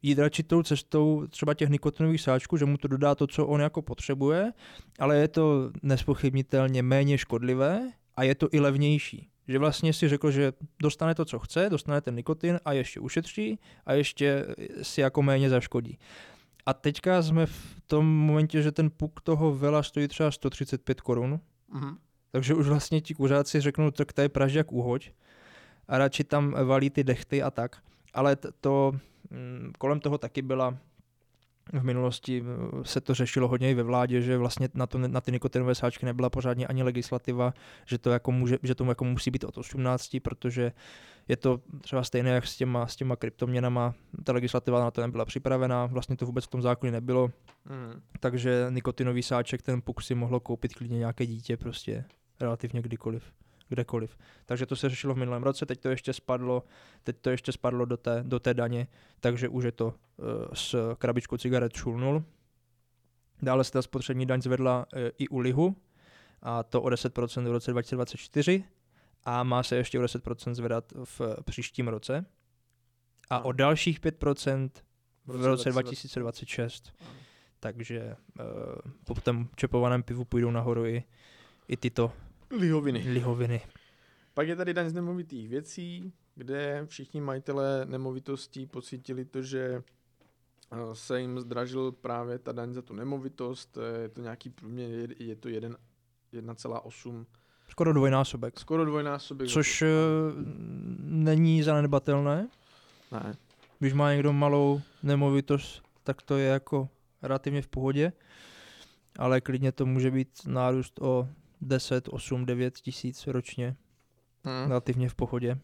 jít 0.02 0.20
radši 0.20 0.44
tou 0.44 0.64
cestou 0.64 1.28
třeba 1.30 1.54
těch 1.54 1.70
nikotinových 1.70 2.22
sáčků, 2.22 2.58
že 2.58 2.66
mu 2.66 2.78
to 2.78 2.88
dodá 2.88 3.16
to, 3.16 3.28
co 3.28 3.48
on 3.48 3.62
jako 3.62 3.82
potřebuje, 3.82 4.54
ale 5.00 5.18
je 5.18 5.28
to 5.28 5.72
nespochybnitelně 5.84 6.84
méně 6.84 7.18
škodlivé 7.18 7.92
a 8.16 8.24
je 8.24 8.36
to 8.36 8.48
i 8.52 8.60
levnější. 8.60 9.31
Že 9.48 9.60
vlastně 9.60 9.94
si 9.94 10.10
řekl, 10.10 10.32
že 10.32 10.54
dostane 10.82 11.16
to, 11.16 11.26
co 11.26 11.40
chce, 11.40 11.70
dostane 11.70 12.02
ten 12.02 12.16
nikotin 12.16 12.60
a 12.66 12.74
ještě 12.74 13.00
ušetří 13.00 13.60
a 13.86 13.94
ještě 13.94 14.46
si 14.82 15.02
jako 15.02 15.22
méně 15.22 15.50
zaškodí. 15.50 16.00
A 16.66 16.74
teďka 16.74 17.22
jsme 17.22 17.46
v 17.46 17.82
tom 17.88 18.06
momentě, 18.06 18.62
že 18.62 18.72
ten 18.72 18.90
puk 18.90 19.22
toho 19.22 19.56
vela 19.56 19.84
stojí 19.84 20.08
třeba 20.08 20.32
135 20.32 21.02
korun, 21.02 21.40
mm-hmm. 21.74 21.98
takže 22.32 22.54
už 22.54 22.68
vlastně 22.68 23.02
ti 23.02 23.14
kuřáci 23.14 23.62
řeknou, 23.62 23.92
tak 23.92 24.14
to 24.14 24.22
je 24.22 24.30
pražďak 24.30 24.72
uhoď 24.72 25.12
a 25.88 25.98
radši 25.98 26.24
tam 26.24 26.56
valí 26.66 26.90
ty 26.90 27.04
dechty 27.04 27.44
a 27.44 27.52
tak. 27.52 27.78
Ale 28.14 28.36
to, 28.36 28.92
mm, 29.30 29.72
kolem 29.78 30.00
toho 30.00 30.18
taky 30.18 30.42
byla 30.42 30.78
v 31.74 31.84
minulosti 31.84 32.44
eh, 32.44 32.84
se 32.84 33.02
to 33.02 33.14
řešilo 33.14 33.48
hodně 33.48 33.72
i 33.72 33.74
ve 33.74 33.84
vládě, 33.84 34.22
že 34.22 34.38
vlastně 34.38 34.70
na, 34.74 34.88
to, 34.88 34.98
na 34.98 35.22
ty 35.22 35.32
nikotinové 35.32 35.76
sáčky 35.76 36.06
nebyla 36.06 36.30
pořádně 36.30 36.68
ani 36.68 36.84
legislativa, 36.84 37.54
že 37.86 37.98
to 37.98 38.12
jako 38.12 38.32
může, 38.32 38.58
že 38.64 38.76
tomu 38.76 38.92
jako 38.92 39.06
musí 39.06 39.32
být 39.32 39.44
od 39.44 39.58
18, 39.58 40.18
protože 40.24 40.72
je 41.28 41.38
to 41.38 41.62
třeba 41.82 42.04
stejné 42.04 42.30
jak 42.30 42.48
s 42.48 42.58
těma, 42.58 42.88
s 42.88 42.96
těma 42.96 43.16
kryptoměnama, 43.16 43.94
ta 44.24 44.34
legislativa 44.34 44.80
na 44.80 44.92
to 44.92 45.02
nebyla 45.02 45.26
připravená, 45.26 45.86
vlastně 45.86 46.16
to 46.18 46.26
vůbec 46.26 46.46
v 46.46 46.50
tom 46.50 46.62
zákoně 46.62 46.92
nebylo, 46.92 47.28
mm. 47.66 48.02
takže 48.20 48.66
nikotinový 48.70 49.24
sáček, 49.24 49.62
ten 49.62 49.82
puk 49.82 50.02
si 50.02 50.16
mohlo 50.16 50.40
koupit 50.40 50.74
klidně 50.74 50.98
nějaké 50.98 51.26
dítě 51.26 51.58
prostě 51.58 52.06
relativně 52.40 52.82
kdykoliv 52.82 53.24
kdekoliv. 53.72 54.18
Takže 54.46 54.66
to 54.66 54.76
se 54.76 54.90
řešilo 54.90 55.14
v 55.14 55.18
minulém 55.18 55.44
roce, 55.44 55.66
teď 55.66 55.80
to 55.80 55.90
ještě 55.90 56.14
spadlo, 56.14 56.64
teď 57.04 57.18
to 57.22 57.30
ještě 57.30 57.52
spadlo 57.52 57.86
do 57.86 57.98
té, 57.98 58.24
do 58.28 58.40
té 58.40 58.54
daně, 58.54 58.88
takže 59.20 59.50
už 59.50 59.64
je 59.64 59.72
to 59.72 59.86
uh, 59.86 59.94
s 60.54 60.96
krabičkou 60.96 61.38
cigaret 61.38 61.74
šulnul. 61.74 62.24
Dále 63.42 63.64
se 63.64 63.72
ta 63.72 63.82
spotřební 63.82 64.26
daň 64.26 64.42
zvedla 64.42 64.86
uh, 64.94 65.02
i 65.18 65.28
u 65.28 65.40
lihu, 65.40 65.76
a 66.42 66.64
to 66.64 66.82
o 66.82 66.88
10% 66.88 67.44
v 67.44 67.52
roce 67.52 67.72
2024 67.72 68.64
a 69.24 69.44
má 69.44 69.64
se 69.64 69.76
ještě 69.76 70.00
o 70.00 70.02
10% 70.02 70.54
zvedat 70.54 70.94
v 71.04 71.22
příštím 71.46 71.88
roce 71.88 72.26
a 73.30 73.40
o 73.40 73.52
dalších 73.52 74.02
5% 74.02 74.70
v 75.26 75.46
roce 75.46 75.72
2026. 75.72 76.94
Takže 77.60 78.16
uh, 78.40 78.46
po 79.06 79.22
tom 79.22 79.48
čepovaném 79.56 80.04
pivu 80.04 80.26
půjdou 80.26 80.52
nahoru 80.52 80.86
i, 80.86 81.04
i 81.68 81.78
tyto 81.78 82.12
Lihoviny. 82.52 83.00
Lihoviny. 83.00 83.62
Pak 84.34 84.48
je 84.48 84.56
tady 84.56 84.74
daň 84.74 84.90
z 84.90 84.94
nemovitých 84.94 85.50
věcí, 85.50 86.14
kde 86.36 86.86
všichni 86.86 87.22
majitelé 87.22 87.86
nemovitostí 87.86 88.66
pocítili 88.66 89.26
to, 89.26 89.42
že 89.42 89.84
eh, 90.72 90.78
se 90.94 91.22
jim 91.22 91.40
zdražil 91.40 91.92
právě 91.92 92.40
ta 92.40 92.52
daň 92.52 92.74
za 92.74 92.82
tu 92.82 92.94
nemovitost, 92.94 93.78
je 94.02 94.10
to 94.10 94.22
nějaký 94.22 94.50
průměr, 94.50 95.10
je 95.20 95.36
to 95.36 95.50
1,8 95.50 97.26
Skoro 97.72 97.94
dvojnásobek. 97.94 98.60
Skoro 98.60 98.86
dvojnásobek. 98.86 99.50
Což 99.50 99.82
uh, 99.82 99.88
není 101.00 101.64
zanedbatelné. 101.64 102.48
Ne. 103.12 103.36
Když 103.80 103.94
má 103.94 104.12
někdo 104.12 104.34
malou 104.34 104.82
nemovitost, 105.04 105.82
tak 106.04 106.22
to 106.22 106.38
je 106.38 106.48
jako 106.48 106.90
relativně 107.22 107.62
v 107.62 107.68
pohodě, 107.68 108.14
ale 109.20 109.42
klidně 109.42 109.72
to 109.72 109.86
může 109.86 110.12
být 110.12 110.30
nárůst 110.48 111.02
o 111.02 111.28
10, 111.62 112.08
8, 112.12 112.46
9 112.46 112.78
tisíc 112.78 113.28
ročně. 113.28 113.76
Hmm. 114.44 114.68
Relativně 114.68 115.10
v 115.10 115.16
pohodě. 115.16 115.58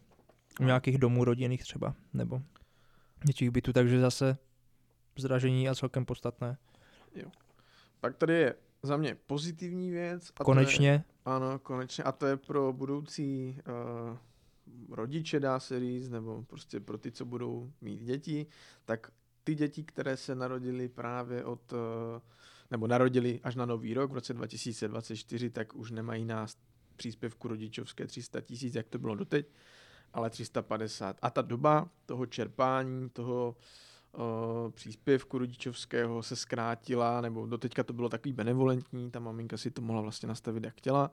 U 0.60 0.64
nějakých 0.64 0.98
domů 0.98 1.24
rodinných 1.24 1.62
třeba, 1.62 1.94
nebo 2.12 2.42
něčích 3.26 3.50
bytů, 3.50 3.72
takže 3.72 4.00
zase 4.00 4.38
zdražení 5.18 5.68
a 5.68 5.74
celkem 5.74 6.04
podstatné. 6.04 6.58
Jo. 7.14 7.30
Pak 8.00 8.16
tady 8.16 8.34
je 8.34 8.54
za 8.82 8.96
mě 8.96 9.16
pozitivní 9.26 9.90
věc. 9.90 10.32
A 10.40 10.44
konečně. 10.44 10.88
Je, 10.88 11.04
ano, 11.24 11.58
konečně. 11.58 12.04
A 12.04 12.12
to 12.12 12.26
je 12.26 12.36
pro 12.36 12.72
budoucí 12.72 13.60
uh, 13.68 14.16
rodiče, 14.96 15.40
dá 15.40 15.60
se 15.60 15.80
říct, 15.80 16.10
nebo 16.10 16.42
prostě 16.42 16.80
pro 16.80 16.98
ty, 16.98 17.12
co 17.12 17.24
budou 17.24 17.72
mít 17.80 18.00
děti, 18.00 18.46
tak 18.84 19.12
ty 19.44 19.54
děti, 19.54 19.84
které 19.84 20.16
se 20.16 20.34
narodily 20.34 20.88
právě 20.88 21.44
od 21.44 21.72
uh, 21.72 21.78
nebo 22.70 22.86
narodili 22.86 23.40
až 23.42 23.54
na 23.54 23.66
nový 23.66 23.94
rok 23.94 24.10
v 24.10 24.14
roce 24.14 24.34
2024, 24.34 25.50
tak 25.50 25.74
už 25.74 25.90
nemají 25.90 26.24
nás 26.24 26.56
příspěvku 26.96 27.48
rodičovské 27.48 28.06
300 28.06 28.40
tisíc, 28.40 28.74
jak 28.74 28.88
to 28.88 28.98
bylo 28.98 29.14
doteď, 29.14 29.46
ale 30.12 30.30
350. 30.30 31.16
A 31.22 31.30
ta 31.30 31.42
doba 31.42 31.88
toho 32.06 32.26
čerpání, 32.26 33.10
toho 33.10 33.56
uh, 34.12 34.70
příspěvku 34.70 35.38
rodičovského 35.38 36.22
se 36.22 36.36
zkrátila, 36.36 37.20
nebo 37.20 37.46
doteďka 37.46 37.82
to 37.82 37.92
bylo 37.92 38.08
takový 38.08 38.32
benevolentní, 38.32 39.10
ta 39.10 39.20
maminka 39.20 39.56
si 39.56 39.70
to 39.70 39.82
mohla 39.82 40.02
vlastně 40.02 40.28
nastavit, 40.28 40.64
jak 40.64 40.74
chtěla, 40.74 41.10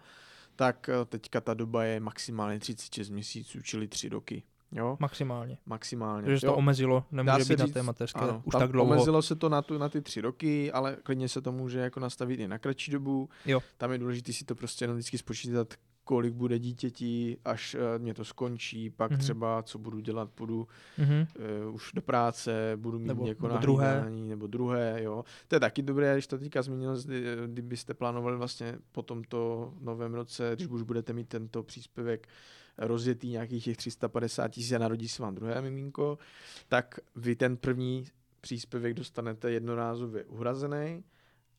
tak 0.56 0.90
teďka 1.06 1.42
ta 1.42 1.54
doba 1.54 1.84
je 1.84 2.00
maximálně 2.00 2.60
36 2.60 3.10
měsíců, 3.10 3.62
čili 3.62 3.88
3 3.88 4.10
roky. 4.10 4.44
Jo? 4.72 4.98
Maximálně. 5.00 5.58
Maximálně. 5.66 6.26
Takže 6.26 6.40
se 6.40 6.46
to 6.46 6.56
omezilo, 6.56 7.06
nemůže 7.12 7.38
být 7.38 7.46
říct, 7.46 7.60
na 7.60 7.68
té 7.68 7.84
mateřské 7.84 8.20
ano, 8.20 8.42
už 8.46 8.56
tak 8.60 8.72
dlouho. 8.72 8.92
Omezilo 8.92 9.22
se 9.22 9.36
to 9.36 9.50
na, 9.50 9.62
tu, 9.62 9.78
na 9.78 9.90
ty 9.90 10.02
tři 10.02 10.22
roky, 10.22 10.72
ale 10.72 10.98
klidně 11.04 11.30
se 11.30 11.42
to 11.42 11.52
může 11.52 11.80
jako 11.80 12.00
nastavit 12.00 12.40
i 12.40 12.48
na 12.48 12.58
kratší 12.58 12.92
dobu. 12.92 13.30
Jo. 13.46 13.60
Tam 13.78 13.92
je 13.92 13.98
důležité 13.98 14.34
si 14.34 14.46
to 14.46 14.56
prostě 14.56 14.84
jenom 14.84 14.98
vždycky 14.98 15.18
spočítat, 15.18 15.74
kolik 16.04 16.34
bude 16.34 16.60
dítěti, 16.60 17.38
až 17.46 17.76
uh, 17.76 17.82
mě 18.02 18.14
to 18.14 18.26
skončí, 18.26 18.90
pak 18.90 19.12
mm-hmm. 19.12 19.18
třeba 19.18 19.64
co 19.64 19.80
budu 19.80 20.00
dělat, 20.00 20.30
půjdu 20.30 20.68
mm-hmm. 21.00 21.28
uh, 21.68 21.76
už 21.76 21.92
do 21.94 22.02
práce, 22.02 22.72
budu 22.76 23.00
mít 23.00 23.08
nebo, 23.08 23.28
jako 23.28 23.48
nebo 23.48 23.60
druhé. 23.60 24.06
nebo 24.10 24.48
druhé, 24.48 25.04
jo. 25.04 25.24
To 25.48 25.56
je 25.56 25.60
taky 25.60 25.82
dobré, 25.82 26.14
když 26.14 26.28
to 26.28 26.38
teďka 26.38 26.62
zmínil, 26.62 26.98
kdybyste 27.46 27.94
plánovali 27.94 28.38
vlastně 28.38 28.76
po 28.92 29.02
tomto 29.02 29.74
novém 29.82 30.14
roce, 30.14 30.52
když 30.56 30.68
už 30.68 30.82
budete 30.82 31.14
mít 31.14 31.30
tento 31.30 31.64
příspěvek 31.64 32.28
rozjetý 32.78 33.30
nějakých 33.30 33.64
těch 33.64 33.78
350 33.78 34.48
tisíc 34.48 34.72
a 34.72 34.78
narodí 34.78 35.10
se 35.10 35.24
vám 35.24 35.36
druhé 35.36 35.62
miminko, 35.62 36.18
tak 36.68 37.00
vy 37.16 37.36
ten 37.36 37.58
první 37.58 38.06
příspěvek 38.42 38.94
dostanete 38.94 39.52
jednorázově 39.52 40.24
uhrazený 40.24 41.04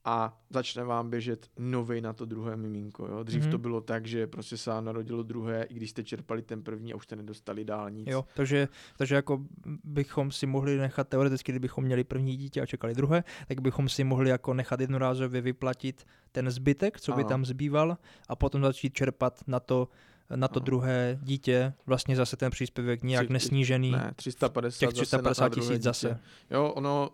a 0.09 0.40
začne 0.50 0.85
vám 0.85 1.11
běžet 1.11 1.50
nový 1.59 2.00
na 2.00 2.12
to 2.12 2.24
druhé 2.24 2.57
miminko. 2.57 3.07
Jo? 3.07 3.22
Dřív 3.22 3.42
mm-hmm. 3.42 3.50
to 3.50 3.59
bylo 3.59 3.81
tak, 3.81 4.07
že 4.07 4.26
prostě 4.26 4.57
se 4.57 4.70
vám 4.70 4.85
narodilo 4.85 5.22
druhé, 5.22 5.62
i 5.62 5.74
když 5.74 5.90
jste 5.90 6.05
čerpali 6.05 6.42
ten 6.42 6.62
první 6.62 6.92
a 6.92 6.96
už 6.96 7.05
jste 7.05 7.16
nedostali 7.16 7.64
dál 7.64 7.90
nic. 7.90 8.09
Jo, 8.11 8.24
takže, 8.35 8.68
takže 8.96 9.14
jako 9.14 9.44
bychom 9.85 10.31
si 10.31 10.46
mohli 10.46 10.76
nechat 10.76 11.09
teoreticky, 11.09 11.52
kdybychom 11.52 11.85
měli 11.85 12.05
první 12.05 12.37
dítě 12.37 12.61
a 12.61 12.66
čekali 12.66 12.94
druhé, 12.94 13.24
tak 13.48 13.61
bychom 13.61 13.88
si 13.88 14.05
mohli 14.05 14.31
jako 14.31 14.55
nechat 14.55 14.81
jednorázově 14.81 15.40
vyplatit 15.40 16.05
ten 16.33 16.50
zbytek, 16.50 17.00
co 17.00 17.12
by 17.12 17.22
ano. 17.22 17.29
tam 17.29 17.44
zbýval 17.44 17.98
a 18.29 18.37
potom 18.37 18.62
začít 18.62 18.94
čerpat 18.94 19.40
na 19.46 19.61
to 19.61 19.88
na 20.35 20.49
to 20.49 20.61
druhé 20.61 21.19
dítě 21.23 21.73
vlastně 21.87 22.17
zase 22.17 22.37
ten 22.37 22.51
příspěvek 22.51 23.03
nějak 23.03 23.29
nesnížený. 23.29 23.91
Ne, 23.91 24.12
350 24.17 24.79
těch 24.79 24.93
350 24.95 25.49
tisíc 25.49 25.83
zase. 25.83 26.21
Jo, 26.51 26.69
ono, 26.69 27.11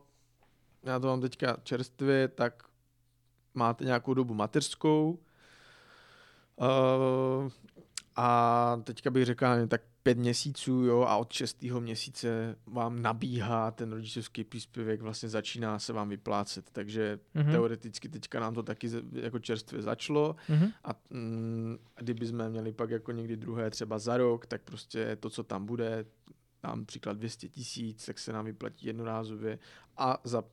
já 0.82 0.98
to 0.98 1.06
mám 1.06 1.20
teďka 1.20 1.56
čerstvě, 1.62 2.28
tak 2.28 2.62
máte 3.54 3.84
nějakou 3.84 4.14
dobu 4.14 4.34
mateřskou 4.34 5.18
uh, 6.56 7.50
a 8.16 8.80
teďka 8.84 9.10
bych 9.10 9.24
řekl, 9.24 9.46
tak 9.68 9.80
pět 10.02 10.18
měsíců 10.18 10.72
jo, 10.72 11.00
a 11.00 11.16
od 11.16 11.32
šestého 11.32 11.80
měsíce 11.80 12.56
vám 12.66 13.02
nabíhá 13.02 13.70
ten 13.70 13.92
rodičovský 13.92 14.44
příspěvek, 14.44 15.02
vlastně 15.02 15.28
začíná 15.28 15.78
se 15.78 15.92
vám 15.92 16.08
vyplácet, 16.08 16.70
takže 16.70 17.18
mm-hmm. 17.34 17.50
teoreticky 17.50 18.08
teďka 18.08 18.40
nám 18.40 18.54
to 18.54 18.62
taky 18.62 18.90
jako 19.12 19.38
čerstvě 19.38 19.82
začalo 19.82 20.36
mm-hmm. 20.48 20.72
a 20.84 21.00
mm, 21.10 21.78
kdyby 21.96 22.26
jsme 22.26 22.50
měli 22.50 22.72
pak 22.72 22.90
jako 22.90 23.12
někdy 23.12 23.36
druhé 23.36 23.70
třeba 23.70 23.98
za 23.98 24.16
rok, 24.16 24.46
tak 24.46 24.62
prostě 24.62 25.16
to, 25.16 25.30
co 25.30 25.42
tam 25.42 25.66
bude, 25.66 26.04
dám 26.62 26.86
příklad 26.86 27.16
200 27.16 27.48
tisíc, 27.48 28.06
tak 28.06 28.18
se 28.18 28.32
nám 28.32 28.44
vyplatí 28.44 28.86
jednorázově 28.86 29.58
a 29.96 30.18
za 30.24 30.44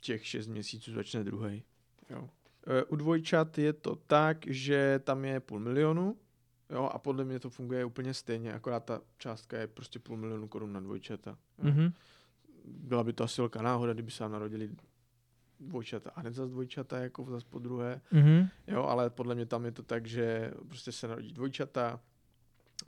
těch 0.00 0.26
6 0.26 0.46
měsíců 0.46 0.92
začne 0.92 1.24
druhý. 1.24 1.62
Jo. 2.10 2.28
E, 2.66 2.84
u 2.84 2.96
dvojčat 2.96 3.58
je 3.58 3.72
to 3.72 3.96
tak, 3.96 4.46
že 4.46 5.00
tam 5.04 5.24
je 5.24 5.40
půl 5.40 5.60
milionu, 5.60 6.16
jo, 6.70 6.84
a 6.92 6.98
podle 6.98 7.24
mě 7.24 7.40
to 7.40 7.50
funguje 7.50 7.84
úplně 7.84 8.14
stejně, 8.14 8.52
akorát 8.52 8.84
ta 8.84 9.00
částka 9.18 9.58
je 9.58 9.66
prostě 9.66 9.98
půl 9.98 10.16
milionu 10.16 10.48
korun 10.48 10.72
na 10.72 10.80
dvojčata. 10.80 11.38
Jo. 11.58 11.64
Mm-hmm. 11.64 11.92
Byla 12.64 13.04
by 13.04 13.12
to 13.12 13.24
asi 13.24 13.40
velká 13.40 13.62
náhoda, 13.62 13.92
kdyby 13.92 14.10
se 14.10 14.24
nám 14.24 14.32
narodili 14.32 14.70
dvojčata 15.60 16.10
a 16.10 16.20
hned 16.20 16.34
zase 16.34 16.50
dvojčata 16.50 16.98
jako 16.98 17.24
zase 17.30 17.46
po 17.50 17.58
druhé. 17.58 18.00
Mm-hmm. 18.12 18.50
Jo, 18.66 18.82
ale 18.82 19.10
podle 19.10 19.34
mě 19.34 19.46
tam 19.46 19.64
je 19.64 19.72
to 19.72 19.82
tak, 19.82 20.06
že 20.06 20.52
prostě 20.68 20.92
se 20.92 21.08
narodí 21.08 21.32
dvojčata, 21.32 22.00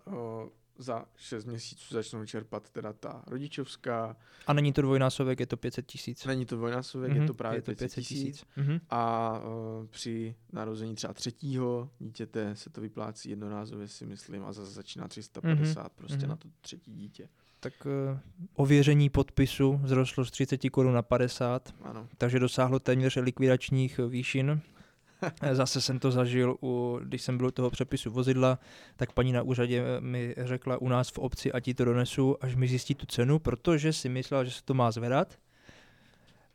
o, 0.07 0.51
za 0.79 1.05
6 1.17 1.45
měsíců 1.45 1.95
začnou 1.95 2.25
čerpat 2.27 2.71
teda 2.71 2.93
ta 2.93 3.23
rodičovská. 3.27 4.17
A 4.47 4.53
není 4.53 4.73
to 4.73 4.83
dvojnásobek, 4.83 5.41
je 5.41 5.47
to 5.47 5.57
500 5.57 5.87
tisíc. 5.87 6.25
Není 6.25 6.47
to 6.47 6.57
dvojnásobek, 6.57 7.11
Mhm, 7.13 7.21
je 7.21 7.27
to 7.27 7.35
právě 7.35 7.63
500 7.63 7.91
tisíc. 8.05 8.45
Mhm. 8.57 8.81
A 8.91 9.31
o, 9.45 9.87
při 9.91 10.35
narození 10.53 10.95
třeba 10.95 11.13
třetího 11.13 11.91
dítěte 11.99 12.57
se 12.57 12.71
to 12.71 12.81
vyplácí 12.81 13.31
jednorázově, 13.31 13.89
si 13.89 14.07
myslím, 14.07 14.45
a 14.45 14.53
zase 14.53 14.73
začíná 14.73 15.09
350 15.09 15.81
Mhm, 15.83 15.91
prostě 15.97 16.19
mhm. 16.19 16.29
na 16.29 16.37
to 16.37 16.49
třetí 16.61 16.93
dítě. 16.95 17.29
Tak 17.61 17.87
uh, 17.87 18.19
ověření 18.55 19.11
podpisu 19.11 19.81
zrostlo 19.85 20.25
z 20.25 20.31
30 20.31 20.71
korun 20.71 20.95
na 20.95 21.03
50, 21.03 21.75
Ano. 21.83 22.09
takže 22.19 22.39
dosáhlo 22.39 22.79
téměř 22.79 23.17
likvidačních 23.17 24.01
výšin. 24.09 24.61
Zase 25.53 25.81
jsem 25.81 25.99
to 25.99 26.11
zažil, 26.11 26.57
u, 26.63 27.01
když 27.03 27.23
jsem 27.23 27.37
byl 27.37 27.47
u 27.47 27.51
toho 27.51 27.71
přepisu 27.71 28.11
vozidla, 28.11 28.59
tak 28.97 29.13
paní 29.13 29.33
na 29.33 29.43
úřadě 29.43 29.85
mi 30.01 30.35
řekla 30.39 30.79
u 30.79 30.89
nás 30.89 31.11
v 31.11 31.19
obci, 31.19 31.53
ať 31.53 31.65
ti 31.65 31.75
to 31.75 31.85
donesu, 31.85 32.37
až 32.41 32.55
mi 32.55 32.69
zjistí 32.69 32.95
tu 32.95 33.07
cenu, 33.07 33.39
protože 33.39 33.93
si 33.93 34.09
myslela, 34.09 34.45
že 34.45 34.51
se 34.51 34.63
to 34.65 34.75
má 34.75 34.91
zvedat. 34.91 35.39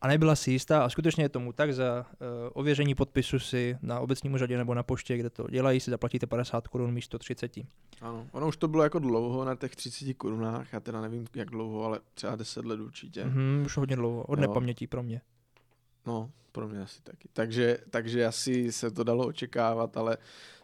A 0.02 0.08
nebyla 0.08 0.36
si 0.36 0.52
jistá 0.52 0.84
a 0.86 0.90
skutečně 0.90 1.24
je 1.24 1.30
tomu 1.30 1.54
tak, 1.54 1.74
za 1.74 2.06
uh, 2.10 2.28
ověření 2.54 2.96
podpisu 2.96 3.40
si 3.40 3.78
na 3.82 4.00
obecním 4.00 4.34
úřadě 4.34 4.58
nebo 4.58 4.74
na 4.74 4.84
poště, 4.84 5.18
kde 5.18 5.30
to 5.30 5.48
dělají, 5.50 5.80
si 5.80 5.92
zaplatíte 5.92 6.28
50 6.28 6.68
korun 6.68 6.94
místo 6.94 7.20
30. 7.20 7.52
Ano, 8.02 8.28
ono 8.32 8.48
už 8.48 8.58
to 8.58 8.68
bylo 8.68 8.84
jako 8.84 9.00
dlouho 9.00 9.46
na 9.46 9.56
těch 9.56 9.76
30 9.76 10.14
korunách, 10.14 10.74
já 10.74 10.80
teda 10.80 11.02
nevím 11.02 11.28
jak 11.36 11.50
dlouho, 11.50 11.84
ale 11.84 12.00
třeba 12.14 12.36
10 12.36 12.66
let 12.66 12.80
určitě. 12.80 13.26
Mm-hmm, 13.26 13.66
už 13.66 13.78
hodně 13.78 13.96
dlouho, 13.96 14.24
od 14.24 14.40
Jo. 14.40 14.42
nepaměti 14.42 14.88
pro 14.88 15.04
mě. 15.04 15.22
No, 16.06 16.32
pro 16.52 16.68
mě 16.68 16.82
asi 16.82 17.02
taky. 17.02 17.28
Takže, 17.34 17.78
takže 17.90 18.26
asi 18.26 18.72
se 18.72 18.92
to 18.92 19.04
dalo 19.04 19.28
očekávat, 19.28 19.98
ale 19.98 20.18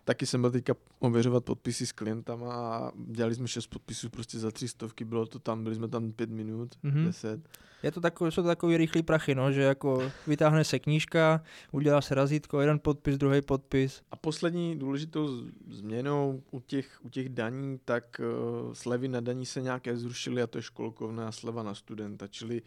taky 0.04 0.26
jsem 0.26 0.42
byl 0.42 0.52
teďka 0.52 0.74
ověřovat 1.00 1.46
podpisy 1.46 1.86
s 1.86 1.92
klientama 1.92 2.54
a 2.54 2.92
dělali 2.96 3.36
jsme 3.36 3.48
šest 3.48 3.68
podpisů 3.68 4.10
prostě 4.10 4.40
za 4.40 4.52
tři 4.52 4.68
stovky, 4.68 5.06
bylo 5.06 5.26
to 5.26 5.40
tam, 5.40 5.64
byli 5.64 5.76
jsme 5.76 5.88
tam 5.88 6.12
pět 6.12 6.30
minut, 6.30 6.76
Mhm. 6.84 7.06
deset. 7.06 7.42
Je 7.84 7.92
to 7.92 8.02
takový, 8.02 8.32
jsou 8.32 8.42
to 8.42 8.48
takový 8.48 8.78
rychlý 8.78 9.04
prachy, 9.04 9.36
no, 9.36 9.52
že 9.52 9.62
jako 9.62 10.12
vytáhne 10.28 10.64
se 10.64 10.80
knížka, 10.80 11.42
udělá 11.72 12.02
se 12.02 12.16
razítko, 12.16 12.62
jeden 12.62 12.80
podpis, 12.80 13.18
druhý 13.18 13.42
podpis. 13.42 14.02
A 14.12 14.16
poslední 14.16 14.80
důležitou 14.80 15.28
změnou 15.70 16.44
u 16.52 16.60
těch, 16.60 17.00
u 17.06 17.10
těch 17.10 17.30
daní, 17.30 17.80
tak 17.86 18.22
uh, 18.68 18.74
slevy 18.74 19.08
na 19.08 19.20
daní 19.20 19.46
se 19.46 19.62
nějaké 19.62 19.98
zrušily 19.98 20.42
a 20.42 20.48
to 20.48 20.58
je 20.58 20.62
školkovná 20.62 21.32
sleva 21.32 21.64
na 21.64 21.74
studenta, 21.74 22.28
čili 22.28 22.62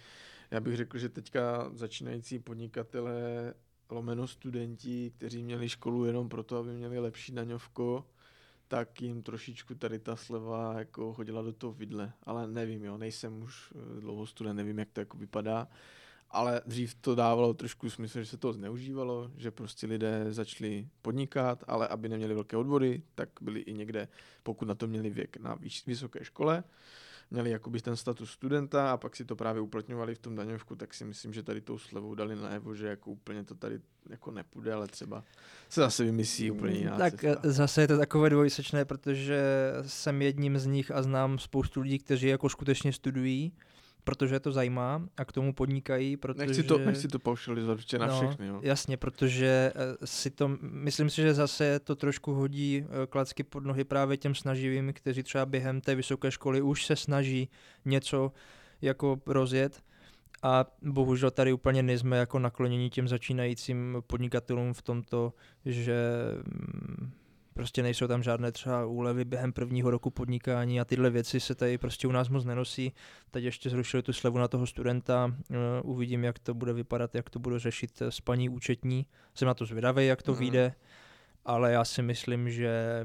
já 0.50 0.60
bych 0.60 0.76
řekl, 0.76 0.98
že 0.98 1.08
teďka 1.08 1.70
začínající 1.72 2.38
podnikatelé 2.38 3.54
lomeno 3.90 4.26
studenti, 4.26 5.12
kteří 5.16 5.42
měli 5.42 5.68
školu 5.68 6.04
jenom 6.04 6.28
proto, 6.28 6.56
aby 6.56 6.72
měli 6.72 6.98
lepší 6.98 7.32
daňovko, 7.32 8.06
tak 8.68 9.02
jim 9.02 9.22
trošičku 9.22 9.74
tady 9.74 9.98
ta 9.98 10.16
sleva 10.16 10.78
jako 10.78 11.12
hodila 11.12 11.42
do 11.42 11.52
toho 11.52 11.72
vidle. 11.72 12.12
Ale 12.22 12.46
nevím, 12.46 12.84
jo, 12.84 12.98
nejsem 12.98 13.42
už 13.42 13.72
eh, 13.72 14.00
dlouho 14.00 14.26
student, 14.26 14.56
nevím, 14.56 14.78
jak 14.78 14.90
to 14.92 15.00
jako 15.00 15.18
vypadá. 15.18 15.68
Ale 16.30 16.60
dřív 16.66 16.94
to 16.94 17.14
dávalo 17.14 17.54
trošku 17.54 17.90
smysl, 17.90 18.18
že 18.20 18.26
se 18.26 18.36
to 18.36 18.52
zneužívalo, 18.52 19.30
že 19.36 19.50
prostě 19.50 19.86
lidé 19.86 20.26
začali 20.28 20.88
podnikat, 21.02 21.64
ale 21.66 21.88
aby 21.88 22.08
neměli 22.08 22.34
velké 22.34 22.56
odvody, 22.56 23.02
tak 23.14 23.28
byli 23.40 23.60
i 23.60 23.72
někde, 23.72 24.08
pokud 24.42 24.68
na 24.68 24.74
to 24.74 24.86
měli 24.86 25.10
věk 25.10 25.36
na 25.36 25.58
vysoké 25.86 26.24
škole, 26.24 26.64
měli 27.30 27.50
jakoby 27.50 27.80
ten 27.80 27.96
status 27.96 28.30
studenta 28.30 28.92
a 28.92 28.96
pak 28.96 29.16
si 29.16 29.24
to 29.24 29.36
právě 29.36 29.62
uplatňovali 29.62 30.14
v 30.14 30.18
tom 30.18 30.36
daňovku, 30.36 30.76
tak 30.76 30.94
si 30.94 31.04
myslím, 31.04 31.32
že 31.32 31.42
tady 31.42 31.60
tou 31.60 31.78
slevou 31.78 32.14
dali 32.14 32.36
najevo, 32.36 32.74
že 32.74 32.86
jako 32.86 33.10
úplně 33.10 33.44
to 33.44 33.54
tady 33.54 33.80
jako 34.10 34.30
nepůjde, 34.30 34.72
ale 34.72 34.86
třeba 34.86 35.24
se 35.68 35.80
zase 35.80 36.04
vymyslí 36.04 36.50
úplně 36.50 36.78
jiná 36.78 36.98
tak 36.98 37.20
cesta. 37.20 37.40
eh, 37.44 37.52
zase 37.52 37.80
je 37.80 37.88
to 37.88 37.98
takové 37.98 38.30
dvojsečné, 38.30 38.84
protože 38.84 39.42
jsem 39.86 40.22
jedním 40.22 40.58
z 40.58 40.66
nich 40.66 40.90
a 40.90 41.02
znám 41.02 41.38
spoustu 41.38 41.80
lidí, 41.80 41.98
kteří 41.98 42.26
jako 42.26 42.48
skutečně 42.48 42.92
studují, 42.92 43.52
protože 44.04 44.34
je 44.34 44.40
to 44.40 44.52
zajímá 44.52 45.08
a 45.16 45.24
k 45.24 45.32
tomu 45.32 45.52
podnikají, 45.52 46.16
protože... 46.16 46.46
Nechci 46.46 46.62
to, 46.62 46.78
nechci 46.78 47.08
to 47.08 47.18
paušalizovat 47.18 47.74
určitě 47.74 47.98
na 47.98 48.06
No, 48.06 48.20
všechny, 48.20 48.46
jo. 48.46 48.60
Jasně, 48.62 48.96
protože 48.96 49.72
eh, 49.74 50.06
si 50.06 50.30
to, 50.30 50.50
myslím 50.60 51.10
si, 51.10 51.22
že 51.22 51.34
zase 51.34 51.80
to 51.80 51.96
trošku 51.96 52.32
hodí 52.32 52.84
eh, 52.84 53.06
klacky 53.06 53.42
pod 53.42 53.64
nohy 53.64 53.84
právě 53.84 54.16
těm 54.16 54.34
snaživým, 54.34 54.92
kteří 54.92 55.22
třeba 55.22 55.46
během 55.46 55.80
té 55.80 55.94
vysoké 55.94 56.30
školy 56.30 56.62
už 56.62 56.86
se 56.86 56.96
snaží 56.96 57.48
něco 57.84 58.32
jako 58.82 59.20
rozjet 59.26 59.82
a 60.42 60.66
bohužel 60.82 61.30
tady 61.30 61.52
úplně 61.52 61.82
nejsme 61.82 62.16
jako 62.16 62.38
naklonění 62.38 62.90
těm 62.90 63.08
začínajícím 63.08 63.96
podnikatelům 64.06 64.72
v 64.72 64.82
tomto, 64.82 65.32
že 65.64 65.96
mm, 66.44 67.10
prostě 67.54 67.82
nejsou 67.82 68.06
tam 68.06 68.22
žádné 68.22 68.52
třeba 68.52 68.86
úlevy 68.86 69.24
během 69.24 69.52
prvního 69.52 69.90
roku 69.90 70.10
podnikání 70.10 70.80
a 70.80 70.84
tyhle 70.84 71.10
věci 71.10 71.40
se 71.40 71.54
tady 71.54 71.78
prostě 71.78 72.08
u 72.08 72.12
nás 72.12 72.28
moc 72.28 72.44
nenosí. 72.44 72.92
Teď 73.30 73.44
ještě 73.44 73.70
zrušili 73.70 74.02
tu 74.02 74.12
slevu 74.12 74.38
na 74.38 74.48
toho 74.48 74.66
studenta, 74.66 75.34
eh, 75.50 75.54
uvidím, 75.82 76.24
jak 76.24 76.38
to 76.38 76.54
bude 76.54 76.72
vypadat, 76.72 77.14
jak 77.14 77.30
to 77.30 77.38
budu 77.38 77.58
řešit 77.58 78.02
eh, 78.02 78.10
s 78.10 78.20
paní 78.20 78.48
účetní. 78.48 79.06
Jsem 79.34 79.46
na 79.46 79.54
to 79.54 79.66
zvědavý, 79.66 80.06
jak 80.06 80.22
to 80.22 80.32
Mhm. 80.32 80.38
vyjde, 80.40 80.74
ale 81.44 81.72
já 81.72 81.84
si 81.84 82.02
myslím, 82.02 82.50
že 82.50 83.04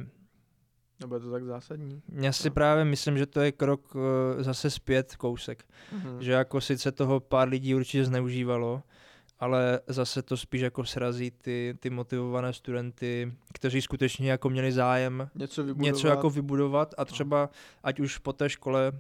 Nebo 1.01 1.15
je 1.15 1.21
to 1.21 1.31
tak 1.31 1.43
zásadní? 1.43 2.01
já 2.21 2.31
si 2.31 2.49
No. 2.49 2.53
právě 2.53 2.85
myslím, 2.85 3.17
že 3.17 3.25
to 3.25 3.41
je 3.41 3.51
krok 3.51 3.93
eh, 4.39 4.43
zase 4.43 4.69
zpět 4.69 5.15
kousek. 5.15 5.65
Mhm. 5.91 6.21
Že 6.23 6.31
jako 6.31 6.61
sice 6.61 6.91
toho 6.91 7.19
pár 7.19 7.49
lidí 7.49 7.75
určitě 7.75 8.05
zneužívalo, 8.05 8.83
ale 9.39 9.79
zase 9.87 10.21
to 10.21 10.37
spíš 10.37 10.61
jako 10.61 10.85
srazí 10.85 11.31
ty, 11.31 11.77
ty 11.79 11.89
motivované 11.89 12.53
studenty, 12.53 13.33
kteří 13.53 13.81
skutečně 13.81 14.31
jako 14.31 14.49
měli 14.49 14.71
zájem 14.71 15.29
Něco 15.35 15.63
vybudovat. 15.63 15.85
něco 15.85 16.07
jako 16.07 16.29
vybudovat 16.29 16.95
a 16.97 17.05
třeba 17.05 17.49
ať 17.83 17.99
už 17.99 18.17
po 18.17 18.33
té 18.33 18.49
škole 18.49 18.91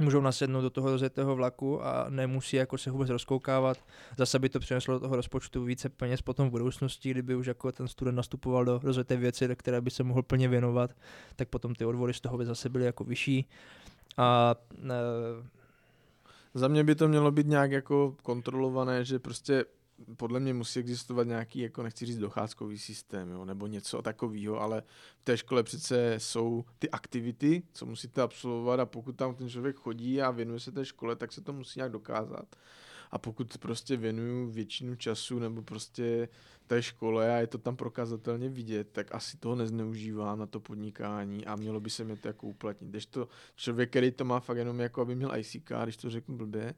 můžou 0.00 0.20
nasednout 0.20 0.62
do 0.62 0.70
toho 0.70 0.90
rozjetého 0.90 1.36
vlaku 1.36 1.84
a 1.84 2.06
nemusí 2.08 2.56
jako 2.56 2.78
se 2.78 2.90
vůbec 2.90 3.10
rozkoukávat. 3.10 3.78
Zase 4.18 4.38
by 4.38 4.48
to 4.48 4.60
přineslo 4.60 4.94
do 4.94 5.00
toho 5.00 5.16
rozpočtu 5.16 5.64
více 5.64 5.88
peněz 5.88 6.22
potom 6.22 6.48
v 6.48 6.50
budoucnosti, 6.50 7.10
kdyby 7.10 7.34
už 7.34 7.46
jako 7.46 7.72
ten 7.72 7.88
student 7.88 8.16
nastupoval 8.16 8.64
do 8.64 8.80
rozjeté 8.82 9.16
věci, 9.16 9.48
do 9.48 9.56
které 9.56 9.80
by 9.80 9.90
se 9.90 10.02
mohl 10.02 10.22
plně 10.22 10.48
věnovat, 10.48 10.90
tak 11.36 11.48
potom 11.48 11.74
ty 11.74 11.84
odvody 11.84 12.14
z 12.14 12.20
toho 12.20 12.38
by 12.38 12.46
zase 12.46 12.68
byly 12.68 12.84
jako 12.84 13.04
vyšší. 13.04 13.48
A 14.16 14.54
e, 14.74 14.88
Za 16.54 16.68
mě 16.68 16.84
by 16.84 16.94
to 16.94 17.08
mělo 17.08 17.30
být 17.30 17.46
nějak 17.46 17.70
jako 17.70 18.16
kontrolované, 18.22 19.04
že 19.04 19.18
prostě 19.18 19.64
podle 20.16 20.40
mě 20.40 20.54
musí 20.54 20.80
existovat 20.80 21.26
nějaký, 21.26 21.58
jako 21.58 21.82
nechci 21.82 22.06
říct 22.06 22.18
docházkový 22.18 22.78
systém, 22.78 23.30
jo, 23.30 23.44
nebo 23.44 23.66
něco 23.66 24.02
takového, 24.02 24.60
ale 24.60 24.82
v 25.20 25.24
té 25.24 25.36
škole 25.36 25.62
přece 25.62 26.14
jsou 26.18 26.64
ty 26.78 26.90
aktivity, 26.90 27.62
co 27.72 27.86
musíte 27.86 28.22
absolvovat 28.22 28.80
a 28.80 28.86
pokud 28.86 29.16
tam 29.16 29.34
ten 29.34 29.50
člověk 29.50 29.76
chodí 29.76 30.22
a 30.22 30.30
věnuje 30.30 30.60
se 30.60 30.72
té 30.72 30.84
škole, 30.84 31.16
tak 31.16 31.32
se 31.32 31.40
to 31.40 31.52
musí 31.52 31.78
nějak 31.78 31.92
dokázat. 31.92 32.56
A 33.12 33.18
pokud 33.18 33.58
prostě 33.58 33.96
věnuju 33.96 34.50
většinu 34.50 34.96
času 34.96 35.38
nebo 35.38 35.62
prostě 35.62 36.28
té 36.66 36.82
škole 36.82 37.34
a 37.34 37.38
je 37.38 37.46
to 37.46 37.58
tam 37.58 37.76
prokazatelně 37.76 38.48
vidět, 38.48 38.88
tak 38.92 39.14
asi 39.14 39.36
toho 39.36 39.54
nezneužívám 39.54 40.38
na 40.38 40.46
to 40.46 40.60
podnikání 40.60 41.46
a 41.46 41.56
mělo 41.56 41.80
by 41.80 41.90
se 41.90 42.04
mi 42.04 42.16
to 42.16 42.28
jako 42.28 42.46
uplatnit. 42.46 42.90
Když 42.90 43.06
to 43.06 43.28
člověk, 43.56 43.90
který 43.90 44.10
to 44.10 44.24
má 44.24 44.40
fakt 44.40 44.56
jenom 44.56 44.80
jako, 44.80 45.00
aby 45.00 45.14
měl 45.14 45.36
ICK, 45.36 45.72
když 45.82 45.96
to 45.96 46.10
řeknu 46.10 46.36
blbě, 46.36 46.74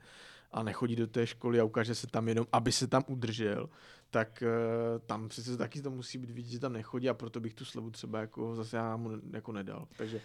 a 0.54 0.62
nechodí 0.62 0.96
do 0.96 1.06
té 1.06 1.26
školy 1.26 1.60
a 1.60 1.64
ukáže 1.64 1.94
se 1.94 2.06
tam 2.06 2.28
jenom, 2.28 2.46
aby 2.52 2.72
se 2.72 2.86
tam 2.86 3.04
udržel, 3.06 3.68
tak 4.10 4.42
uh, 4.42 4.98
tam 5.06 5.28
přece 5.28 5.56
taky 5.56 5.82
to 5.82 5.90
musí 5.90 6.18
být 6.18 6.30
vidět, 6.30 6.50
že 6.50 6.58
tam 6.58 6.72
nechodí 6.72 7.08
a 7.08 7.14
proto 7.14 7.40
bych 7.40 7.54
tu 7.54 7.64
slevu 7.64 7.90
třeba 7.90 8.20
jako 8.20 8.54
zase 8.54 8.76
já 8.76 8.96
mu 8.96 9.10
jako 9.32 9.52
nedal. 9.52 9.88
Takže, 9.96 10.20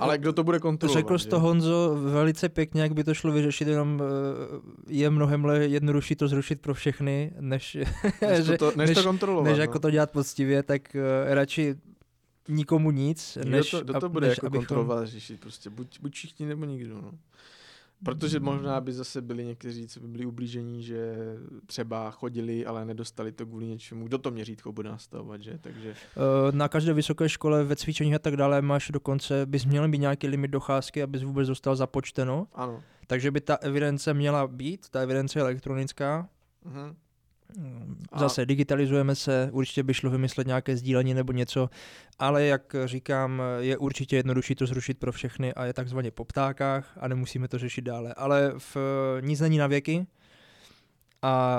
ale 0.00 0.18
kdo 0.18 0.32
to 0.32 0.44
bude 0.44 0.58
kontrolovat? 0.58 0.98
Řekl 1.00 1.18
jsi 1.18 1.28
to 1.28 1.40
Honzo 1.40 1.96
velice 2.02 2.48
pěkně, 2.48 2.82
jak 2.82 2.92
by 2.92 3.04
to 3.04 3.14
šlo 3.14 3.32
vyřešit, 3.32 3.68
jenom 3.68 4.02
eh, 4.02 4.60
je 4.88 5.10
mnohem 5.10 5.44
jednodušší 5.60 6.16
to 6.16 6.28
zrušit 6.28 6.60
pro 6.60 6.74
všechny, 6.74 7.32
než, 7.40 7.76
než, 8.20 8.46
to, 8.46 8.56
to, 8.58 8.72
než, 8.76 8.88
než, 8.88 8.98
to 8.98 9.04
kontrolovat. 9.04 9.44
než 9.44 9.56
no. 9.56 9.62
jako 9.62 9.78
to 9.78 9.90
dělat 9.90 10.10
poctivě, 10.10 10.62
tak 10.62 10.82
uh, 10.94 11.34
radši 11.34 11.74
nikomu 12.48 12.90
nic, 12.90 13.38
Kdo 13.40 13.50
než, 13.50 13.70
to, 13.70 13.80
kdo 13.80 14.00
to 14.00 14.08
bude 14.08 14.28
než 14.28 14.36
jako 14.36 14.46
abychom- 14.46 14.66
kontrolovat, 14.66 15.08
řešit 15.08 15.40
prostě, 15.40 15.70
buď, 15.70 16.00
buď 16.00 16.14
všichni 16.14 16.46
nebo 16.46 16.64
nikdo, 16.64 16.94
no. 17.02 17.12
Protože 18.04 18.40
možná 18.40 18.80
by 18.80 18.92
zase 18.92 19.22
byli 19.22 19.44
někteří, 19.44 19.88
co 19.88 20.00
by 20.00 20.08
byli 20.08 20.26
ublížení, 20.26 20.82
že 20.82 21.16
třeba 21.66 22.10
chodili, 22.10 22.66
ale 22.66 22.84
nedostali 22.84 23.32
to 23.32 23.46
kvůli 23.46 23.66
něčemu. 23.66 24.06
Kdo 24.06 24.18
to 24.18 24.30
měřítko 24.30 24.72
bude 24.72 24.88
nastavovat, 24.88 25.42
že? 25.42 25.58
Takže... 25.60 25.90
Eh, 25.90 26.52
na 26.52 26.68
každé 26.68 26.92
vysoké 26.92 27.28
škole 27.28 27.64
ve 27.64 27.76
cvičení 27.76 28.14
a 28.14 28.18
tak 28.18 28.36
dále 28.36 28.62
máš 28.62 28.90
dokonce, 28.90 29.46
bys 29.46 29.64
měl 29.64 29.88
být 29.88 29.98
nějaký 29.98 30.26
limit 30.28 30.50
docházky, 30.50 31.02
abys 31.02 31.22
vůbec 31.22 31.48
dostal 31.48 31.76
započteno. 31.76 32.46
Ano. 32.52 32.82
Takže 33.06 33.30
by 33.30 33.40
ta 33.40 33.54
evidence 33.54 34.14
měla 34.14 34.46
být, 34.46 34.88
ta 34.88 35.00
evidence 35.00 35.40
elektronická. 35.40 36.28
Mhm. 36.64 36.96
Zase 38.18 38.46
digitalizujeme 38.46 39.14
se, 39.14 39.48
určitě 39.52 39.82
by 39.82 39.94
šlo 39.94 40.10
vymyslet 40.10 40.46
nějaké 40.46 40.76
sdílení 40.76 41.14
nebo 41.14 41.32
něco, 41.32 41.70
ale 42.18 42.44
jak 42.44 42.76
říkám, 42.84 43.42
je 43.58 43.76
určitě 43.76 44.16
jednodušší 44.16 44.54
to 44.54 44.66
zrušit 44.66 44.98
pro 44.98 45.12
všechny 45.12 45.54
a 45.54 45.64
je 45.64 45.72
takzvaně 45.72 46.10
po 46.10 46.24
ptákách 46.24 46.98
a 47.00 47.08
nemusíme 47.08 47.48
to 47.48 47.58
řešit 47.58 47.82
dále. 47.82 48.14
Ale 48.14 48.52
v, 48.58 48.76
nic 49.20 49.40
není 49.40 49.58
na 49.58 49.66
věky, 49.66 50.06
a 51.22 51.58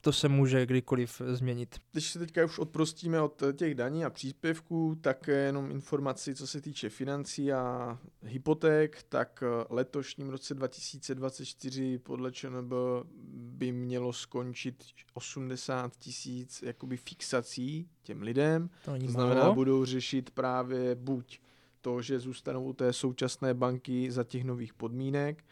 to 0.00 0.12
se 0.12 0.28
může 0.28 0.66
kdykoliv 0.66 1.22
změnit. 1.32 1.76
Když 1.92 2.10
se 2.10 2.18
teďka 2.18 2.44
už 2.44 2.58
odprostíme 2.58 3.20
od 3.20 3.42
těch 3.56 3.74
daní 3.74 4.04
a 4.04 4.10
příspěvků, 4.10 4.94
tak 5.00 5.28
jenom 5.28 5.70
informaci, 5.70 6.34
co 6.34 6.46
se 6.46 6.60
týče 6.60 6.88
financí 6.88 7.52
a 7.52 7.98
hypoték, 8.22 9.02
tak 9.08 9.42
letošním 9.70 10.28
roce 10.28 10.54
2024 10.54 11.98
podle 11.98 12.32
ČNB 12.32 12.72
by 13.34 13.72
mělo 13.72 14.12
skončit 14.12 14.84
80 15.14 15.96
tisíc 15.96 16.62
jakoby 16.62 16.96
fixací 16.96 17.88
těm 18.02 18.22
lidem. 18.22 18.70
To, 18.84 18.98
to 18.98 19.06
znamená, 19.06 19.52
budou 19.52 19.84
řešit 19.84 20.30
právě 20.30 20.94
buď 20.94 21.40
to, 21.80 22.02
že 22.02 22.18
zůstanou 22.18 22.64
u 22.64 22.72
té 22.72 22.92
současné 22.92 23.54
banky 23.54 24.10
za 24.10 24.24
těch 24.24 24.44
nových 24.44 24.74
podmínek, 24.74 25.44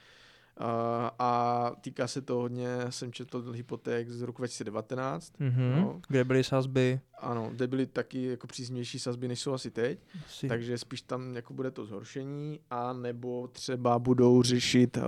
a 1.19 1.73
týká 1.81 2.07
se 2.07 2.23
to 2.23 2.35
hodně, 2.35 2.79
jsem 2.91 3.13
četl 3.13 3.53
hypoték 3.53 4.09
z 4.09 4.23
roku 4.23 4.43
2019. 4.43 5.33
Mm-hmm. 5.41 5.77
No. 5.77 6.01
Kde 6.09 6.25
byly 6.25 6.45
sazby? 6.45 7.01
Ano, 7.19 7.51
kde 7.53 7.67
byly 7.67 7.87
taky 7.87 8.25
jako 8.25 8.47
příznější 8.47 8.99
sazby, 8.99 9.29
než 9.29 9.41
jsou 9.41 9.53
asi 9.53 9.71
teď. 9.71 9.99
Asi. 10.27 10.49
Takže 10.49 10.79
spíš 10.79 11.03
tam 11.03 11.37
jako 11.37 11.55
bude 11.55 11.71
to 11.71 11.85
zhoršení, 11.85 12.61
a 12.71 12.93
nebo 12.93 13.49
třeba 13.49 13.99
budou 13.99 14.43
řešit 14.43 14.97
uh, 14.97 15.03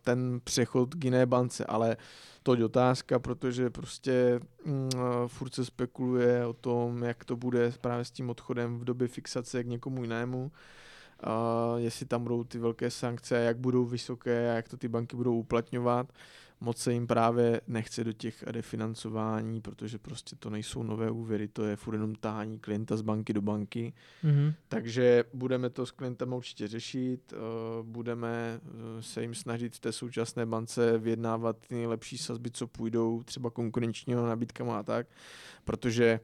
ten 0.00 0.40
přechod 0.44 0.94
k 0.94 1.04
jiné 1.04 1.26
bance, 1.26 1.64
ale 1.64 1.96
to 2.42 2.54
je 2.54 2.64
otázka, 2.64 3.18
protože 3.18 3.70
prostě 3.70 4.40
uh, 4.64 4.72
furt 5.26 5.54
se 5.54 5.64
spekuluje 5.64 6.46
o 6.46 6.52
tom, 6.52 7.02
jak 7.02 7.24
to 7.24 7.36
bude 7.36 7.72
právě 7.80 8.04
s 8.04 8.10
tím 8.10 8.30
odchodem 8.30 8.78
v 8.78 8.84
době 8.84 9.08
fixace 9.08 9.64
k 9.64 9.66
někomu 9.66 10.02
jinému 10.02 10.42
uh, 10.44 10.50
jestli 11.76 12.06
tam 12.06 12.22
budou 12.22 12.44
ty 12.44 12.58
velké 12.58 12.90
sankce, 12.90 13.36
jak 13.36 13.58
budou 13.58 13.84
vysoké 13.84 14.50
a 14.50 14.54
jak 14.54 14.68
to 14.68 14.76
ty 14.76 14.88
banky 14.88 15.16
budou 15.16 15.38
uplatňovat. 15.38 16.12
Moc 16.60 16.78
se 16.78 16.92
jim 16.92 17.06
právě 17.06 17.60
nechce 17.66 18.04
do 18.04 18.12
těch 18.12 18.42
refinancování, 18.42 19.60
protože 19.60 19.98
prostě 19.98 20.36
to 20.36 20.50
nejsou 20.50 20.82
nové 20.82 21.10
úvěry, 21.10 21.48
to 21.48 21.64
je 21.64 21.76
furt 21.76 21.94
jenom 21.94 22.14
tahání 22.14 22.58
klienta 22.58 22.96
z 22.96 23.02
banky 23.02 23.32
do 23.32 23.42
banky. 23.42 23.92
Mm-hmm. 24.24 24.54
Takže 24.68 25.24
budeme 25.34 25.70
to 25.70 25.86
s 25.86 25.90
klientem 25.90 26.32
určitě 26.32 26.68
řešit, 26.68 27.32
uh, 27.32 27.86
budeme 27.86 28.60
eh, 28.64 29.02
se 29.02 29.22
jim 29.22 29.34
snažit 29.34 29.76
v 29.76 29.80
té 29.80 29.92
současné 29.92 30.46
bance 30.46 30.98
vyjednávat 30.98 31.56
ty 31.68 31.74
nejlepší 31.74 32.18
sazby, 32.18 32.50
co 32.50 32.66
půjdou, 32.66 33.22
třeba 33.22 33.50
konkurenčního 33.50 34.26
nabídkama 34.26 34.78
a 34.78 34.82
tak, 34.82 35.06
protože 35.64 36.20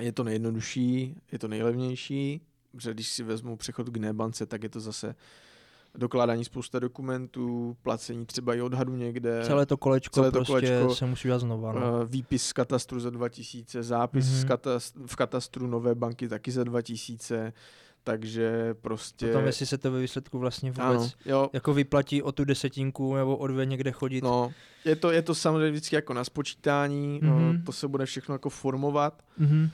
je 0.00 0.12
to 0.12 0.24
nejjednodušší, 0.24 1.16
je 1.32 1.38
to 1.38 1.48
nejlevnější, 1.48 2.47
že 2.78 2.94
když 2.94 3.08
si 3.08 3.22
vezmu 3.22 3.56
přechod 3.56 3.88
k 3.88 3.96
nebance, 3.96 4.46
tak 4.46 4.62
je 4.62 4.68
to 4.68 4.80
zase 4.80 5.14
dokládání 5.94 6.44
spousta 6.44 6.78
dokumentů, 6.78 7.76
placení 7.82 8.26
třeba 8.26 8.54
i 8.54 8.60
odhadu 8.60 8.96
někde. 8.96 9.42
Celé 9.44 9.66
to 9.66 9.76
kolečko 9.76 10.14
celé 10.14 10.30
to 10.30 10.38
prostě 10.38 10.52
kolečko, 10.52 10.94
se 10.94 11.06
musí 11.06 11.28
udělat 11.28 11.38
znova. 11.38 11.72
No. 11.72 11.80
Eh, 11.80 12.06
výpis 12.06 12.46
z 12.46 12.52
katastru 12.52 13.00
za 13.00 13.10
2000, 13.10 13.82
zápis 13.82 14.26
mm-hmm. 14.26 14.40
z 14.40 14.44
katastru, 14.44 15.06
v 15.06 15.16
katastru 15.16 15.66
nové 15.66 15.94
banky 15.94 16.28
taky 16.28 16.50
za 16.50 16.64
2000, 16.64 17.52
takže 18.04 18.74
prostě... 18.80 19.26
Potom 19.26 19.46
jestli 19.46 19.66
se 19.66 19.78
to 19.78 19.90
ve 19.90 20.00
výsledku 20.00 20.38
vlastně 20.38 20.70
vůbec 20.70 20.84
ano, 20.84 21.10
jo. 21.24 21.50
jako 21.52 21.74
vyplatí 21.74 22.22
o 22.22 22.32
tu 22.32 22.44
desetinku 22.44 23.14
nebo 23.14 23.36
o 23.36 23.46
dvě 23.46 23.66
někde 23.66 23.92
chodit. 23.92 24.24
No, 24.24 24.52
je 24.84 24.96
to, 24.96 25.10
je 25.10 25.22
to 25.22 25.34
samozřejmě 25.34 25.70
vždycky 25.70 25.96
jako 25.96 26.14
na 26.14 26.24
spočítání, 26.24 27.20
mm-hmm. 27.22 27.52
no, 27.52 27.62
to 27.66 27.72
se 27.72 27.88
bude 27.88 28.06
všechno 28.06 28.34
jako 28.34 28.50
formovat. 28.50 29.22
Mm-hmm 29.40 29.70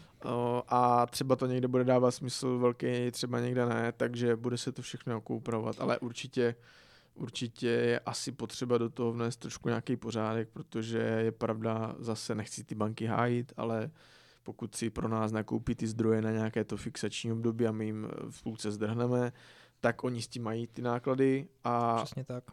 a 0.68 1.06
třeba 1.06 1.36
to 1.36 1.46
někde 1.46 1.68
bude 1.68 1.84
dávat 1.84 2.10
smysl 2.10 2.58
velký, 2.58 3.10
třeba 3.10 3.40
někde 3.40 3.66
ne, 3.66 3.92
takže 3.92 4.36
bude 4.36 4.58
se 4.58 4.72
to 4.72 4.82
všechno 4.82 5.12
jako 5.12 5.34
upravovat, 5.34 5.76
ale 5.80 5.98
určitě 5.98 6.54
určitě 7.14 7.66
je 7.66 8.00
asi 8.00 8.32
potřeba 8.32 8.78
do 8.78 8.88
toho 8.88 9.12
vnést 9.12 9.36
trošku 9.36 9.68
nějaký 9.68 9.96
pořádek, 9.96 10.48
protože 10.48 10.98
je 10.98 11.32
pravda, 11.32 11.94
zase 11.98 12.34
nechci 12.34 12.64
ty 12.64 12.74
banky 12.74 13.06
hájit, 13.06 13.52
ale 13.56 13.90
pokud 14.42 14.74
si 14.74 14.90
pro 14.90 15.08
nás 15.08 15.32
nakoupí 15.32 15.74
ty 15.74 15.86
zdroje 15.86 16.22
na 16.22 16.30
nějaké 16.30 16.64
to 16.64 16.76
fixační 16.76 17.32
období 17.32 17.66
a 17.66 17.72
my 17.72 17.84
jim 17.84 18.08
v 18.30 18.42
půlce 18.42 18.70
zdrhneme, 18.70 19.32
tak 19.80 20.04
oni 20.04 20.22
s 20.22 20.28
tím 20.28 20.42
mají 20.42 20.66
ty 20.66 20.82
náklady 20.82 21.48
a 21.64 21.96
Přesně 21.96 22.24
tak 22.24 22.44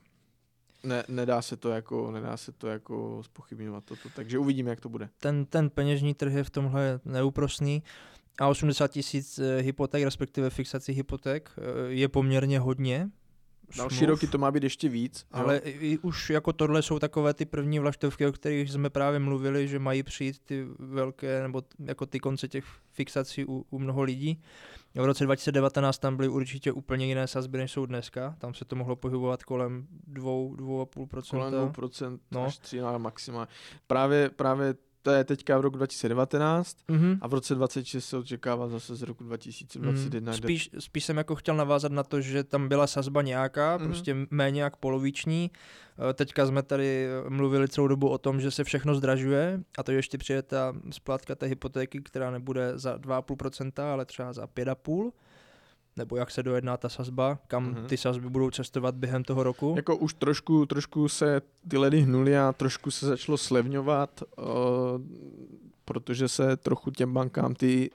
ne, 0.84 1.04
nedá 1.08 1.42
se 1.42 1.58
to 1.58 1.70
jako, 1.70 2.12
nedá 2.12 2.38
se 2.38 2.52
to 2.52 2.68
jako 2.68 3.22
spochybňovat 3.26 3.84
toto, 3.84 4.10
takže 4.16 4.38
uvidíme, 4.38 4.70
jak 4.70 4.82
to 4.82 4.90
bude. 4.90 5.10
Ten, 5.20 5.46
ten 5.46 5.70
peněžní 5.70 6.14
trh 6.14 6.34
je 6.34 6.44
v 6.44 6.50
tomhle 6.50 7.00
neúprosný 7.06 7.84
a 8.40 8.48
80 8.48 8.88
tisíc 8.88 9.40
eh, 9.40 9.62
hypoték, 9.62 10.04
respektive 10.04 10.50
fixací 10.50 10.94
hypoték 10.94 11.50
eh, 11.58 11.62
je 11.88 12.08
poměrně 12.08 12.60
hodně. 12.60 13.10
Další 13.78 14.06
roky 14.06 14.28
to 14.28 14.38
má 14.38 14.52
být 14.52 14.64
ještě 14.64 14.90
víc. 14.90 15.26
Ale 15.32 15.58
i, 15.58 15.98
už 15.98 16.30
jako 16.30 16.54
tohle 16.54 16.82
jsou 16.82 17.00
takové 17.00 17.34
ty 17.34 17.46
první 17.46 17.80
vlaštovky, 17.80 18.28
o 18.28 18.32
kterých 18.32 18.72
jsme 18.72 18.90
právě 18.90 19.20
mluvili, 19.20 19.68
že 19.68 19.80
mají 19.80 20.04
přijít 20.04 20.40
ty 20.40 20.66
velké, 20.80 21.42
nebo 21.42 21.62
jako 21.86 22.06
ty 22.06 22.20
konce 22.20 22.48
těch 22.48 22.66
fixací 22.92 23.46
u, 23.46 23.66
u 23.70 23.80
mnoho 23.80 24.04
lidí. 24.04 24.42
V 24.96 25.06
roce 25.06 25.24
2019 25.24 25.98
tam 25.98 26.16
byly 26.16 26.30
určitě 26.30 26.72
úplně 26.72 27.06
jiné 27.06 27.28
sazby, 27.28 27.58
než 27.58 27.72
jsou 27.72 27.86
dneska. 27.86 28.36
Tam 28.38 28.54
se 28.54 28.66
to 28.66 28.76
mohlo 28.76 28.96
pohybovat 28.96 29.44
kolem 29.44 29.88
2-2,5%. 30.14 31.30
Kolem 31.30 31.54
2% 31.54 32.20
no. 32.32 32.46
až 32.46 32.58
3 32.58 32.82
maximálně. 32.98 33.48
Právě, 33.88 34.30
právě 34.30 34.76
to 35.02 35.12
je 35.12 35.24
teďka 35.24 35.58
v 35.58 35.62
roku 35.62 35.78
2019 35.78 36.78
mm-hmm. 36.90 37.18
a 37.22 37.28
v 37.28 37.34
roce 37.34 37.56
2026 37.56 38.06
se 38.06 38.18
očekává 38.18 38.68
zase 38.68 38.96
z 38.96 39.02
roku 39.02 39.24
2021. 39.24 40.32
Mm. 40.32 40.38
Spíš, 40.38 40.70
spíš 40.80 41.06
jsem 41.06 41.18
jako 41.18 41.36
chtěl 41.36 41.56
navázat 41.56 41.92
na 41.92 42.04
to, 42.04 42.22
že 42.22 42.44
tam 42.44 42.68
byla 42.68 42.88
sazba 42.88 43.22
nějaká, 43.22 43.78
mm-hmm. 43.78 43.86
prostě 43.86 44.16
méně 44.30 44.62
jak 44.62 44.78
poloviční. 44.78 45.52
Eh, 46.10 46.14
teďka 46.14 46.46
jsme 46.46 46.64
tady 46.64 47.08
mluvili 47.30 47.68
celou 47.68 47.88
dobu 47.88 48.10
o 48.10 48.18
tom, 48.18 48.42
že 48.42 48.52
se 48.52 48.64
všechno 48.64 48.96
zdražuje 48.96 49.60
a 49.78 49.84
to 49.84 49.92
ještě 49.92 50.18
přijde 50.18 50.42
ta 50.42 50.74
splátka 50.92 51.36
té 51.36 51.46
hypotéky, 51.46 52.02
která 52.02 52.32
nebude 52.32 52.72
za 52.76 52.98
2,5%, 52.98 53.84
ale 53.84 54.06
třeba 54.06 54.34
za 54.34 54.46
5,5% 54.46 55.12
nebo 55.98 56.18
jak 56.18 56.32
se 56.32 56.44
dojedná 56.44 56.78
ta 56.78 56.90
sazba, 56.90 57.40
kam 57.48 57.74
mm-hmm. 57.74 57.86
ty 57.86 57.98
sazby 57.98 58.30
budou 58.30 58.50
cestovat 58.50 58.96
během 58.96 59.24
toho 59.24 59.44
roku? 59.44 59.74
Jako 59.76 59.98
už 59.98 60.14
trošku, 60.14 60.66
trošku 60.66 61.10
se 61.10 61.42
ty 61.68 61.78
ledy 61.78 62.02
hnuly 62.02 62.38
a 62.38 62.54
trošku 62.54 62.92
se 62.92 63.06
začalo 63.06 63.38
slevňovat, 63.38 64.24
uh, 64.38 64.46
protože 65.86 66.28
se 66.28 66.58
trochu 66.58 66.92
těm 66.92 67.14
bankám 67.14 67.56
ty 67.56 67.92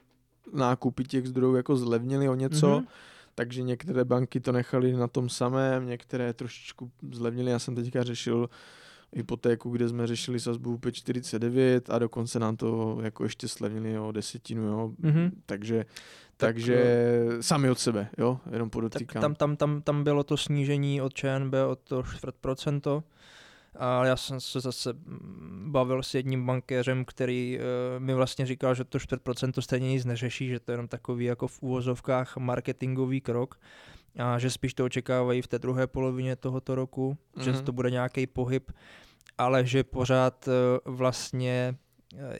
nákupy 0.53 1.03
těch 1.03 1.27
zdrojů 1.27 1.55
jako 1.55 1.77
zlevnily 1.77 2.29
o 2.29 2.35
něco, 2.35 2.67
mm-hmm. 2.67 2.87
takže 3.35 3.61
některé 3.61 4.05
banky 4.05 4.39
to 4.39 4.51
nechali 4.51 4.93
na 4.93 5.07
tom 5.07 5.29
samém, 5.29 5.87
některé 5.87 6.33
trošičku 6.33 6.91
zlevnily. 7.11 7.51
Já 7.51 7.59
jsem 7.59 7.75
teďka 7.75 8.03
řešil 8.03 8.49
hypotéku, 9.13 9.69
kde 9.69 9.89
jsme 9.89 10.07
řešili 10.07 10.39
sazbu 10.39 10.77
5,49 10.77 11.81
a 11.89 11.99
dokonce 11.99 12.39
nám 12.39 12.57
to 12.57 12.97
jako 13.01 13.23
ještě 13.23 13.47
slevnili 13.47 13.99
o 13.99 14.11
desetinu, 14.11 14.63
jo. 14.63 14.91
Mm-hmm. 15.01 15.31
takže 15.45 15.85
takže 16.37 17.05
tak, 17.29 17.43
sami 17.43 17.69
od 17.69 17.79
sebe, 17.79 18.09
jo, 18.17 18.39
jenom 18.51 18.69
podotýkám. 18.69 19.21
Tam, 19.21 19.35
tam, 19.35 19.55
tam, 19.55 19.81
tam 19.81 20.03
bylo 20.03 20.23
to 20.23 20.37
snížení 20.37 21.01
od 21.01 21.13
ČNB 21.13 21.53
o 21.67 21.75
to 21.75 22.03
procento. 22.41 23.03
A 23.79 24.05
já 24.05 24.15
jsem 24.15 24.39
se 24.39 24.59
zase 24.59 24.93
bavil 25.65 26.03
s 26.03 26.13
jedním 26.13 26.45
bankéřem, 26.45 27.05
který 27.05 27.59
uh, 27.59 28.03
mi 28.03 28.13
vlastně 28.13 28.45
říkal, 28.45 28.75
že 28.75 28.83
to 28.83 28.97
4% 28.97 29.61
stejně 29.61 29.89
nic 29.89 30.05
neřeší, 30.05 30.49
že 30.49 30.59
to 30.59 30.71
je 30.71 30.73
jenom 30.73 30.87
takový 30.87 31.25
jako 31.25 31.47
v 31.47 31.61
úvozovkách 31.61 32.37
marketingový 32.37 33.21
krok 33.21 33.59
a 34.19 34.39
že 34.39 34.49
spíš 34.49 34.73
to 34.73 34.85
očekávají 34.85 35.41
v 35.41 35.47
té 35.47 35.59
druhé 35.59 35.87
polovině 35.87 36.35
tohoto 36.35 36.75
roku, 36.75 37.13
mm-hmm. 37.13 37.43
že 37.43 37.51
mhm. 37.51 37.63
to 37.63 37.71
bude 37.71 37.91
nějaký 37.91 38.27
pohyb, 38.27 38.71
ale 39.37 39.65
že 39.65 39.83
pořád 39.83 40.47
uh, 40.47 40.95
vlastně 40.95 41.77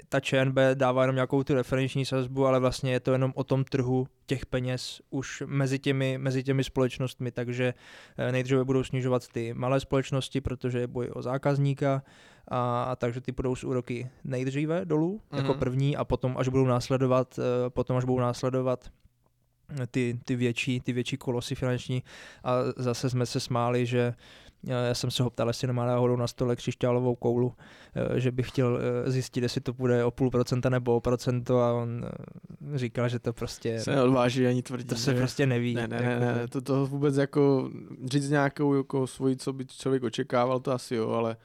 ta 0.10 0.20
ČNB 0.20 0.58
dává 0.74 1.04
jenom 1.04 1.16
nějakou 1.16 1.44
tu 1.44 1.54
referenční 1.54 2.06
sazbu, 2.06 2.46
ale 2.46 2.60
vlastně 2.60 2.92
je 2.92 3.00
to 3.00 3.12
jenom 3.12 3.34
o 3.36 3.44
tom 3.44 3.64
trhu 3.64 4.08
těch 4.26 4.46
peněz 4.46 5.02
už 5.10 5.44
mezi 5.46 5.80
těmi, 5.80 6.18
mezi 6.18 6.44
těmi 6.44 6.64
společnostmi, 6.64 7.32
takže 7.32 7.74
eh, 8.18 8.32
nejdříve 8.32 8.64
budou 8.64 8.84
snižovat 8.84 9.28
ty 9.28 9.54
malé 9.54 9.80
společnosti, 9.80 10.42
protože 10.42 10.80
je 10.80 10.88
boj 10.88 11.10
o 11.14 11.22
zákazníka, 11.22 12.04
a, 12.48 12.84
a 12.84 12.96
takže 12.96 13.22
ty 13.22 13.32
budou 13.32 13.56
z 13.56 13.64
úroky 13.64 14.10
nejdříve 14.24 14.86
dolů 14.86 15.22
mm-hmm. 15.32 15.38
jako 15.38 15.52
mhm. 15.52 15.60
první 15.60 15.98
a 15.98 16.06
potom 16.06 16.38
až 16.38 16.48
budou 16.48 16.66
následovat, 16.66 17.40
eh, 17.40 17.70
potom 17.70 17.98
až 17.98 18.06
budou 18.06 18.20
následovat 18.20 18.90
ty, 19.92 20.20
ty, 20.26 20.36
větší, 20.36 20.80
ty 20.80 20.94
větší 20.94 21.18
kolosy 21.18 21.56
finanční 21.56 22.04
a 22.44 22.56
zase 22.78 23.10
jsme 23.10 23.26
se 23.26 23.40
smáli, 23.40 23.86
že 23.86 24.14
já 24.64 24.94
jsem 24.94 25.12
se 25.12 25.24
ho 25.24 25.30
ptal, 25.30 25.48
jestli 25.48 25.68
nemá 25.68 25.86
náhodou 25.86 26.16
na 26.16 26.28
stole 26.28 26.56
křišťálovou 26.56 27.16
koulu, 27.16 27.54
eh, 27.96 28.20
že 28.20 28.32
bych 28.32 28.48
chtěl 28.48 28.80
eh, 28.80 29.12
zjistit, 29.12 29.44
jestli 29.44 29.62
to 29.62 29.74
bude 29.74 30.04
o 30.04 30.12
půl 30.12 30.30
procenta 30.30 30.70
nebo 30.70 30.96
o 30.96 31.00
procento 31.00 31.60
a 31.60 31.74
on 31.74 32.06
eh, 32.74 32.78
říkal, 32.78 33.10
že 33.10 33.20
to 33.20 33.34
prostě... 33.34 33.80
Se 33.80 33.96
neodváží 33.96 34.48
ani 34.48 34.62
tvrdí. 34.62 34.86
To 34.86 34.96
se 34.96 35.12
že... 35.12 35.18
prostě 35.18 35.46
neví. 35.46 35.74
Ne, 35.74 35.88
ne, 35.88 36.02
ne, 36.02 36.20
ne, 36.20 36.48
to, 36.48 36.62
to 36.62 36.86
vůbec 36.86 37.18
jako 37.18 37.70
říct 38.06 38.30
nějakou 38.30 38.76
jako 38.76 39.08
svoji, 39.08 39.36
co 39.36 39.54
by 39.54 39.66
člověk 39.66 40.04
očekával, 40.04 40.60
to 40.60 40.72
asi 40.72 40.96
jo, 40.96 41.10
ale 41.10 41.38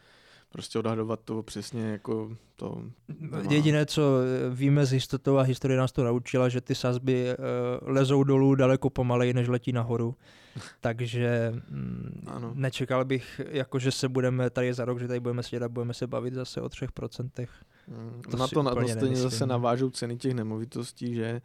prostě 0.53 0.78
odhadovat 0.78 1.20
to 1.24 1.42
přesně 1.42 1.82
jako 1.82 2.36
to... 2.57 2.82
Nemá. 3.20 3.38
Jediné, 3.50 3.86
co 3.86 4.03
víme 4.50 4.86
z 4.86 4.92
jistotou 4.92 5.36
a 5.36 5.42
historie 5.42 5.78
nás 5.78 5.92
to 5.92 6.05
naučila, 6.05 6.48
že 6.48 6.61
ty 6.61 6.74
sazby 6.74 7.26
uh, 7.38 7.88
lezou 7.88 8.24
dolů 8.24 8.55
daleko 8.55 8.90
pomaleji, 8.90 9.32
než 9.32 9.48
letí 9.48 9.72
nahoru. 9.72 10.16
Takže 10.80 11.53
mm, 11.70 12.24
ano. 12.26 12.53
nečekal 12.55 13.05
bych, 13.05 13.40
jako 13.48 13.78
že 13.78 13.90
se 13.90 14.09
budeme 14.09 14.50
tady 14.50 14.74
za 14.74 14.84
rok, 14.84 15.00
že 15.00 15.09
tady 15.09 15.20
budeme 15.20 15.42
sedět 15.42 15.62
a 15.62 15.68
budeme 15.68 15.94
se 15.94 16.07
bavit 16.07 16.34
zase 16.34 16.61
o 16.61 16.68
třech 16.68 16.92
procentech. 16.92 17.50
Hmm, 17.88 18.22
to 18.30 18.36
na 18.36 18.48
to 18.48 18.62
na 18.62 18.74
to 18.74 18.88
stejně 18.88 19.16
zase 19.16 19.46
navážou 19.46 19.90
ceny 19.90 20.16
těch 20.16 20.34
nemovitostí, 20.34 21.14
že 21.14 21.40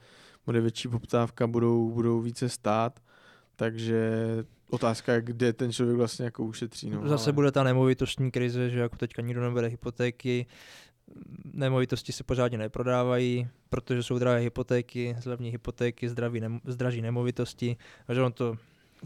bude 0.45 0.61
větší 0.61 0.87
poptávka, 0.87 1.47
budou, 1.47 1.91
budou 1.91 2.21
více 2.21 2.49
stát, 2.49 2.99
takže 3.55 4.21
otázka 4.69 5.13
je, 5.13 5.21
kde 5.21 5.53
ten 5.53 5.71
člověk 5.71 5.97
vlastně 5.97 6.25
jako 6.25 6.43
ušetří. 6.43 6.89
No, 6.89 7.07
Zase 7.07 7.29
ale... 7.29 7.33
bude 7.33 7.51
ta 7.51 7.63
nemovitostní 7.63 8.31
krize, 8.31 8.69
že 8.69 8.79
jako 8.79 8.95
teďka 8.95 9.21
nikdo 9.21 9.41
nebere 9.41 9.67
hypotéky, 9.67 10.45
nemovitosti 11.53 12.11
se 12.11 12.23
pořádně 12.23 12.57
neprodávají, 12.57 13.47
protože 13.69 14.03
jsou 14.03 14.19
drahé 14.19 14.39
hypotéky, 14.39 15.15
zlevní 15.19 15.49
hypotéky, 15.49 16.09
zdraví 16.09 16.39
nemo, 16.39 16.59
zdraží 16.65 17.01
nemovitosti, 17.01 17.77
a 18.07 18.13
že 18.13 18.21
on 18.21 18.31
to 18.31 18.57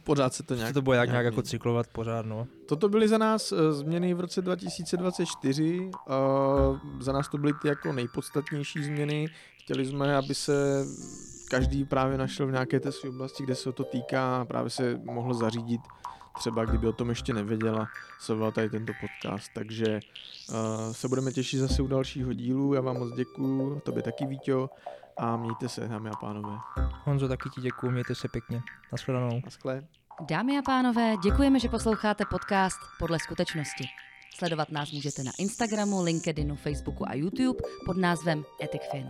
Pořád 0.03 0.33
se 0.33 0.43
to 0.43 0.55
nějak... 0.55 0.69
Se 0.69 0.73
to 0.73 0.81
bude 0.81 0.95
nějak, 0.95 1.09
nějak 1.09 1.25
jako 1.25 1.41
cyklovat 1.41 1.87
pořád, 1.87 2.25
no. 2.25 2.47
Toto 2.67 2.89
byly 2.89 3.07
za 3.07 3.17
nás 3.17 3.51
uh, 3.51 3.71
změny 3.71 4.13
v 4.13 4.19
roce 4.19 4.41
2024. 4.41 5.79
Uh, 5.79 6.99
za 6.99 7.11
nás 7.11 7.29
to 7.29 7.37
byly 7.37 7.53
ty 7.61 7.67
jako 7.67 7.93
nejpodstatnější 7.93 8.83
změny. 8.83 9.27
Chtěli 9.63 9.85
jsme, 9.85 10.15
aby 10.15 10.35
se 10.35 10.85
každý 11.51 11.85
právě 11.85 12.17
našel 12.17 12.47
v 12.47 12.51
nějaké 12.51 12.79
té 12.79 12.91
své 12.91 13.09
oblasti, 13.09 13.43
kde 13.43 13.55
se 13.55 13.71
to 13.71 13.83
týká 13.83 14.41
a 14.41 14.45
právě 14.45 14.69
se 14.69 14.99
mohl 15.03 15.33
zařídit 15.33 15.81
třeba 16.37 16.65
kdyby 16.65 16.87
o 16.87 16.93
tom 16.93 17.09
ještě 17.09 17.33
nevěděl 17.33 17.81
a 17.81 17.87
sledoval 18.19 18.51
tady 18.51 18.69
tento 18.69 18.93
podcast. 19.01 19.51
Takže 19.55 19.99
uh, 20.49 20.55
se 20.91 21.07
budeme 21.07 21.31
těšit 21.31 21.59
zase 21.59 21.81
u 21.81 21.87
dalšího 21.87 22.33
dílu. 22.33 22.73
Já 22.73 22.81
vám 22.81 22.97
moc 22.97 23.15
děkuju, 23.15 23.79
tobě 23.79 24.03
taky 24.03 24.25
Víťo 24.25 24.69
a 25.17 25.37
mějte 25.37 25.69
se, 25.69 25.87
dámy 25.87 26.09
a 26.09 26.15
pánové. 26.15 26.57
Honzo, 27.03 27.27
taky 27.27 27.49
ti 27.49 27.61
děkuju, 27.61 27.91
mějte 27.91 28.15
se 28.15 28.27
pěkně. 28.27 28.61
Naschledanou. 28.91 29.41
Naschle. 29.45 29.83
Dámy 30.29 30.57
a 30.57 30.61
pánové, 30.61 31.15
děkujeme, 31.23 31.59
že 31.59 31.69
posloucháte 31.69 32.23
podcast 32.29 32.79
Podle 32.99 33.19
skutečnosti. 33.19 33.83
Sledovat 34.35 34.71
nás 34.71 34.91
můžete 34.91 35.23
na 35.23 35.31
Instagramu, 35.39 36.03
LinkedInu, 36.03 36.55
Facebooku 36.55 37.09
a 37.09 37.13
YouTube 37.13 37.59
pod 37.85 37.97
názvem 37.97 38.43
EthicFin. 38.63 39.07